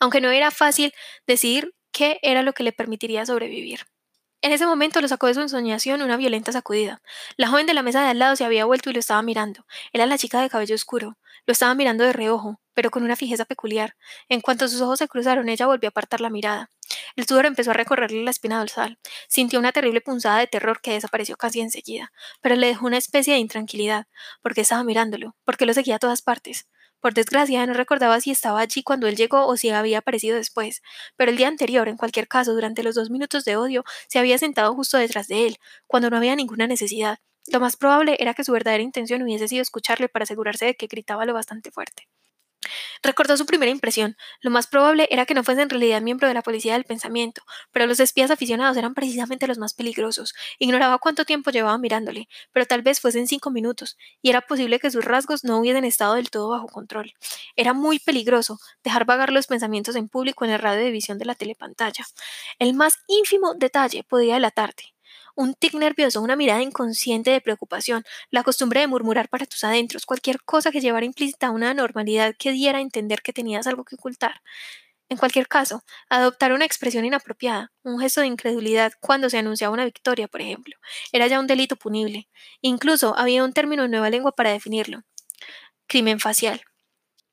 aunque 0.00 0.20
no 0.20 0.30
era 0.30 0.50
fácil 0.50 0.92
decidir 1.28 1.76
qué 1.92 2.18
era 2.22 2.42
lo 2.42 2.54
que 2.54 2.64
le 2.64 2.72
permitiría 2.72 3.24
sobrevivir. 3.24 3.86
En 4.40 4.50
ese 4.50 4.66
momento 4.66 5.00
lo 5.00 5.06
sacó 5.06 5.28
de 5.28 5.34
su 5.34 5.40
ensoñación 5.40 6.02
una 6.02 6.16
violenta 6.16 6.50
sacudida. 6.50 7.00
La 7.36 7.46
joven 7.46 7.66
de 7.66 7.74
la 7.74 7.84
mesa 7.84 8.02
de 8.02 8.08
al 8.08 8.18
lado 8.18 8.34
se 8.34 8.44
había 8.44 8.64
vuelto 8.64 8.90
y 8.90 8.94
lo 8.94 8.98
estaba 8.98 9.22
mirando. 9.22 9.64
Era 9.92 10.06
la 10.06 10.18
chica 10.18 10.40
de 10.42 10.50
cabello 10.50 10.74
oscuro. 10.74 11.16
Lo 11.52 11.54
estaba 11.54 11.74
mirando 11.74 12.02
de 12.02 12.14
reojo, 12.14 12.62
pero 12.72 12.90
con 12.90 13.02
una 13.02 13.14
fijeza 13.14 13.44
peculiar. 13.44 13.94
En 14.30 14.40
cuanto 14.40 14.68
sus 14.68 14.80
ojos 14.80 14.98
se 14.98 15.06
cruzaron, 15.06 15.50
ella 15.50 15.66
volvió 15.66 15.88
a 15.88 15.90
apartar 15.90 16.22
la 16.22 16.30
mirada. 16.30 16.70
El 17.14 17.26
sudor 17.26 17.44
empezó 17.44 17.72
a 17.72 17.74
recorrerle 17.74 18.24
la 18.24 18.30
espina 18.30 18.58
dorsal. 18.58 18.98
Sintió 19.28 19.58
una 19.58 19.70
terrible 19.70 20.00
punzada 20.00 20.38
de 20.38 20.46
terror 20.46 20.80
que 20.80 20.94
desapareció 20.94 21.36
casi 21.36 21.60
enseguida, 21.60 22.10
pero 22.40 22.56
le 22.56 22.68
dejó 22.68 22.86
una 22.86 22.96
especie 22.96 23.34
de 23.34 23.40
intranquilidad, 23.40 24.06
porque 24.40 24.62
estaba 24.62 24.82
mirándolo, 24.82 25.36
porque 25.44 25.66
lo 25.66 25.74
seguía 25.74 25.96
a 25.96 25.98
todas 25.98 26.22
partes. 26.22 26.68
Por 27.00 27.12
desgracia, 27.12 27.66
no 27.66 27.74
recordaba 27.74 28.18
si 28.22 28.30
estaba 28.30 28.60
allí 28.60 28.82
cuando 28.82 29.06
él 29.06 29.16
llegó 29.16 29.46
o 29.46 29.58
si 29.58 29.68
había 29.68 29.98
aparecido 29.98 30.38
después, 30.38 30.80
pero 31.16 31.30
el 31.30 31.36
día 31.36 31.48
anterior, 31.48 31.86
en 31.86 31.98
cualquier 31.98 32.28
caso, 32.28 32.54
durante 32.54 32.82
los 32.82 32.94
dos 32.94 33.10
minutos 33.10 33.44
de 33.44 33.58
odio, 33.58 33.84
se 34.08 34.18
había 34.18 34.38
sentado 34.38 34.74
justo 34.74 34.96
detrás 34.96 35.28
de 35.28 35.48
él, 35.48 35.58
cuando 35.86 36.08
no 36.08 36.16
había 36.16 36.34
ninguna 36.34 36.66
necesidad. 36.66 37.18
Lo 37.48 37.60
más 37.60 37.76
probable 37.76 38.16
era 38.20 38.34
que 38.34 38.44
su 38.44 38.52
verdadera 38.52 38.82
intención 38.82 39.22
hubiese 39.22 39.48
sido 39.48 39.62
escucharle 39.62 40.08
para 40.08 40.24
asegurarse 40.24 40.66
de 40.66 40.74
que 40.74 40.86
gritaba 40.86 41.26
lo 41.26 41.34
bastante 41.34 41.70
fuerte. 41.70 42.08
Recordó 43.02 43.36
su 43.36 43.46
primera 43.46 43.70
impresión. 43.70 44.16
Lo 44.40 44.50
más 44.50 44.66
probable 44.68 45.08
era 45.10 45.26
que 45.26 45.34
no 45.34 45.42
fuese 45.42 45.62
en 45.62 45.70
realidad 45.70 46.00
miembro 46.00 46.28
de 46.28 46.34
la 46.34 46.42
policía 46.42 46.74
del 46.74 46.84
pensamiento, 46.84 47.42
pero 47.72 47.86
los 47.86 47.98
espías 47.98 48.30
aficionados 48.30 48.76
eran 48.76 48.94
precisamente 48.94 49.48
los 49.48 49.58
más 49.58 49.74
peligrosos. 49.74 50.34
Ignoraba 50.58 50.98
cuánto 50.98 51.24
tiempo 51.24 51.50
llevaba 51.50 51.76
mirándole, 51.78 52.28
pero 52.52 52.66
tal 52.66 52.82
vez 52.82 53.00
fuesen 53.00 53.26
cinco 53.26 53.50
minutos, 53.50 53.98
y 54.20 54.30
era 54.30 54.40
posible 54.42 54.78
que 54.78 54.90
sus 54.90 55.04
rasgos 55.04 55.42
no 55.42 55.58
hubiesen 55.58 55.84
estado 55.84 56.14
del 56.14 56.30
todo 56.30 56.50
bajo 56.50 56.68
control. 56.68 57.12
Era 57.56 57.72
muy 57.72 57.98
peligroso 57.98 58.58
dejar 58.84 59.04
vagar 59.04 59.32
los 59.32 59.46
pensamientos 59.48 59.96
en 59.96 60.08
público 60.08 60.44
en 60.44 60.52
el 60.52 60.60
radio 60.60 60.84
de 60.84 60.90
visión 60.90 61.18
de 61.18 61.24
la 61.24 61.34
telepantalla. 61.34 62.04
El 62.58 62.74
más 62.74 62.94
ínfimo 63.08 63.54
detalle 63.54 64.04
podía 64.04 64.34
delatarte 64.34 64.94
un 65.34 65.54
tic 65.54 65.74
nervioso, 65.74 66.20
una 66.20 66.36
mirada 66.36 66.62
inconsciente 66.62 67.30
de 67.30 67.40
preocupación, 67.40 68.04
la 68.30 68.42
costumbre 68.42 68.80
de 68.80 68.86
murmurar 68.86 69.28
para 69.28 69.46
tus 69.46 69.64
adentros, 69.64 70.06
cualquier 70.06 70.42
cosa 70.42 70.70
que 70.70 70.80
llevara 70.80 71.06
implícita 71.06 71.50
una 71.50 71.70
anormalidad 71.70 72.34
que 72.38 72.52
diera 72.52 72.78
a 72.78 72.82
entender 72.82 73.22
que 73.22 73.32
tenías 73.32 73.66
algo 73.66 73.84
que 73.84 73.96
ocultar. 73.96 74.42
En 75.08 75.18
cualquier 75.18 75.46
caso, 75.46 75.84
adoptar 76.08 76.52
una 76.54 76.64
expresión 76.64 77.04
inapropiada, 77.04 77.70
un 77.82 78.00
gesto 78.00 78.22
de 78.22 78.28
incredulidad 78.28 78.92
cuando 78.98 79.28
se 79.28 79.36
anunciaba 79.36 79.74
una 79.74 79.84
victoria, 79.84 80.26
por 80.26 80.40
ejemplo, 80.40 80.74
era 81.12 81.26
ya 81.26 81.38
un 81.38 81.46
delito 81.46 81.76
punible. 81.76 82.28
Incluso 82.62 83.14
había 83.18 83.44
un 83.44 83.52
término 83.52 83.84
en 83.84 83.90
nueva 83.90 84.08
lengua 84.08 84.32
para 84.32 84.52
definirlo. 84.52 85.02
Crimen 85.86 86.18
facial. 86.18 86.62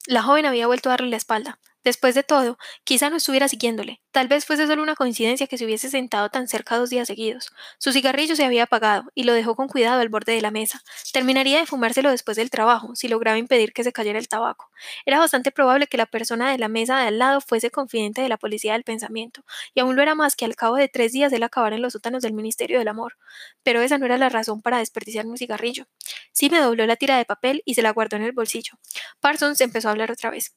La 0.08 0.24
joven 0.24 0.46
había 0.46 0.68
vuelto 0.68 0.90
a 0.90 0.94
darle 0.94 1.10
la 1.10 1.18
espalda. 1.18 1.60
Después 1.84 2.14
de 2.14 2.24
todo, 2.24 2.58
quizá 2.84 3.10
no 3.10 3.16
estuviera 3.18 3.48
siguiéndole. 3.48 4.02
Tal 4.12 4.28
vez 4.28 4.46
fuese 4.46 4.68
solo 4.68 4.84
una 4.84 4.96
coincidencia 4.96 5.48
que 5.48 5.58
se 5.58 5.66
hubiese 5.66 5.90
sentado 5.90 6.30
tan 6.30 6.48
cerca 6.48 6.78
dos 6.78 6.90
días 6.90 7.08
seguidos. 7.08 7.52
Su 7.78 7.94
cigarrillo 7.94 8.36
se 8.36 8.44
había 8.44 8.64
apagado 8.64 9.06
y 9.16 9.24
lo 9.24 9.34
dejó 9.34 9.56
con 9.56 9.68
cuidado 9.70 10.02
al 10.02 10.10
borde 10.10 10.34
de 10.34 10.42
la 10.42 10.52
mesa. 10.52 10.82
Terminaría 11.14 11.60
de 11.60 11.66
fumárselo 11.66 12.12
después 12.12 12.36
del 12.36 12.50
trabajo, 12.50 12.96
si 12.96 13.08
lograba 13.08 13.38
impedir 13.38 13.72
que 13.72 13.84
se 13.86 13.94
cayera 13.94 14.20
el 14.20 14.28
tabaco. 14.28 14.70
Era 15.06 15.20
bastante 15.20 15.52
probable 15.52 15.88
que 15.88 15.98
la 15.98 16.06
persona 16.06 16.52
de 16.52 16.58
la 16.58 16.68
mesa 16.68 16.98
de 17.00 17.08
al 17.08 17.18
lado 17.20 17.40
fuese 17.40 17.72
confidente 17.72 18.22
de 18.22 18.30
la 18.30 18.38
policía 18.38 18.74
del 18.74 18.84
pensamiento, 18.84 19.44
y 19.74 19.80
aún 19.80 19.96
lo 19.96 20.02
era 20.02 20.16
más 20.16 20.36
que 20.36 20.46
al 20.46 20.56
cabo 20.56 20.76
de 20.76 20.90
tres 20.90 21.14
días 21.14 21.32
él 21.32 21.44
acabara 21.44 21.76
en 21.78 21.82
los 21.82 21.94
sótanos 21.94 22.22
del 22.24 22.34
Ministerio 22.34 22.80
del 22.80 22.88
Amor. 22.90 23.16
Pero 23.64 23.82
esa 23.82 23.98
no 23.98 24.06
era 24.06 24.18
la 24.18 24.30
razón 24.30 24.62
para 24.62 24.80
desperdiciar 24.80 25.26
un 25.26 25.38
cigarrillo. 25.38 25.86
Sí 26.34 26.50
me 26.50 26.60
dobló 26.60 26.86
la 26.86 26.98
tira 26.98 27.18
de 27.18 27.26
papel 27.26 27.62
y 27.66 27.76
se 27.76 27.82
la 27.82 27.92
guardó 27.92 28.18
en 28.18 28.24
el 28.24 28.32
bolsillo. 28.34 28.74
Parsons 29.22 29.62
empezó 29.62 29.88
a 29.88 29.92
hablar 29.92 30.12
otra 30.12 30.30
vez. 30.30 30.56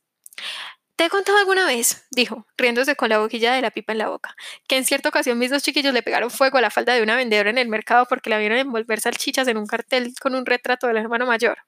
¿Te 0.96 1.06
he 1.06 1.10
contado 1.10 1.38
alguna 1.38 1.66
vez? 1.66 2.06
dijo, 2.10 2.46
riéndose 2.56 2.96
con 2.96 3.08
la 3.08 3.18
boquilla 3.18 3.54
de 3.54 3.62
la 3.62 3.70
pipa 3.70 3.92
en 3.92 3.98
la 3.98 4.08
boca, 4.08 4.36
que 4.68 4.76
en 4.76 4.84
cierta 4.84 5.08
ocasión 5.08 5.38
mis 5.38 5.50
dos 5.50 5.62
chiquillos 5.62 5.92
le 5.94 6.02
pegaron 6.02 6.30
fuego 6.30 6.58
a 6.58 6.60
la 6.60 6.70
falda 6.70 6.94
de 6.94 7.02
una 7.02 7.16
vendedora 7.16 7.50
en 7.50 7.58
el 7.58 7.68
mercado 7.68 8.06
porque 8.08 8.30
la 8.30 8.38
vieron 8.38 8.58
envolver 8.58 9.00
salchichas 9.00 9.48
en 9.48 9.56
un 9.56 9.66
cartel 9.66 10.14
con 10.20 10.34
un 10.34 10.46
retrato 10.46 10.86
del 10.86 10.98
hermano 10.98 11.26
mayor. 11.26 11.58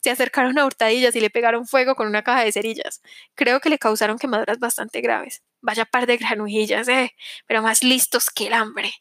Se 0.00 0.10
acercaron 0.10 0.58
a 0.58 0.66
hurtadillas 0.66 1.14
y 1.14 1.20
le 1.20 1.30
pegaron 1.30 1.66
fuego 1.66 1.94
con 1.94 2.08
una 2.08 2.22
caja 2.22 2.44
de 2.44 2.52
cerillas. 2.52 3.02
Creo 3.34 3.60
que 3.60 3.70
le 3.70 3.78
causaron 3.78 4.18
quemaduras 4.18 4.58
bastante 4.58 5.00
graves. 5.00 5.42
Vaya 5.62 5.84
par 5.86 6.06
de 6.06 6.16
granujillas, 6.16 6.88
eh, 6.88 7.12
pero 7.46 7.62
más 7.62 7.82
listos 7.82 8.30
que 8.30 8.48
el 8.48 8.52
hambre. 8.52 8.92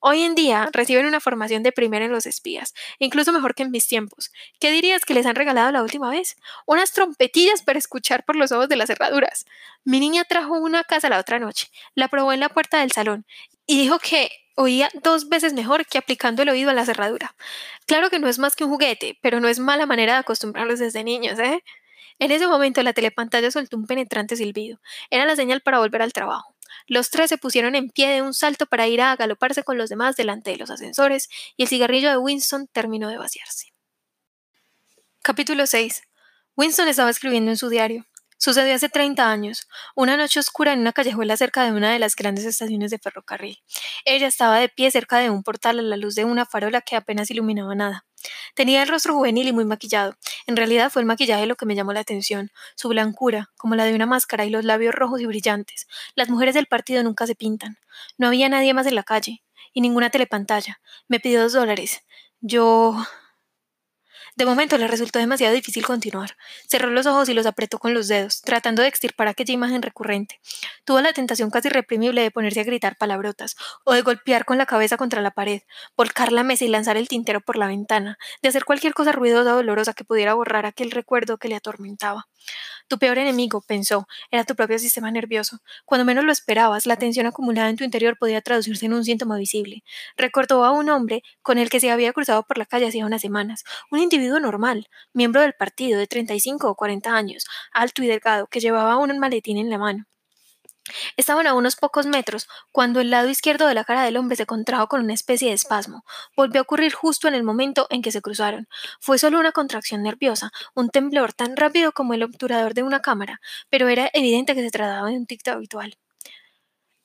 Hoy 0.00 0.22
en 0.22 0.34
día 0.34 0.68
reciben 0.72 1.06
una 1.06 1.18
formación 1.18 1.62
de 1.62 1.72
primera 1.72 2.04
en 2.04 2.12
los 2.12 2.26
espías, 2.26 2.74
incluso 2.98 3.32
mejor 3.32 3.54
que 3.54 3.62
en 3.62 3.70
mis 3.70 3.86
tiempos. 3.86 4.30
¿Qué 4.60 4.70
dirías 4.70 5.04
que 5.04 5.14
les 5.14 5.24
han 5.26 5.34
regalado 5.34 5.72
la 5.72 5.82
última 5.82 6.10
vez? 6.10 6.36
Unas 6.66 6.92
trompetillas 6.92 7.62
para 7.62 7.78
escuchar 7.78 8.24
por 8.24 8.36
los 8.36 8.52
ojos 8.52 8.68
de 8.68 8.76
las 8.76 8.88
cerraduras. 8.88 9.46
Mi 9.82 10.00
niña 10.00 10.24
trajo 10.24 10.54
una 10.58 10.80
a 10.80 10.84
casa 10.84 11.08
la 11.08 11.18
otra 11.18 11.38
noche, 11.38 11.68
la 11.94 12.08
probó 12.08 12.32
en 12.34 12.40
la 12.40 12.50
puerta 12.50 12.80
del 12.80 12.92
salón 12.92 13.24
y 13.66 13.80
dijo 13.80 13.98
que 13.98 14.30
oía 14.56 14.90
dos 15.02 15.28
veces 15.28 15.54
mejor 15.54 15.86
que 15.86 15.98
aplicando 15.98 16.42
el 16.42 16.50
oído 16.50 16.70
a 16.70 16.74
la 16.74 16.84
cerradura. 16.84 17.34
Claro 17.86 18.10
que 18.10 18.18
no 18.18 18.28
es 18.28 18.38
más 18.38 18.56
que 18.56 18.64
un 18.64 18.70
juguete, 18.70 19.18
pero 19.22 19.40
no 19.40 19.48
es 19.48 19.58
mala 19.58 19.86
manera 19.86 20.14
de 20.14 20.18
acostumbrarlos 20.20 20.78
desde 20.80 21.02
niños, 21.02 21.38
¿eh? 21.38 21.62
En 22.18 22.30
ese 22.30 22.46
momento 22.46 22.82
la 22.82 22.92
telepantalla 22.92 23.50
soltó 23.50 23.76
un 23.76 23.86
penetrante 23.86 24.36
silbido. 24.36 24.80
Era 25.10 25.24
la 25.26 25.36
señal 25.36 25.60
para 25.60 25.78
volver 25.78 26.02
al 26.02 26.12
trabajo. 26.12 26.54
Los 26.86 27.10
tres 27.10 27.28
se 27.28 27.38
pusieron 27.38 27.74
en 27.74 27.90
pie 27.90 28.08
de 28.10 28.22
un 28.22 28.34
salto 28.34 28.66
para 28.66 28.86
ir 28.86 29.00
a 29.00 29.12
agaloparse 29.12 29.62
con 29.64 29.78
los 29.78 29.88
demás 29.88 30.16
delante 30.16 30.50
de 30.50 30.58
los 30.58 30.70
ascensores 30.70 31.28
y 31.56 31.62
el 31.62 31.68
cigarrillo 31.68 32.10
de 32.10 32.18
Winston 32.18 32.68
terminó 32.72 33.08
de 33.08 33.18
vaciarse. 33.18 33.72
Capítulo 35.22 35.66
6. 35.66 36.02
Winston 36.56 36.88
estaba 36.88 37.10
escribiendo 37.10 37.50
en 37.50 37.56
su 37.56 37.68
diario. 37.68 38.06
Sucedió 38.36 38.74
hace 38.74 38.88
30 38.88 39.30
años, 39.30 39.68
una 39.94 40.16
noche 40.16 40.40
oscura 40.40 40.72
en 40.72 40.80
una 40.80 40.92
callejuela 40.92 41.36
cerca 41.36 41.64
de 41.64 41.72
una 41.72 41.92
de 41.92 41.98
las 41.98 42.16
grandes 42.16 42.44
estaciones 42.44 42.90
de 42.90 42.98
ferrocarril. 42.98 43.58
Ella 44.04 44.26
estaba 44.26 44.58
de 44.58 44.68
pie 44.68 44.90
cerca 44.90 45.18
de 45.18 45.30
un 45.30 45.42
portal 45.42 45.78
a 45.78 45.82
la 45.82 45.96
luz 45.96 46.14
de 46.14 46.24
una 46.24 46.44
farola 46.44 46.80
que 46.80 46.96
apenas 46.96 47.30
iluminaba 47.30 47.74
nada. 47.74 48.04
Tenía 48.54 48.82
el 48.82 48.88
rostro 48.88 49.14
juvenil 49.14 49.48
y 49.48 49.52
muy 49.52 49.64
maquillado. 49.64 50.14
En 50.46 50.56
realidad 50.56 50.90
fue 50.90 51.02
el 51.02 51.06
maquillaje 51.06 51.46
lo 51.46 51.56
que 51.56 51.66
me 51.66 51.74
llamó 51.74 51.92
la 51.92 52.00
atención, 52.00 52.50
su 52.74 52.88
blancura, 52.88 53.50
como 53.56 53.74
la 53.74 53.84
de 53.84 53.94
una 53.94 54.06
máscara 54.06 54.44
y 54.44 54.50
los 54.50 54.64
labios 54.64 54.94
rojos 54.94 55.20
y 55.20 55.26
brillantes. 55.26 55.86
Las 56.14 56.28
mujeres 56.28 56.54
del 56.54 56.66
partido 56.66 57.02
nunca 57.02 57.26
se 57.26 57.34
pintan. 57.34 57.78
No 58.18 58.28
había 58.28 58.48
nadie 58.48 58.74
más 58.74 58.86
en 58.86 58.94
la 58.94 59.02
calle, 59.02 59.42
y 59.72 59.80
ninguna 59.80 60.10
telepantalla. 60.10 60.80
Me 61.08 61.20
pidió 61.20 61.42
dos 61.42 61.52
dólares. 61.52 62.02
Yo 62.40 62.96
de 64.36 64.46
momento 64.46 64.76
le 64.78 64.88
resultó 64.88 65.18
demasiado 65.18 65.54
difícil 65.54 65.84
continuar. 65.86 66.36
Cerró 66.68 66.90
los 66.90 67.06
ojos 67.06 67.28
y 67.28 67.34
los 67.34 67.46
apretó 67.46 67.78
con 67.78 67.94
los 67.94 68.08
dedos, 68.08 68.42
tratando 68.42 68.82
de 68.82 68.88
extirpar 68.88 69.28
aquella 69.28 69.54
imagen 69.54 69.82
recurrente. 69.82 70.40
Tuvo 70.84 71.00
la 71.00 71.12
tentación 71.12 71.50
casi 71.50 71.68
reprimible 71.68 72.22
de 72.22 72.30
ponerse 72.30 72.60
a 72.60 72.64
gritar 72.64 72.96
palabrotas, 72.96 73.56
o 73.84 73.92
de 73.92 74.02
golpear 74.02 74.44
con 74.44 74.58
la 74.58 74.66
cabeza 74.66 74.96
contra 74.96 75.22
la 75.22 75.30
pared, 75.30 75.62
volcar 75.96 76.32
la 76.32 76.42
mesa 76.42 76.64
y 76.64 76.68
lanzar 76.68 76.96
el 76.96 77.08
tintero 77.08 77.40
por 77.40 77.56
la 77.56 77.68
ventana, 77.68 78.18
de 78.42 78.48
hacer 78.48 78.64
cualquier 78.64 78.94
cosa 78.94 79.12
ruidosa 79.12 79.52
o 79.52 79.56
dolorosa 79.56 79.92
que 79.94 80.04
pudiera 80.04 80.34
borrar 80.34 80.66
aquel 80.66 80.90
recuerdo 80.90 81.38
que 81.38 81.48
le 81.48 81.56
atormentaba. 81.56 82.26
Tu 82.88 82.98
peor 82.98 83.18
enemigo, 83.18 83.62
pensó, 83.62 84.06
era 84.30 84.44
tu 84.44 84.54
propio 84.54 84.78
sistema 84.78 85.10
nervioso. 85.10 85.58
Cuando 85.84 86.04
menos 86.04 86.24
lo 86.24 86.32
esperabas, 86.32 86.86
la 86.86 86.96
tensión 86.96 87.26
acumulada 87.26 87.70
en 87.70 87.76
tu 87.76 87.84
interior 87.84 88.16
podía 88.18 88.40
traducirse 88.42 88.86
en 88.86 88.94
un 88.94 89.04
síntoma 89.04 89.36
visible. 89.38 89.82
Recordó 90.16 90.64
a 90.64 90.70
un 90.72 90.90
hombre 90.90 91.22
con 91.42 91.58
el 91.58 91.70
que 91.70 91.80
se 91.80 91.90
había 91.90 92.12
cruzado 92.12 92.42
por 92.44 92.58
la 92.58 92.66
calle 92.66 92.86
hacía 92.88 93.06
unas 93.06 93.22
semanas, 93.22 93.64
un 93.90 94.00
individuo 94.00 94.40
normal, 94.40 94.88
miembro 95.12 95.40
del 95.40 95.54
partido 95.54 95.98
de 95.98 96.06
35 96.06 96.68
o 96.70 96.74
40 96.76 97.14
años, 97.14 97.44
alto 97.72 98.02
y 98.02 98.06
delgado, 98.06 98.46
que 98.48 98.60
llevaba 98.60 98.96
un 98.98 99.18
maletín 99.18 99.58
en 99.58 99.70
la 99.70 99.78
mano. 99.78 100.06
Estaban 101.16 101.46
a 101.46 101.54
unos 101.54 101.76
pocos 101.76 102.06
metros 102.06 102.48
cuando 102.70 103.00
el 103.00 103.10
lado 103.10 103.28
izquierdo 103.28 103.66
de 103.66 103.74
la 103.74 103.84
cara 103.84 104.02
del 104.02 104.16
hombre 104.16 104.36
se 104.36 104.46
contrajo 104.46 104.86
con 104.88 105.00
una 105.00 105.14
especie 105.14 105.48
de 105.48 105.54
espasmo. 105.54 106.04
Volvió 106.36 106.60
a 106.60 106.62
ocurrir 106.62 106.92
justo 106.92 107.26
en 107.28 107.34
el 107.34 107.42
momento 107.42 107.86
en 107.90 108.02
que 108.02 108.12
se 108.12 108.20
cruzaron. 108.20 108.68
Fue 109.00 109.18
solo 109.18 109.40
una 109.40 109.52
contracción 109.52 110.02
nerviosa, 110.02 110.52
un 110.74 110.90
temblor 110.90 111.32
tan 111.32 111.56
rápido 111.56 111.92
como 111.92 112.14
el 112.14 112.22
obturador 112.22 112.74
de 112.74 112.82
una 112.82 113.00
cámara, 113.00 113.40
pero 113.70 113.88
era 113.88 114.10
evidente 114.12 114.54
que 114.54 114.62
se 114.62 114.70
trataba 114.70 115.08
de 115.08 115.16
un 115.16 115.26
ticto 115.26 115.52
habitual. 115.52 115.96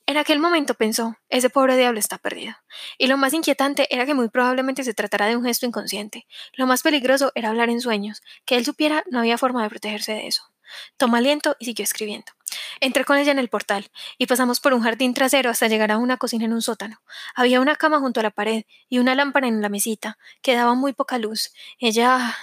En 0.09 0.17
aquel 0.17 0.39
momento 0.39 0.73
pensó, 0.73 1.17
ese 1.29 1.51
pobre 1.51 1.77
diablo 1.77 1.99
está 1.99 2.17
perdido. 2.17 2.55
Y 2.97 3.05
lo 3.05 3.15
más 3.15 3.31
inquietante 3.33 3.87
era 3.93 4.07
que 4.07 4.15
muy 4.15 4.27
probablemente 4.29 4.83
se 4.83 4.95
tratara 4.95 5.27
de 5.27 5.35
un 5.35 5.45
gesto 5.45 5.67
inconsciente. 5.67 6.25
Lo 6.53 6.65
más 6.65 6.81
peligroso 6.81 7.31
era 7.35 7.49
hablar 7.49 7.69
en 7.69 7.79
sueños. 7.79 8.23
Que 8.43 8.57
él 8.57 8.65
supiera 8.65 9.03
no 9.11 9.19
había 9.19 9.37
forma 9.37 9.61
de 9.61 9.69
protegerse 9.69 10.13
de 10.13 10.25
eso. 10.25 10.41
Tomó 10.97 11.17
aliento 11.17 11.55
y 11.59 11.65
siguió 11.65 11.83
escribiendo. 11.83 12.31
Entré 12.79 13.03
con 13.05 13.17
ella 13.17 13.31
en 13.31 13.39
el 13.39 13.49
portal 13.49 13.89
y 14.17 14.27
pasamos 14.27 14.59
por 14.59 14.73
un 14.73 14.81
jardín 14.81 15.13
trasero 15.13 15.49
hasta 15.49 15.67
llegar 15.67 15.91
a 15.91 15.97
una 15.97 16.17
cocina 16.17 16.45
en 16.45 16.53
un 16.53 16.61
sótano. 16.61 17.01
Había 17.35 17.61
una 17.61 17.75
cama 17.75 17.99
junto 17.99 18.19
a 18.19 18.23
la 18.23 18.31
pared 18.31 18.63
y 18.89 18.99
una 18.99 19.15
lámpara 19.15 19.47
en 19.47 19.61
la 19.61 19.69
mesita, 19.69 20.17
que 20.41 20.55
daba 20.55 20.75
muy 20.75 20.93
poca 20.93 21.17
luz. 21.17 21.51
Ella 21.79 22.35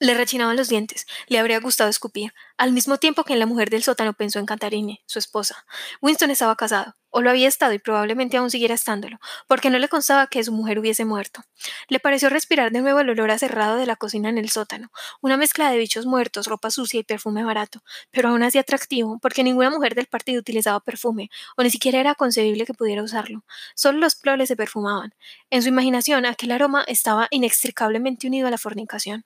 le 0.00 0.14
rechinaban 0.14 0.56
los 0.56 0.68
dientes, 0.68 1.06
le 1.26 1.38
habría 1.38 1.60
gustado 1.60 1.90
escupir, 1.90 2.32
al 2.56 2.72
mismo 2.72 2.98
tiempo 2.98 3.24
que 3.24 3.32
en 3.32 3.38
la 3.38 3.46
mujer 3.46 3.70
del 3.70 3.82
sótano 3.82 4.12
pensó 4.12 4.38
en 4.38 4.46
Catarine, 4.46 5.02
su 5.06 5.18
esposa. 5.18 5.64
Winston 6.00 6.30
estaba 6.30 6.56
casado, 6.56 6.94
o 7.10 7.20
lo 7.20 7.30
había 7.30 7.48
estado 7.48 7.72
y 7.72 7.78
probablemente 7.78 8.36
aún 8.36 8.50
siguiera 8.50 8.74
estándolo, 8.74 9.18
porque 9.46 9.70
no 9.70 9.78
le 9.78 9.88
constaba 9.88 10.26
que 10.26 10.44
su 10.44 10.52
mujer 10.52 10.78
hubiese 10.78 11.04
muerto. 11.04 11.42
Le 11.88 12.00
pareció 12.00 12.28
respirar 12.28 12.70
de 12.70 12.80
nuevo 12.80 13.00
el 13.00 13.10
olor 13.10 13.30
acerrado 13.30 13.76
de 13.76 13.86
la 13.86 13.96
cocina 13.96 14.28
en 14.28 14.38
el 14.38 14.50
sótano, 14.50 14.90
una 15.20 15.36
mezcla 15.36 15.70
de 15.70 15.78
bichos 15.78 16.06
muertos, 16.06 16.46
ropa 16.46 16.70
sucia 16.70 17.00
y 17.00 17.04
perfume 17.04 17.44
barato, 17.44 17.82
pero 18.10 18.28
aún 18.28 18.42
así 18.42 18.58
atractivo, 18.58 19.18
porque 19.20 19.42
ninguna 19.42 19.70
mujer 19.70 19.94
del 19.94 20.06
partido 20.06 20.40
utilizaba 20.40 20.80
perfume, 20.80 21.30
o 21.56 21.62
ni 21.62 21.70
siquiera 21.70 21.98
era 22.00 22.14
concebible 22.14 22.66
que 22.66 22.74
pudiera 22.74 23.02
usarlo. 23.02 23.44
Solo 23.74 23.98
los 23.98 24.14
ploles 24.14 24.48
se 24.48 24.56
perfumaban. 24.56 25.14
En 25.50 25.62
su 25.62 25.68
imaginación, 25.68 26.26
aquel 26.26 26.52
aroma 26.52 26.84
estaba 26.86 27.28
inextricablemente 27.30 28.26
unido 28.26 28.48
a 28.48 28.50
la 28.50 28.58
fornicación. 28.58 29.24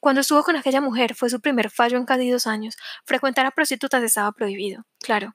Cuando 0.00 0.20
estuvo 0.20 0.42
con 0.42 0.56
aquella 0.56 0.80
mujer 0.80 1.14
fue 1.14 1.30
su 1.30 1.40
primer 1.40 1.70
fallo 1.70 1.98
en 1.98 2.04
casi 2.04 2.30
dos 2.30 2.46
años. 2.46 2.76
Frecuentar 3.04 3.46
a 3.46 3.50
prostitutas 3.50 4.02
estaba 4.02 4.32
prohibido, 4.32 4.84
claro, 5.00 5.34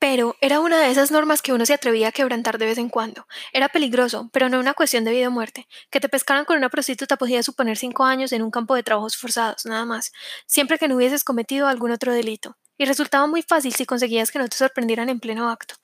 pero 0.00 0.34
era 0.40 0.60
una 0.60 0.80
de 0.80 0.90
esas 0.90 1.10
normas 1.10 1.42
que 1.42 1.52
uno 1.52 1.66
se 1.66 1.74
atrevía 1.74 2.08
a 2.08 2.12
quebrantar 2.12 2.58
de 2.58 2.66
vez 2.66 2.78
en 2.78 2.88
cuando. 2.88 3.26
Era 3.52 3.68
peligroso, 3.68 4.30
pero 4.32 4.48
no 4.48 4.58
una 4.58 4.74
cuestión 4.74 5.04
de 5.04 5.12
vida 5.12 5.28
o 5.28 5.30
muerte. 5.30 5.68
Que 5.90 6.00
te 6.00 6.08
pescaran 6.08 6.46
con 6.46 6.56
una 6.56 6.70
prostituta 6.70 7.16
podía 7.18 7.42
suponer 7.42 7.76
cinco 7.76 8.04
años 8.04 8.32
en 8.32 8.42
un 8.42 8.50
campo 8.50 8.74
de 8.74 8.82
trabajos 8.82 9.16
forzados, 9.16 9.66
nada 9.66 9.84
más, 9.84 10.10
siempre 10.46 10.78
que 10.78 10.88
no 10.88 10.96
hubieses 10.96 11.22
cometido 11.22 11.68
algún 11.68 11.90
otro 11.90 12.14
delito 12.14 12.56
y 12.80 12.86
resultaba 12.86 13.26
muy 13.26 13.42
fácil 13.42 13.74
si 13.74 13.84
conseguías 13.84 14.30
que 14.30 14.38
no 14.38 14.48
te 14.48 14.56
sorprendieran 14.56 15.10
en 15.10 15.20
pleno 15.20 15.50
acto. 15.50 15.74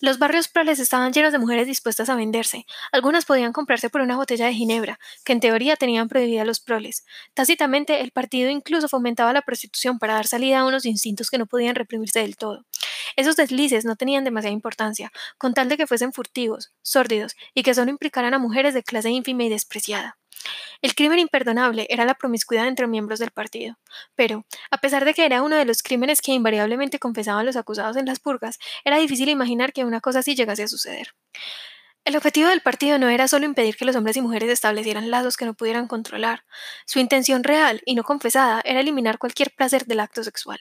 Los 0.00 0.18
barrios 0.18 0.48
proles 0.48 0.78
estaban 0.78 1.12
llenos 1.12 1.30
de 1.30 1.38
mujeres 1.38 1.66
dispuestas 1.66 2.08
a 2.08 2.14
venderse. 2.14 2.64
Algunas 2.90 3.26
podían 3.26 3.52
comprarse 3.52 3.90
por 3.90 4.00
una 4.00 4.16
botella 4.16 4.46
de 4.46 4.54
ginebra, 4.54 4.98
que 5.26 5.34
en 5.34 5.40
teoría 5.40 5.76
tenían 5.76 6.08
prohibida 6.08 6.46
los 6.46 6.60
proles. 6.60 7.04
Tácitamente, 7.34 8.00
el 8.00 8.12
partido 8.12 8.48
incluso 8.48 8.88
fomentaba 8.88 9.34
la 9.34 9.42
prostitución 9.42 9.98
para 9.98 10.14
dar 10.14 10.26
salida 10.26 10.60
a 10.60 10.64
unos 10.64 10.86
instintos 10.86 11.28
que 11.28 11.36
no 11.36 11.44
podían 11.44 11.74
reprimirse 11.74 12.20
del 12.20 12.38
todo. 12.38 12.64
Esos 13.16 13.36
deslices 13.36 13.84
no 13.84 13.96
tenían 13.96 14.24
demasiada 14.24 14.52
importancia, 14.52 15.12
con 15.36 15.54
tal 15.54 15.68
de 15.68 15.76
que 15.76 15.86
fuesen 15.86 16.12
furtivos, 16.12 16.72
sórdidos 16.82 17.36
y 17.54 17.62
que 17.62 17.74
solo 17.74 17.90
implicaran 17.90 18.34
a 18.34 18.38
mujeres 18.38 18.74
de 18.74 18.82
clase 18.82 19.10
ínfima 19.10 19.44
y 19.44 19.48
despreciada. 19.48 20.18
El 20.82 20.94
crimen 20.94 21.18
imperdonable 21.18 21.86
era 21.90 22.04
la 22.04 22.14
promiscuidad 22.14 22.68
entre 22.68 22.86
miembros 22.86 23.18
del 23.18 23.30
partido. 23.30 23.76
Pero, 24.14 24.44
a 24.70 24.78
pesar 24.78 25.04
de 25.04 25.14
que 25.14 25.24
era 25.24 25.42
uno 25.42 25.56
de 25.56 25.64
los 25.64 25.82
crímenes 25.82 26.20
que 26.20 26.32
invariablemente 26.32 26.98
confesaban 26.98 27.46
los 27.46 27.56
acusados 27.56 27.96
en 27.96 28.06
las 28.06 28.20
purgas, 28.20 28.58
era 28.84 28.98
difícil 28.98 29.28
imaginar 29.28 29.72
que 29.72 29.84
una 29.84 30.00
cosa 30.00 30.20
así 30.20 30.34
llegase 30.34 30.62
a 30.62 30.68
suceder. 30.68 31.08
El 32.08 32.16
objetivo 32.16 32.48
del 32.48 32.62
partido 32.62 32.98
no 32.98 33.10
era 33.10 33.28
solo 33.28 33.44
impedir 33.44 33.76
que 33.76 33.84
los 33.84 33.94
hombres 33.94 34.16
y 34.16 34.22
mujeres 34.22 34.48
establecieran 34.48 35.10
lazos 35.10 35.36
que 35.36 35.44
no 35.44 35.52
pudieran 35.52 35.86
controlar. 35.86 36.46
Su 36.86 37.00
intención 37.00 37.44
real 37.44 37.82
y 37.84 37.94
no 37.96 38.02
confesada 38.02 38.62
era 38.64 38.80
eliminar 38.80 39.18
cualquier 39.18 39.54
placer 39.54 39.84
del 39.84 40.00
acto 40.00 40.24
sexual. 40.24 40.58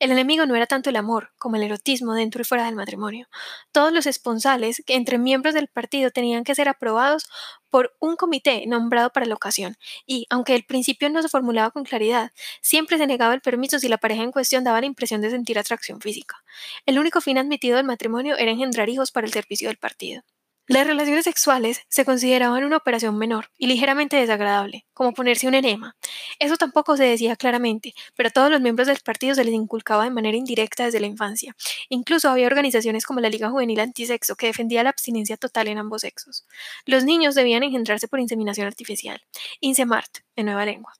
El 0.00 0.10
enemigo 0.10 0.44
no 0.44 0.56
era 0.56 0.66
tanto 0.66 0.90
el 0.90 0.96
amor 0.96 1.30
como 1.38 1.54
el 1.54 1.62
erotismo 1.62 2.14
dentro 2.14 2.42
y 2.42 2.44
fuera 2.44 2.64
del 2.64 2.74
matrimonio. 2.74 3.28
Todos 3.70 3.92
los 3.92 4.06
esponsales 4.06 4.82
que 4.84 4.96
entre 4.96 5.18
miembros 5.18 5.54
del 5.54 5.68
partido 5.68 6.10
tenían 6.10 6.42
que 6.42 6.56
ser 6.56 6.68
aprobados 6.68 7.30
por 7.70 7.94
un 8.00 8.16
comité 8.16 8.66
nombrado 8.66 9.10
para 9.10 9.26
la 9.26 9.36
ocasión, 9.36 9.76
y, 10.04 10.26
aunque 10.30 10.56
el 10.56 10.64
principio 10.64 11.10
no 11.10 11.22
se 11.22 11.28
formulaba 11.28 11.70
con 11.70 11.84
claridad, 11.84 12.32
siempre 12.60 12.98
se 12.98 13.06
negaba 13.06 13.34
el 13.34 13.40
permiso 13.40 13.78
si 13.78 13.88
la 13.88 13.98
pareja 13.98 14.24
en 14.24 14.32
cuestión 14.32 14.64
daba 14.64 14.80
la 14.80 14.86
impresión 14.86 15.20
de 15.20 15.30
sentir 15.30 15.60
atracción 15.60 16.00
física. 16.00 16.42
El 16.86 16.98
único 16.98 17.20
fin 17.20 17.38
admitido 17.38 17.76
del 17.76 17.86
matrimonio 17.86 18.36
era 18.36 18.50
engendrar 18.50 18.88
hijos 18.88 19.12
para 19.12 19.28
el 19.28 19.32
servicio 19.32 19.68
del 19.68 19.78
partido. 19.78 20.24
Las 20.68 20.86
relaciones 20.86 21.24
sexuales 21.24 21.80
se 21.88 22.04
consideraban 22.04 22.62
una 22.62 22.76
operación 22.76 23.16
menor 23.16 23.50
y 23.56 23.68
ligeramente 23.68 24.16
desagradable, 24.16 24.84
como 24.92 25.14
ponerse 25.14 25.48
un 25.48 25.54
enema. 25.54 25.96
Eso 26.38 26.58
tampoco 26.58 26.94
se 26.98 27.04
decía 27.04 27.36
claramente, 27.36 27.94
pero 28.14 28.28
a 28.28 28.32
todos 28.32 28.50
los 28.50 28.60
miembros 28.60 28.86
del 28.86 28.98
partido 29.02 29.34
se 29.34 29.44
les 29.44 29.54
inculcaba 29.54 30.04
de 30.04 30.10
manera 30.10 30.36
indirecta 30.36 30.84
desde 30.84 31.00
la 31.00 31.06
infancia. 31.06 31.56
Incluso 31.88 32.28
había 32.28 32.48
organizaciones 32.48 33.06
como 33.06 33.20
la 33.20 33.30
Liga 33.30 33.48
Juvenil 33.48 33.80
Antisexo 33.80 34.36
que 34.36 34.48
defendía 34.48 34.82
la 34.82 34.90
abstinencia 34.90 35.38
total 35.38 35.68
en 35.68 35.78
ambos 35.78 36.02
sexos. 36.02 36.44
Los 36.84 37.02
niños 37.02 37.34
debían 37.34 37.62
engendrarse 37.62 38.06
por 38.06 38.20
inseminación 38.20 38.66
artificial, 38.66 39.22
INSEMART, 39.60 40.18
en 40.36 40.44
nueva 40.44 40.66
lengua 40.66 40.92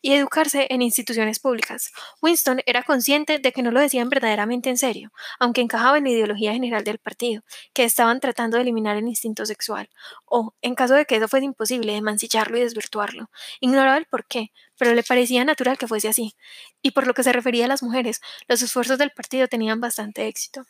y 0.00 0.12
educarse 0.12 0.66
en 0.70 0.82
instituciones 0.82 1.38
públicas. 1.38 1.92
Winston 2.20 2.60
era 2.66 2.82
consciente 2.82 3.38
de 3.38 3.52
que 3.52 3.62
no 3.62 3.70
lo 3.70 3.80
decían 3.80 4.08
verdaderamente 4.08 4.70
en 4.70 4.78
serio, 4.78 5.12
aunque 5.38 5.60
encajaba 5.60 5.98
en 5.98 6.04
la 6.04 6.10
ideología 6.10 6.52
general 6.52 6.84
del 6.84 6.98
partido, 6.98 7.42
que 7.72 7.84
estaban 7.84 8.20
tratando 8.20 8.56
de 8.56 8.62
eliminar 8.62 8.96
el 8.96 9.08
instinto 9.08 9.46
sexual, 9.46 9.88
o, 10.24 10.54
en 10.62 10.74
caso 10.74 10.94
de 10.94 11.04
que 11.04 11.16
eso 11.16 11.28
fuese 11.28 11.46
imposible, 11.46 11.92
de 11.92 12.02
mancillarlo 12.02 12.58
y 12.58 12.60
desvirtuarlo. 12.60 13.30
Ignoraba 13.60 13.98
el 13.98 14.06
por 14.06 14.26
qué, 14.26 14.52
pero 14.78 14.94
le 14.94 15.02
parecía 15.02 15.44
natural 15.44 15.78
que 15.78 15.88
fuese 15.88 16.08
así. 16.08 16.34
Y 16.82 16.90
por 16.92 17.06
lo 17.06 17.14
que 17.14 17.22
se 17.22 17.32
refería 17.32 17.66
a 17.66 17.68
las 17.68 17.82
mujeres, 17.82 18.20
los 18.48 18.62
esfuerzos 18.62 18.98
del 18.98 19.10
partido 19.10 19.48
tenían 19.48 19.80
bastante 19.80 20.26
éxito. 20.26 20.64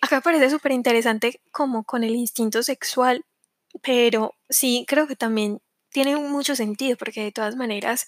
Acá 0.00 0.20
parece 0.20 0.48
súper 0.48 0.72
interesante 0.72 1.40
como 1.50 1.84
con 1.84 2.04
el 2.04 2.14
instinto 2.14 2.62
sexual, 2.62 3.24
pero 3.82 4.34
sí 4.48 4.84
creo 4.88 5.06
que 5.06 5.16
también 5.16 5.60
tiene 5.90 6.16
mucho 6.16 6.56
sentido 6.56 6.96
porque 6.96 7.22
de 7.22 7.32
todas 7.32 7.56
maneras 7.56 8.06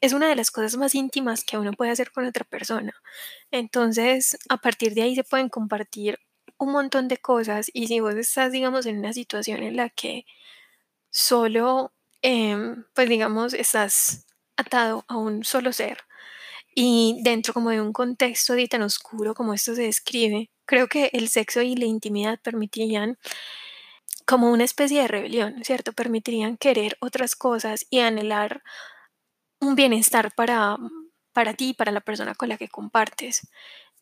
es 0.00 0.12
una 0.12 0.28
de 0.28 0.36
las 0.36 0.50
cosas 0.50 0.76
más 0.76 0.94
íntimas 0.94 1.44
que 1.44 1.58
uno 1.58 1.72
puede 1.72 1.90
hacer 1.90 2.10
con 2.12 2.26
otra 2.26 2.44
persona. 2.44 2.94
Entonces, 3.50 4.38
a 4.48 4.56
partir 4.58 4.94
de 4.94 5.02
ahí 5.02 5.14
se 5.14 5.24
pueden 5.24 5.48
compartir 5.48 6.18
un 6.58 6.72
montón 6.72 7.08
de 7.08 7.18
cosas 7.18 7.70
y 7.72 7.86
si 7.88 8.00
vos 8.00 8.14
estás, 8.14 8.52
digamos, 8.52 8.86
en 8.86 8.98
una 8.98 9.12
situación 9.12 9.62
en 9.62 9.76
la 9.76 9.90
que 9.90 10.24
solo, 11.10 11.92
em, 12.22 12.84
pues 12.94 13.08
digamos, 13.08 13.54
estás 13.54 14.26
atado 14.56 15.04
a 15.08 15.16
un 15.16 15.44
solo 15.44 15.72
ser 15.72 15.98
y 16.74 17.20
dentro 17.22 17.54
como 17.54 17.70
de 17.70 17.80
un 17.80 17.92
contexto 17.92 18.54
de 18.54 18.68
tan 18.68 18.82
oscuro 18.82 19.34
como 19.34 19.54
esto 19.54 19.74
se 19.74 19.82
describe, 19.82 20.50
creo 20.66 20.88
que 20.88 21.10
el 21.12 21.28
sexo 21.28 21.62
y 21.62 21.76
la 21.76 21.86
intimidad 21.86 22.40
permitirían 22.42 23.18
como 24.26 24.50
una 24.50 24.64
especie 24.64 25.02
de 25.02 25.08
rebelión, 25.08 25.64
¿cierto? 25.64 25.92
Permitirían 25.92 26.56
querer 26.56 26.98
otras 27.00 27.36
cosas 27.36 27.86
y 27.90 28.00
anhelar 28.00 28.62
un 29.60 29.76
bienestar 29.76 30.34
para, 30.34 30.76
para 31.32 31.54
ti, 31.54 31.74
para 31.74 31.92
la 31.92 32.00
persona 32.00 32.34
con 32.34 32.48
la 32.48 32.58
que 32.58 32.68
compartes. 32.68 33.48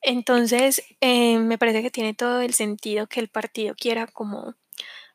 Entonces, 0.01 0.83
eh, 1.01 1.39
me 1.39 1.59
parece 1.59 1.83
que 1.83 1.91
tiene 1.91 2.14
todo 2.14 2.41
el 2.41 2.55
sentido 2.55 3.07
que 3.07 3.20
el 3.20 3.29
partido 3.29 3.75
quiera 3.75 4.07
como 4.07 4.55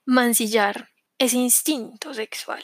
mancillar 0.06 0.90
ese 1.18 1.38
instinto 1.38 2.14
sexual, 2.14 2.64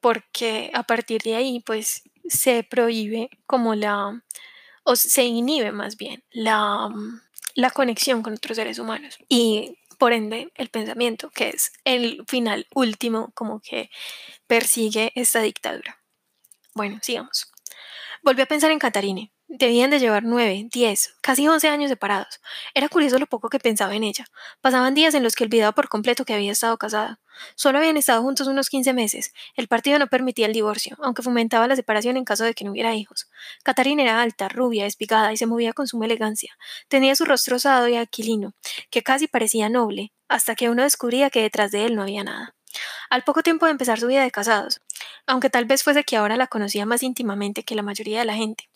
porque 0.00 0.70
a 0.74 0.84
partir 0.84 1.22
de 1.22 1.34
ahí, 1.34 1.60
pues, 1.60 2.02
se 2.28 2.62
prohíbe 2.62 3.30
como 3.46 3.74
la, 3.74 4.22
o 4.84 4.96
se 4.96 5.24
inhibe 5.24 5.72
más 5.72 5.96
bien, 5.96 6.24
la, 6.30 6.90
la 7.54 7.70
conexión 7.70 8.22
con 8.22 8.34
otros 8.34 8.56
seres 8.56 8.78
humanos. 8.78 9.18
Y 9.28 9.78
por 9.98 10.12
ende 10.12 10.52
el 10.54 10.68
pensamiento, 10.68 11.30
que 11.30 11.50
es 11.50 11.72
el 11.84 12.24
final 12.26 12.66
último 12.74 13.32
como 13.34 13.60
que 13.60 13.90
persigue 14.46 15.12
esta 15.14 15.40
dictadura. 15.40 16.00
Bueno, 16.74 16.98
sigamos. 17.02 17.50
Volvió 18.22 18.44
a 18.44 18.48
pensar 18.48 18.70
en 18.70 18.78
Catarine. 18.78 19.32
Debían 19.48 19.90
de 19.90 20.00
llevar 20.00 20.24
nueve, 20.24 20.66
diez, 20.72 21.14
casi 21.20 21.46
once 21.46 21.68
años 21.68 21.88
separados. 21.88 22.40
Era 22.74 22.88
curioso 22.88 23.16
lo 23.20 23.28
poco 23.28 23.48
que 23.48 23.60
pensaba 23.60 23.94
en 23.94 24.02
ella. 24.02 24.26
Pasaban 24.60 24.94
días 24.94 25.14
en 25.14 25.22
los 25.22 25.36
que 25.36 25.44
olvidaba 25.44 25.70
por 25.70 25.88
completo 25.88 26.24
que 26.24 26.34
había 26.34 26.50
estado 26.50 26.76
casada. 26.78 27.20
Solo 27.54 27.78
habían 27.78 27.96
estado 27.96 28.22
juntos 28.22 28.48
unos 28.48 28.68
quince 28.68 28.92
meses. 28.92 29.32
El 29.54 29.68
partido 29.68 30.00
no 30.00 30.08
permitía 30.08 30.46
el 30.46 30.52
divorcio, 30.52 30.96
aunque 31.00 31.22
fomentaba 31.22 31.68
la 31.68 31.76
separación 31.76 32.16
en 32.16 32.24
caso 32.24 32.42
de 32.42 32.54
que 32.54 32.64
no 32.64 32.72
hubiera 32.72 32.96
hijos. 32.96 33.28
Catarina 33.62 34.02
era 34.02 34.20
alta, 34.20 34.48
rubia, 34.48 34.84
espigada 34.84 35.32
y 35.32 35.36
se 35.36 35.46
movía 35.46 35.72
con 35.72 35.86
suma 35.86 36.06
elegancia. 36.06 36.58
Tenía 36.88 37.14
su 37.14 37.24
rostro 37.24 37.54
osado 37.54 37.86
y 37.86 37.94
aquilino, 37.94 38.52
que 38.90 39.04
casi 39.04 39.28
parecía 39.28 39.68
noble, 39.68 40.12
hasta 40.26 40.56
que 40.56 40.70
uno 40.70 40.82
descubría 40.82 41.30
que 41.30 41.42
detrás 41.42 41.70
de 41.70 41.86
él 41.86 41.94
no 41.94 42.02
había 42.02 42.24
nada. 42.24 42.56
Al 43.10 43.22
poco 43.22 43.42
tiempo 43.42 43.66
de 43.66 43.72
empezar 43.72 44.00
su 44.00 44.08
vida 44.08 44.22
de 44.22 44.30
casados, 44.30 44.80
aunque 45.26 45.50
tal 45.50 45.64
vez 45.64 45.82
fuese 45.82 46.04
que 46.04 46.16
ahora 46.16 46.36
la 46.36 46.46
conocía 46.46 46.86
más 46.86 47.02
íntimamente 47.02 47.62
que 47.64 47.74
la 47.74 47.82
mayoría 47.82 48.20
de 48.20 48.24
la 48.24 48.34
gente. 48.34 48.68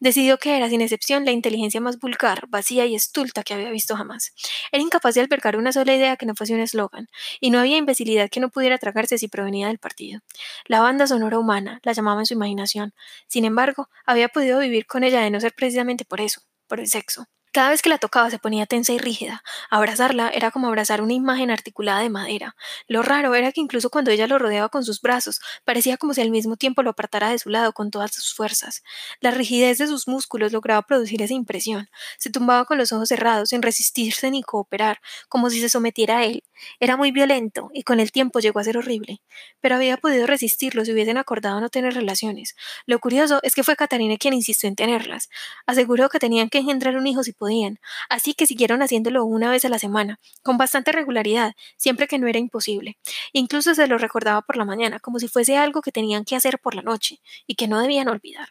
Decidió 0.00 0.38
que 0.38 0.56
era, 0.56 0.68
sin 0.68 0.80
excepción, 0.80 1.24
la 1.24 1.32
inteligencia 1.32 1.80
más 1.80 1.98
vulgar, 1.98 2.46
vacía 2.48 2.86
y 2.86 2.94
estulta 2.94 3.42
que 3.42 3.54
había 3.54 3.70
visto 3.70 3.96
jamás. 3.96 4.32
Era 4.72 4.82
incapaz 4.82 5.14
de 5.14 5.20
albergar 5.20 5.56
una 5.56 5.72
sola 5.72 5.94
idea 5.94 6.16
que 6.16 6.26
no 6.26 6.34
fuese 6.34 6.54
un 6.54 6.60
eslogan, 6.60 7.08
y 7.40 7.50
no 7.50 7.58
había 7.60 7.76
imbecilidad 7.76 8.30
que 8.30 8.40
no 8.40 8.50
pudiera 8.50 8.78
tragarse 8.78 9.18
si 9.18 9.28
provenía 9.28 9.68
del 9.68 9.78
partido. 9.78 10.20
La 10.66 10.80
banda 10.80 11.06
sonora 11.06 11.38
humana 11.38 11.80
la 11.82 11.92
llamaba 11.92 12.20
en 12.20 12.26
su 12.26 12.34
imaginación. 12.34 12.94
Sin 13.28 13.44
embargo, 13.44 13.88
había 14.04 14.28
podido 14.28 14.58
vivir 14.58 14.86
con 14.86 15.04
ella 15.04 15.20
de 15.20 15.30
no 15.30 15.40
ser 15.40 15.54
precisamente 15.54 16.04
por 16.04 16.20
eso, 16.20 16.42
por 16.66 16.80
el 16.80 16.88
sexo. 16.88 17.26
Cada 17.52 17.68
vez 17.70 17.82
que 17.82 17.90
la 17.90 17.98
tocaba 17.98 18.30
se 18.30 18.38
ponía 18.38 18.64
tensa 18.64 18.92
y 18.94 18.98
rígida. 18.98 19.42
Abrazarla 19.68 20.30
era 20.30 20.50
como 20.50 20.68
abrazar 20.68 21.02
una 21.02 21.12
imagen 21.12 21.50
articulada 21.50 22.00
de 22.00 22.08
madera. 22.08 22.56
Lo 22.88 23.02
raro 23.02 23.34
era 23.34 23.52
que 23.52 23.60
incluso 23.60 23.90
cuando 23.90 24.10
ella 24.10 24.26
lo 24.26 24.38
rodeaba 24.38 24.70
con 24.70 24.84
sus 24.84 25.02
brazos, 25.02 25.38
parecía 25.64 25.98
como 25.98 26.14
si 26.14 26.22
al 26.22 26.30
mismo 26.30 26.56
tiempo 26.56 26.82
lo 26.82 26.90
apartara 26.90 27.28
de 27.30 27.38
su 27.38 27.50
lado 27.50 27.72
con 27.74 27.90
todas 27.90 28.12
sus 28.14 28.34
fuerzas. 28.34 28.82
La 29.20 29.32
rigidez 29.32 29.76
de 29.78 29.86
sus 29.86 30.08
músculos 30.08 30.52
lograba 30.52 30.80
producir 30.82 31.20
esa 31.20 31.34
impresión. 31.34 31.88
Se 32.18 32.30
tumbaba 32.30 32.64
con 32.64 32.78
los 32.78 32.90
ojos 32.92 33.08
cerrados, 33.08 33.50
sin 33.50 33.60
resistirse 33.60 34.30
ni 34.30 34.42
cooperar, 34.42 35.00
como 35.28 35.50
si 35.50 35.60
se 35.60 35.68
sometiera 35.68 36.18
a 36.18 36.24
él. 36.24 36.42
Era 36.80 36.96
muy 36.96 37.10
violento 37.10 37.70
y 37.72 37.82
con 37.82 38.00
el 38.00 38.12
tiempo 38.12 38.40
llegó 38.40 38.60
a 38.60 38.64
ser 38.64 38.78
horrible. 38.78 39.22
Pero 39.60 39.76
había 39.76 39.96
podido 39.96 40.26
resistirlo 40.26 40.84
si 40.84 40.92
hubiesen 40.92 41.16
acordado 41.16 41.60
no 41.60 41.68
tener 41.68 41.94
relaciones. 41.94 42.56
Lo 42.86 42.98
curioso 42.98 43.40
es 43.42 43.54
que 43.54 43.62
fue 43.62 43.76
Catarina 43.76 44.16
quien 44.16 44.34
insistió 44.34 44.68
en 44.68 44.76
tenerlas. 44.76 45.28
Aseguró 45.66 46.08
que 46.08 46.18
tenían 46.18 46.48
que 46.48 46.58
engendrar 46.58 46.96
un 46.96 47.06
hijo 47.06 47.22
si 47.22 47.32
podían, 47.32 47.78
así 48.08 48.34
que 48.34 48.46
siguieron 48.46 48.82
haciéndolo 48.82 49.24
una 49.24 49.50
vez 49.50 49.64
a 49.64 49.68
la 49.68 49.78
semana, 49.78 50.18
con 50.42 50.58
bastante 50.58 50.92
regularidad, 50.92 51.54
siempre 51.76 52.06
que 52.06 52.18
no 52.18 52.26
era 52.26 52.38
imposible. 52.38 52.98
Incluso 53.32 53.74
se 53.74 53.86
lo 53.86 53.98
recordaba 53.98 54.42
por 54.42 54.56
la 54.56 54.64
mañana, 54.64 55.00
como 55.00 55.18
si 55.18 55.28
fuese 55.28 55.56
algo 55.56 55.82
que 55.82 55.92
tenían 55.92 56.24
que 56.24 56.36
hacer 56.36 56.58
por 56.58 56.74
la 56.74 56.82
noche, 56.82 57.20
y 57.46 57.54
que 57.54 57.68
no 57.68 57.80
debían 57.80 58.08
olvidar. 58.08 58.48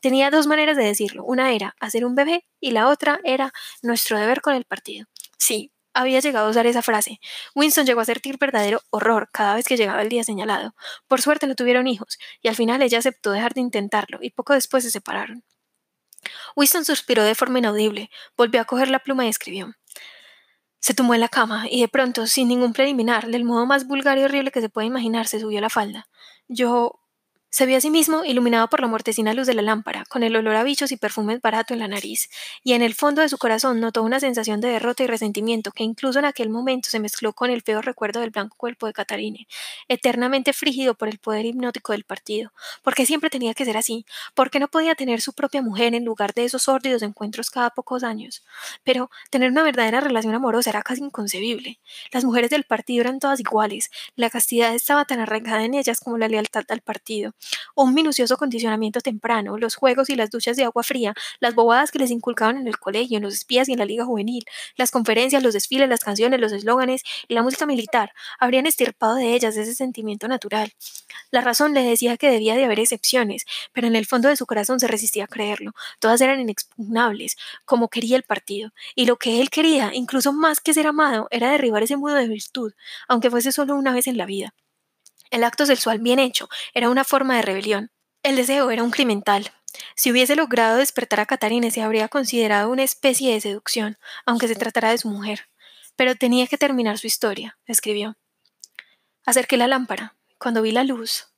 Tenía 0.00 0.30
dos 0.30 0.46
maneras 0.46 0.76
de 0.76 0.84
decirlo, 0.84 1.24
una 1.24 1.52
era 1.52 1.74
hacer 1.80 2.04
un 2.04 2.14
bebé 2.14 2.44
y 2.60 2.70
la 2.72 2.88
otra 2.88 3.20
era 3.24 3.52
nuestro 3.82 4.18
deber 4.18 4.40
con 4.40 4.54
el 4.54 4.64
partido. 4.64 5.06
Sí, 5.38 5.71
había 5.94 6.20
llegado 6.20 6.46
a 6.46 6.50
usar 6.50 6.66
esa 6.66 6.82
frase. 6.82 7.20
Winston 7.54 7.86
llegó 7.86 8.00
a 8.00 8.04
sentir 8.04 8.38
verdadero 8.38 8.82
horror 8.90 9.28
cada 9.32 9.54
vez 9.54 9.66
que 9.66 9.76
llegaba 9.76 10.02
el 10.02 10.08
día 10.08 10.24
señalado. 10.24 10.74
Por 11.08 11.20
suerte 11.20 11.46
no 11.46 11.54
tuvieron 11.54 11.86
hijos, 11.86 12.18
y 12.40 12.48
al 12.48 12.56
final 12.56 12.82
ella 12.82 12.98
aceptó 12.98 13.30
dejar 13.32 13.54
de 13.54 13.60
intentarlo, 13.60 14.18
y 14.22 14.30
poco 14.30 14.54
después 14.54 14.84
se 14.84 14.90
separaron. 14.90 15.44
Winston 16.56 16.84
suspiró 16.84 17.24
de 17.24 17.34
forma 17.34 17.58
inaudible, 17.58 18.10
volvió 18.36 18.60
a 18.60 18.64
coger 18.64 18.88
la 18.88 19.00
pluma 19.00 19.26
y 19.26 19.28
escribió. 19.28 19.74
Se 20.80 20.94
tumbó 20.94 21.14
en 21.14 21.20
la 21.20 21.28
cama 21.28 21.66
y 21.70 21.80
de 21.80 21.88
pronto, 21.88 22.26
sin 22.26 22.48
ningún 22.48 22.72
preliminar, 22.72 23.28
del 23.28 23.44
modo 23.44 23.66
más 23.66 23.86
vulgar 23.86 24.18
y 24.18 24.24
horrible 24.24 24.50
que 24.50 24.60
se 24.60 24.68
puede 24.68 24.88
imaginar, 24.88 25.28
se 25.28 25.38
subió 25.38 25.60
la 25.60 25.70
falda. 25.70 26.08
Yo 26.48 27.01
se 27.52 27.66
vio 27.66 27.76
a 27.76 27.82
sí 27.82 27.90
mismo 27.90 28.24
iluminado 28.24 28.66
por 28.68 28.80
la 28.80 28.86
mortecina 28.86 29.34
luz 29.34 29.46
de 29.46 29.52
la 29.52 29.60
lámpara, 29.60 30.06
con 30.06 30.22
el 30.22 30.34
olor 30.34 30.56
a 30.56 30.62
bichos 30.62 30.90
y 30.90 30.96
perfumes 30.96 31.42
barato 31.42 31.74
en 31.74 31.80
la 31.80 31.86
nariz, 31.86 32.30
y 32.64 32.72
en 32.72 32.80
el 32.80 32.94
fondo 32.94 33.20
de 33.20 33.28
su 33.28 33.36
corazón 33.36 33.78
notó 33.78 34.02
una 34.02 34.20
sensación 34.20 34.62
de 34.62 34.68
derrota 34.68 35.02
y 35.02 35.06
resentimiento 35.06 35.70
que 35.70 35.84
incluso 35.84 36.18
en 36.18 36.24
aquel 36.24 36.48
momento 36.48 36.88
se 36.88 36.98
mezcló 36.98 37.34
con 37.34 37.50
el 37.50 37.60
feo 37.60 37.82
recuerdo 37.82 38.20
del 38.20 38.30
blanco 38.30 38.56
cuerpo 38.56 38.86
de 38.86 38.94
Catarine, 38.94 39.46
eternamente 39.86 40.54
frígido 40.54 40.94
por 40.94 41.08
el 41.08 41.18
poder 41.18 41.44
hipnótico 41.44 41.92
del 41.92 42.04
partido. 42.04 42.54
¿Por 42.82 42.94
qué 42.94 43.04
siempre 43.04 43.28
tenía 43.28 43.52
que 43.52 43.66
ser 43.66 43.76
así? 43.76 44.06
¿Por 44.32 44.50
qué 44.50 44.58
no 44.58 44.68
podía 44.68 44.94
tener 44.94 45.20
su 45.20 45.34
propia 45.34 45.60
mujer 45.60 45.94
en 45.94 46.06
lugar 46.06 46.32
de 46.32 46.46
esos 46.46 46.62
sórdidos 46.62 47.02
encuentros 47.02 47.50
cada 47.50 47.68
pocos 47.68 48.02
años? 48.02 48.42
Pero 48.82 49.10
tener 49.28 49.50
una 49.50 49.62
verdadera 49.62 50.00
relación 50.00 50.34
amorosa 50.34 50.70
era 50.70 50.82
casi 50.82 51.02
inconcebible. 51.02 51.80
Las 52.12 52.24
mujeres 52.24 52.48
del 52.48 52.64
partido 52.64 53.02
eran 53.02 53.18
todas 53.18 53.40
iguales, 53.40 53.90
la 54.16 54.30
castidad 54.30 54.74
estaba 54.74 55.04
tan 55.04 55.20
arraigada 55.20 55.64
en 55.64 55.74
ellas 55.74 56.00
como 56.00 56.16
la 56.16 56.28
lealtad 56.28 56.64
al 56.70 56.80
partido 56.80 57.34
un 57.74 57.94
minucioso 57.94 58.36
condicionamiento 58.36 59.00
temprano, 59.00 59.58
los 59.58 59.74
juegos 59.74 60.10
y 60.10 60.14
las 60.14 60.30
duchas 60.30 60.56
de 60.56 60.64
agua 60.64 60.82
fría, 60.82 61.14
las 61.40 61.54
bobadas 61.54 61.90
que 61.90 61.98
les 61.98 62.10
inculcaban 62.10 62.56
en 62.56 62.68
el 62.68 62.78
colegio, 62.78 63.16
en 63.16 63.22
los 63.22 63.34
espías 63.34 63.68
y 63.68 63.72
en 63.72 63.78
la 63.78 63.84
liga 63.84 64.04
juvenil, 64.04 64.44
las 64.76 64.90
conferencias, 64.90 65.42
los 65.42 65.54
desfiles, 65.54 65.88
las 65.88 66.00
canciones, 66.00 66.40
los 66.40 66.52
eslóganes 66.52 67.02
y 67.28 67.34
la 67.34 67.42
música 67.42 67.66
militar, 67.66 68.12
habrían 68.38 68.66
estirpado 68.66 69.14
de 69.16 69.34
ellas 69.34 69.56
ese 69.56 69.74
sentimiento 69.74 70.28
natural. 70.28 70.72
La 71.30 71.40
razón 71.40 71.74
le 71.74 71.82
decía 71.82 72.16
que 72.16 72.30
debía 72.30 72.54
de 72.54 72.64
haber 72.64 72.80
excepciones, 72.80 73.44
pero 73.72 73.86
en 73.86 73.96
el 73.96 74.06
fondo 74.06 74.28
de 74.28 74.36
su 74.36 74.46
corazón 74.46 74.80
se 74.80 74.88
resistía 74.88 75.24
a 75.24 75.28
creerlo. 75.28 75.72
Todas 75.98 76.20
eran 76.20 76.40
inexpugnables, 76.40 77.36
como 77.64 77.88
quería 77.88 78.16
el 78.16 78.22
partido, 78.22 78.70
y 78.94 79.06
lo 79.06 79.16
que 79.16 79.40
él 79.40 79.50
quería, 79.50 79.90
incluso 79.94 80.32
más 80.32 80.60
que 80.60 80.74
ser 80.74 80.86
amado, 80.86 81.28
era 81.30 81.50
derribar 81.50 81.82
ese 81.82 81.96
mudo 81.96 82.14
de 82.14 82.28
virtud, 82.28 82.72
aunque 83.08 83.30
fuese 83.30 83.52
solo 83.52 83.74
una 83.76 83.92
vez 83.92 84.06
en 84.06 84.16
la 84.16 84.26
vida. 84.26 84.54
El 85.32 85.44
acto 85.44 85.64
sexual 85.64 85.98
bien 85.98 86.18
hecho 86.18 86.50
era 86.74 86.90
una 86.90 87.04
forma 87.04 87.36
de 87.36 87.42
rebelión. 87.42 87.90
El 88.22 88.36
deseo 88.36 88.70
era 88.70 88.82
un 88.82 88.90
criminal. 88.90 89.50
Si 89.96 90.12
hubiese 90.12 90.36
logrado 90.36 90.76
despertar 90.76 91.20
a 91.20 91.26
Catarina 91.26 91.70
se 91.70 91.80
habría 91.80 92.08
considerado 92.08 92.70
una 92.70 92.82
especie 92.82 93.32
de 93.32 93.40
seducción, 93.40 93.96
aunque 94.26 94.46
se 94.46 94.56
tratara 94.56 94.90
de 94.90 94.98
su 94.98 95.08
mujer. 95.08 95.48
Pero 95.96 96.16
tenía 96.16 96.46
que 96.46 96.58
terminar 96.58 96.98
su 96.98 97.06
historia, 97.06 97.58
escribió. 97.64 98.18
Acerqué 99.24 99.56
la 99.56 99.68
lámpara. 99.68 100.16
Cuando 100.38 100.60
vi 100.60 100.70
la 100.70 100.84
luz. 100.84 101.28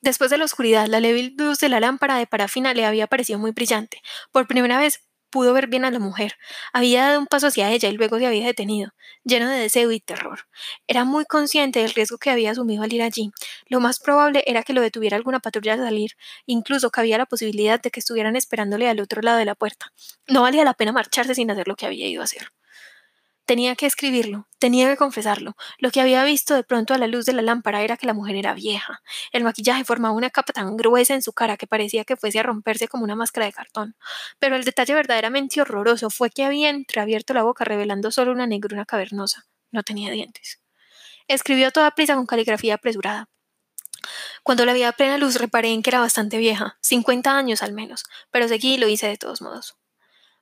Después 0.00 0.28
de 0.28 0.38
la 0.38 0.44
oscuridad, 0.44 0.88
la 0.88 0.98
leve 0.98 1.32
luz 1.36 1.60
de 1.60 1.68
la 1.68 1.78
lámpara 1.78 2.18
de 2.18 2.26
parafina 2.26 2.74
le 2.74 2.86
había 2.86 3.06
parecido 3.06 3.38
muy 3.38 3.52
brillante. 3.52 4.02
Por 4.32 4.48
primera 4.48 4.78
vez 4.78 5.05
pudo 5.30 5.52
ver 5.52 5.66
bien 5.66 5.84
a 5.84 5.90
la 5.90 5.98
mujer. 5.98 6.34
Había 6.72 7.04
dado 7.04 7.18
un 7.20 7.26
paso 7.26 7.48
hacia 7.48 7.70
ella 7.70 7.88
y 7.88 7.92
luego 7.92 8.18
se 8.18 8.26
había 8.26 8.46
detenido, 8.46 8.92
lleno 9.24 9.48
de 9.48 9.58
deseo 9.58 9.92
y 9.92 10.00
terror. 10.00 10.40
Era 10.86 11.04
muy 11.04 11.24
consciente 11.24 11.80
del 11.80 11.94
riesgo 11.94 12.18
que 12.18 12.30
había 12.30 12.50
asumido 12.50 12.82
al 12.82 12.92
ir 12.92 13.02
allí. 13.02 13.30
Lo 13.66 13.80
más 13.80 14.00
probable 14.00 14.42
era 14.46 14.62
que 14.62 14.72
lo 14.72 14.80
detuviera 14.80 15.16
alguna 15.16 15.40
patrulla 15.40 15.74
al 15.74 15.80
salir, 15.80 16.12
incluso 16.46 16.90
cabía 16.90 17.18
la 17.18 17.26
posibilidad 17.26 17.80
de 17.80 17.90
que 17.90 18.00
estuvieran 18.00 18.36
esperándole 18.36 18.88
al 18.88 19.00
otro 19.00 19.22
lado 19.22 19.38
de 19.38 19.44
la 19.44 19.54
puerta. 19.54 19.92
No 20.28 20.42
valía 20.42 20.64
la 20.64 20.74
pena 20.74 20.92
marcharse 20.92 21.34
sin 21.34 21.50
hacer 21.50 21.68
lo 21.68 21.76
que 21.76 21.86
había 21.86 22.08
ido 22.08 22.22
a 22.22 22.24
hacer. 22.24 22.55
Tenía 23.46 23.76
que 23.76 23.86
escribirlo, 23.86 24.48
tenía 24.58 24.90
que 24.90 24.96
confesarlo. 24.96 25.56
Lo 25.78 25.92
que 25.92 26.00
había 26.00 26.24
visto 26.24 26.54
de 26.54 26.64
pronto 26.64 26.94
a 26.94 26.98
la 26.98 27.06
luz 27.06 27.26
de 27.26 27.32
la 27.32 27.42
lámpara 27.42 27.82
era 27.82 27.96
que 27.96 28.08
la 28.08 28.12
mujer 28.12 28.34
era 28.34 28.54
vieja. 28.54 29.02
El 29.30 29.44
maquillaje 29.44 29.84
formaba 29.84 30.12
una 30.14 30.30
capa 30.30 30.52
tan 30.52 30.76
gruesa 30.76 31.14
en 31.14 31.22
su 31.22 31.32
cara 31.32 31.56
que 31.56 31.68
parecía 31.68 32.04
que 32.04 32.16
fuese 32.16 32.40
a 32.40 32.42
romperse 32.42 32.88
como 32.88 33.04
una 33.04 33.14
máscara 33.14 33.46
de 33.46 33.52
cartón. 33.52 33.94
Pero 34.40 34.56
el 34.56 34.64
detalle 34.64 34.94
verdaderamente 34.94 35.60
horroroso 35.60 36.10
fue 36.10 36.30
que 36.30 36.44
había 36.44 36.70
entreabierto 36.70 37.34
la 37.34 37.44
boca 37.44 37.64
revelando 37.64 38.10
solo 38.10 38.32
una 38.32 38.48
negrura 38.48 38.84
cavernosa. 38.84 39.46
No 39.70 39.84
tenía 39.84 40.10
dientes. 40.10 40.60
Escribió 41.28 41.68
a 41.68 41.70
toda 41.70 41.92
prisa 41.92 42.16
con 42.16 42.26
caligrafía 42.26 42.74
apresurada. 42.74 43.28
Cuando 44.42 44.64
la 44.64 44.72
vi 44.72 44.82
a 44.82 44.90
plena 44.90 45.18
luz 45.18 45.36
reparé 45.36 45.72
en 45.72 45.84
que 45.84 45.90
era 45.90 46.00
bastante 46.00 46.38
vieja, 46.38 46.78
cincuenta 46.80 47.36
años 47.36 47.62
al 47.62 47.72
menos, 47.72 48.04
pero 48.32 48.48
seguí 48.48 48.74
y 48.74 48.78
lo 48.78 48.88
hice 48.88 49.06
de 49.06 49.16
todos 49.16 49.40
modos. 49.40 49.76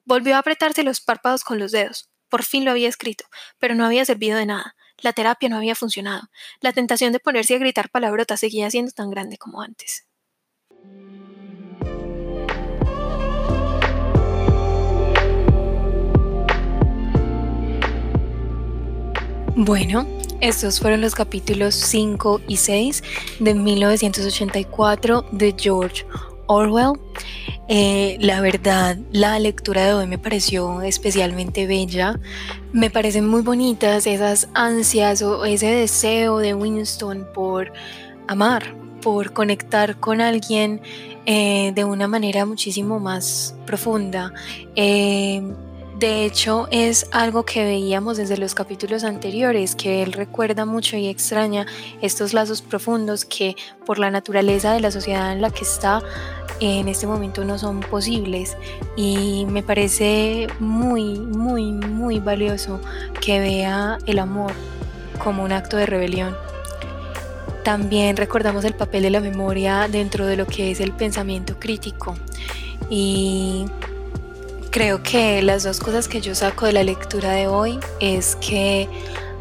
Volvió 0.06 0.36
a 0.36 0.38
apretarse 0.38 0.82
los 0.84 1.02
párpados 1.02 1.44
con 1.44 1.58
los 1.58 1.70
dedos. 1.70 2.10
Por 2.34 2.42
fin 2.42 2.64
lo 2.64 2.72
había 2.72 2.88
escrito, 2.88 3.26
pero 3.60 3.76
no 3.76 3.86
había 3.86 4.04
servido 4.04 4.36
de 4.36 4.44
nada. 4.44 4.74
La 4.98 5.12
terapia 5.12 5.48
no 5.48 5.56
había 5.56 5.76
funcionado. 5.76 6.22
La 6.60 6.72
tentación 6.72 7.12
de 7.12 7.20
ponerse 7.20 7.54
a 7.54 7.58
gritar 7.58 7.90
palabrotas 7.90 8.40
seguía 8.40 8.68
siendo 8.72 8.90
tan 8.90 9.08
grande 9.08 9.38
como 9.38 9.62
antes. 9.62 10.08
Bueno, 19.54 20.04
estos 20.40 20.80
fueron 20.80 21.02
los 21.02 21.14
capítulos 21.14 21.76
5 21.76 22.40
y 22.48 22.56
6 22.56 23.04
de 23.38 23.54
1984 23.54 25.26
de 25.30 25.54
George 25.56 26.04
Orwell. 26.46 26.92
Eh, 27.68 28.18
la 28.20 28.40
verdad, 28.40 28.98
la 29.10 29.38
lectura 29.38 29.86
de 29.86 29.94
hoy 29.94 30.06
me 30.06 30.18
pareció 30.18 30.82
especialmente 30.82 31.66
bella. 31.66 32.20
Me 32.72 32.90
parecen 32.90 33.26
muy 33.26 33.42
bonitas 33.42 34.06
esas 34.06 34.48
ansias 34.54 35.22
o 35.22 35.44
ese 35.44 35.66
deseo 35.66 36.38
de 36.38 36.54
Winston 36.54 37.26
por 37.32 37.72
amar, 38.28 38.74
por 39.00 39.32
conectar 39.32 39.98
con 39.98 40.20
alguien 40.20 40.82
eh, 41.26 41.72
de 41.74 41.84
una 41.84 42.06
manera 42.06 42.44
muchísimo 42.44 43.00
más 43.00 43.54
profunda. 43.64 44.32
Eh, 44.76 45.42
de 45.98 46.24
hecho, 46.24 46.66
es 46.72 47.06
algo 47.12 47.44
que 47.44 47.62
veíamos 47.62 48.16
desde 48.16 48.36
los 48.36 48.54
capítulos 48.54 49.04
anteriores, 49.04 49.76
que 49.76 50.02
él 50.02 50.12
recuerda 50.12 50.64
mucho 50.64 50.96
y 50.96 51.06
extraña 51.06 51.66
estos 52.02 52.32
lazos 52.32 52.62
profundos 52.62 53.24
que 53.24 53.54
por 53.86 54.00
la 54.00 54.10
naturaleza 54.10 54.72
de 54.72 54.80
la 54.80 54.90
sociedad 54.90 55.32
en 55.32 55.40
la 55.40 55.50
que 55.50 55.62
está 55.62 56.02
en 56.58 56.88
este 56.88 57.06
momento 57.06 57.44
no 57.44 57.58
son 57.58 57.80
posibles 57.80 58.56
y 58.96 59.46
me 59.48 59.62
parece 59.62 60.48
muy, 60.58 61.18
muy, 61.18 61.72
muy 61.72 62.18
valioso 62.18 62.80
que 63.20 63.38
vea 63.38 63.98
el 64.06 64.18
amor 64.18 64.52
como 65.22 65.44
un 65.44 65.52
acto 65.52 65.76
de 65.76 65.86
rebelión. 65.86 66.36
También 67.62 68.16
recordamos 68.16 68.64
el 68.64 68.74
papel 68.74 69.04
de 69.04 69.10
la 69.10 69.20
memoria 69.20 69.86
dentro 69.88 70.26
de 70.26 70.36
lo 70.36 70.46
que 70.46 70.72
es 70.72 70.80
el 70.80 70.92
pensamiento 70.92 71.58
crítico 71.58 72.16
y 72.90 73.66
creo 74.74 75.04
que 75.04 75.40
las 75.40 75.62
dos 75.62 75.78
cosas 75.78 76.08
que 76.08 76.20
yo 76.20 76.34
saco 76.34 76.66
de 76.66 76.72
la 76.72 76.82
lectura 76.82 77.30
de 77.30 77.46
hoy 77.46 77.78
es 78.00 78.34
que 78.34 78.88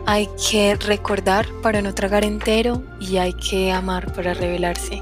hay 0.06 0.30
que 0.52 0.76
recordar 0.76 1.48
para 1.64 1.82
no 1.82 1.96
tragar 1.96 2.24
entero 2.24 2.84
y 3.00 3.18
hay 3.18 3.34
que 3.34 3.72
amar 3.72 4.14
para 4.14 4.36
revelarse. 4.36 5.02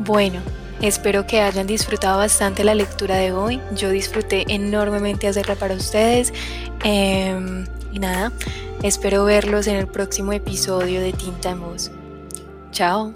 Bueno, 0.00 0.40
espero 0.82 1.24
que 1.24 1.40
hayan 1.40 1.68
disfrutado 1.68 2.18
bastante 2.18 2.64
la 2.64 2.74
lectura 2.74 3.14
de 3.14 3.30
hoy. 3.30 3.60
Yo 3.76 3.90
disfruté 3.90 4.44
enormemente 4.48 5.28
hacerla 5.28 5.54
para 5.54 5.74
ustedes. 5.74 6.32
Em, 6.82 7.64
y 7.92 8.00
nada, 8.00 8.32
espero 8.82 9.24
verlos 9.24 9.68
en 9.68 9.76
el 9.76 9.86
próximo 9.86 10.32
episodio 10.32 11.00
de 11.00 11.12
Tinta 11.12 11.50
en 11.50 11.60
Voz. 11.60 11.92
Chao. 12.72 13.12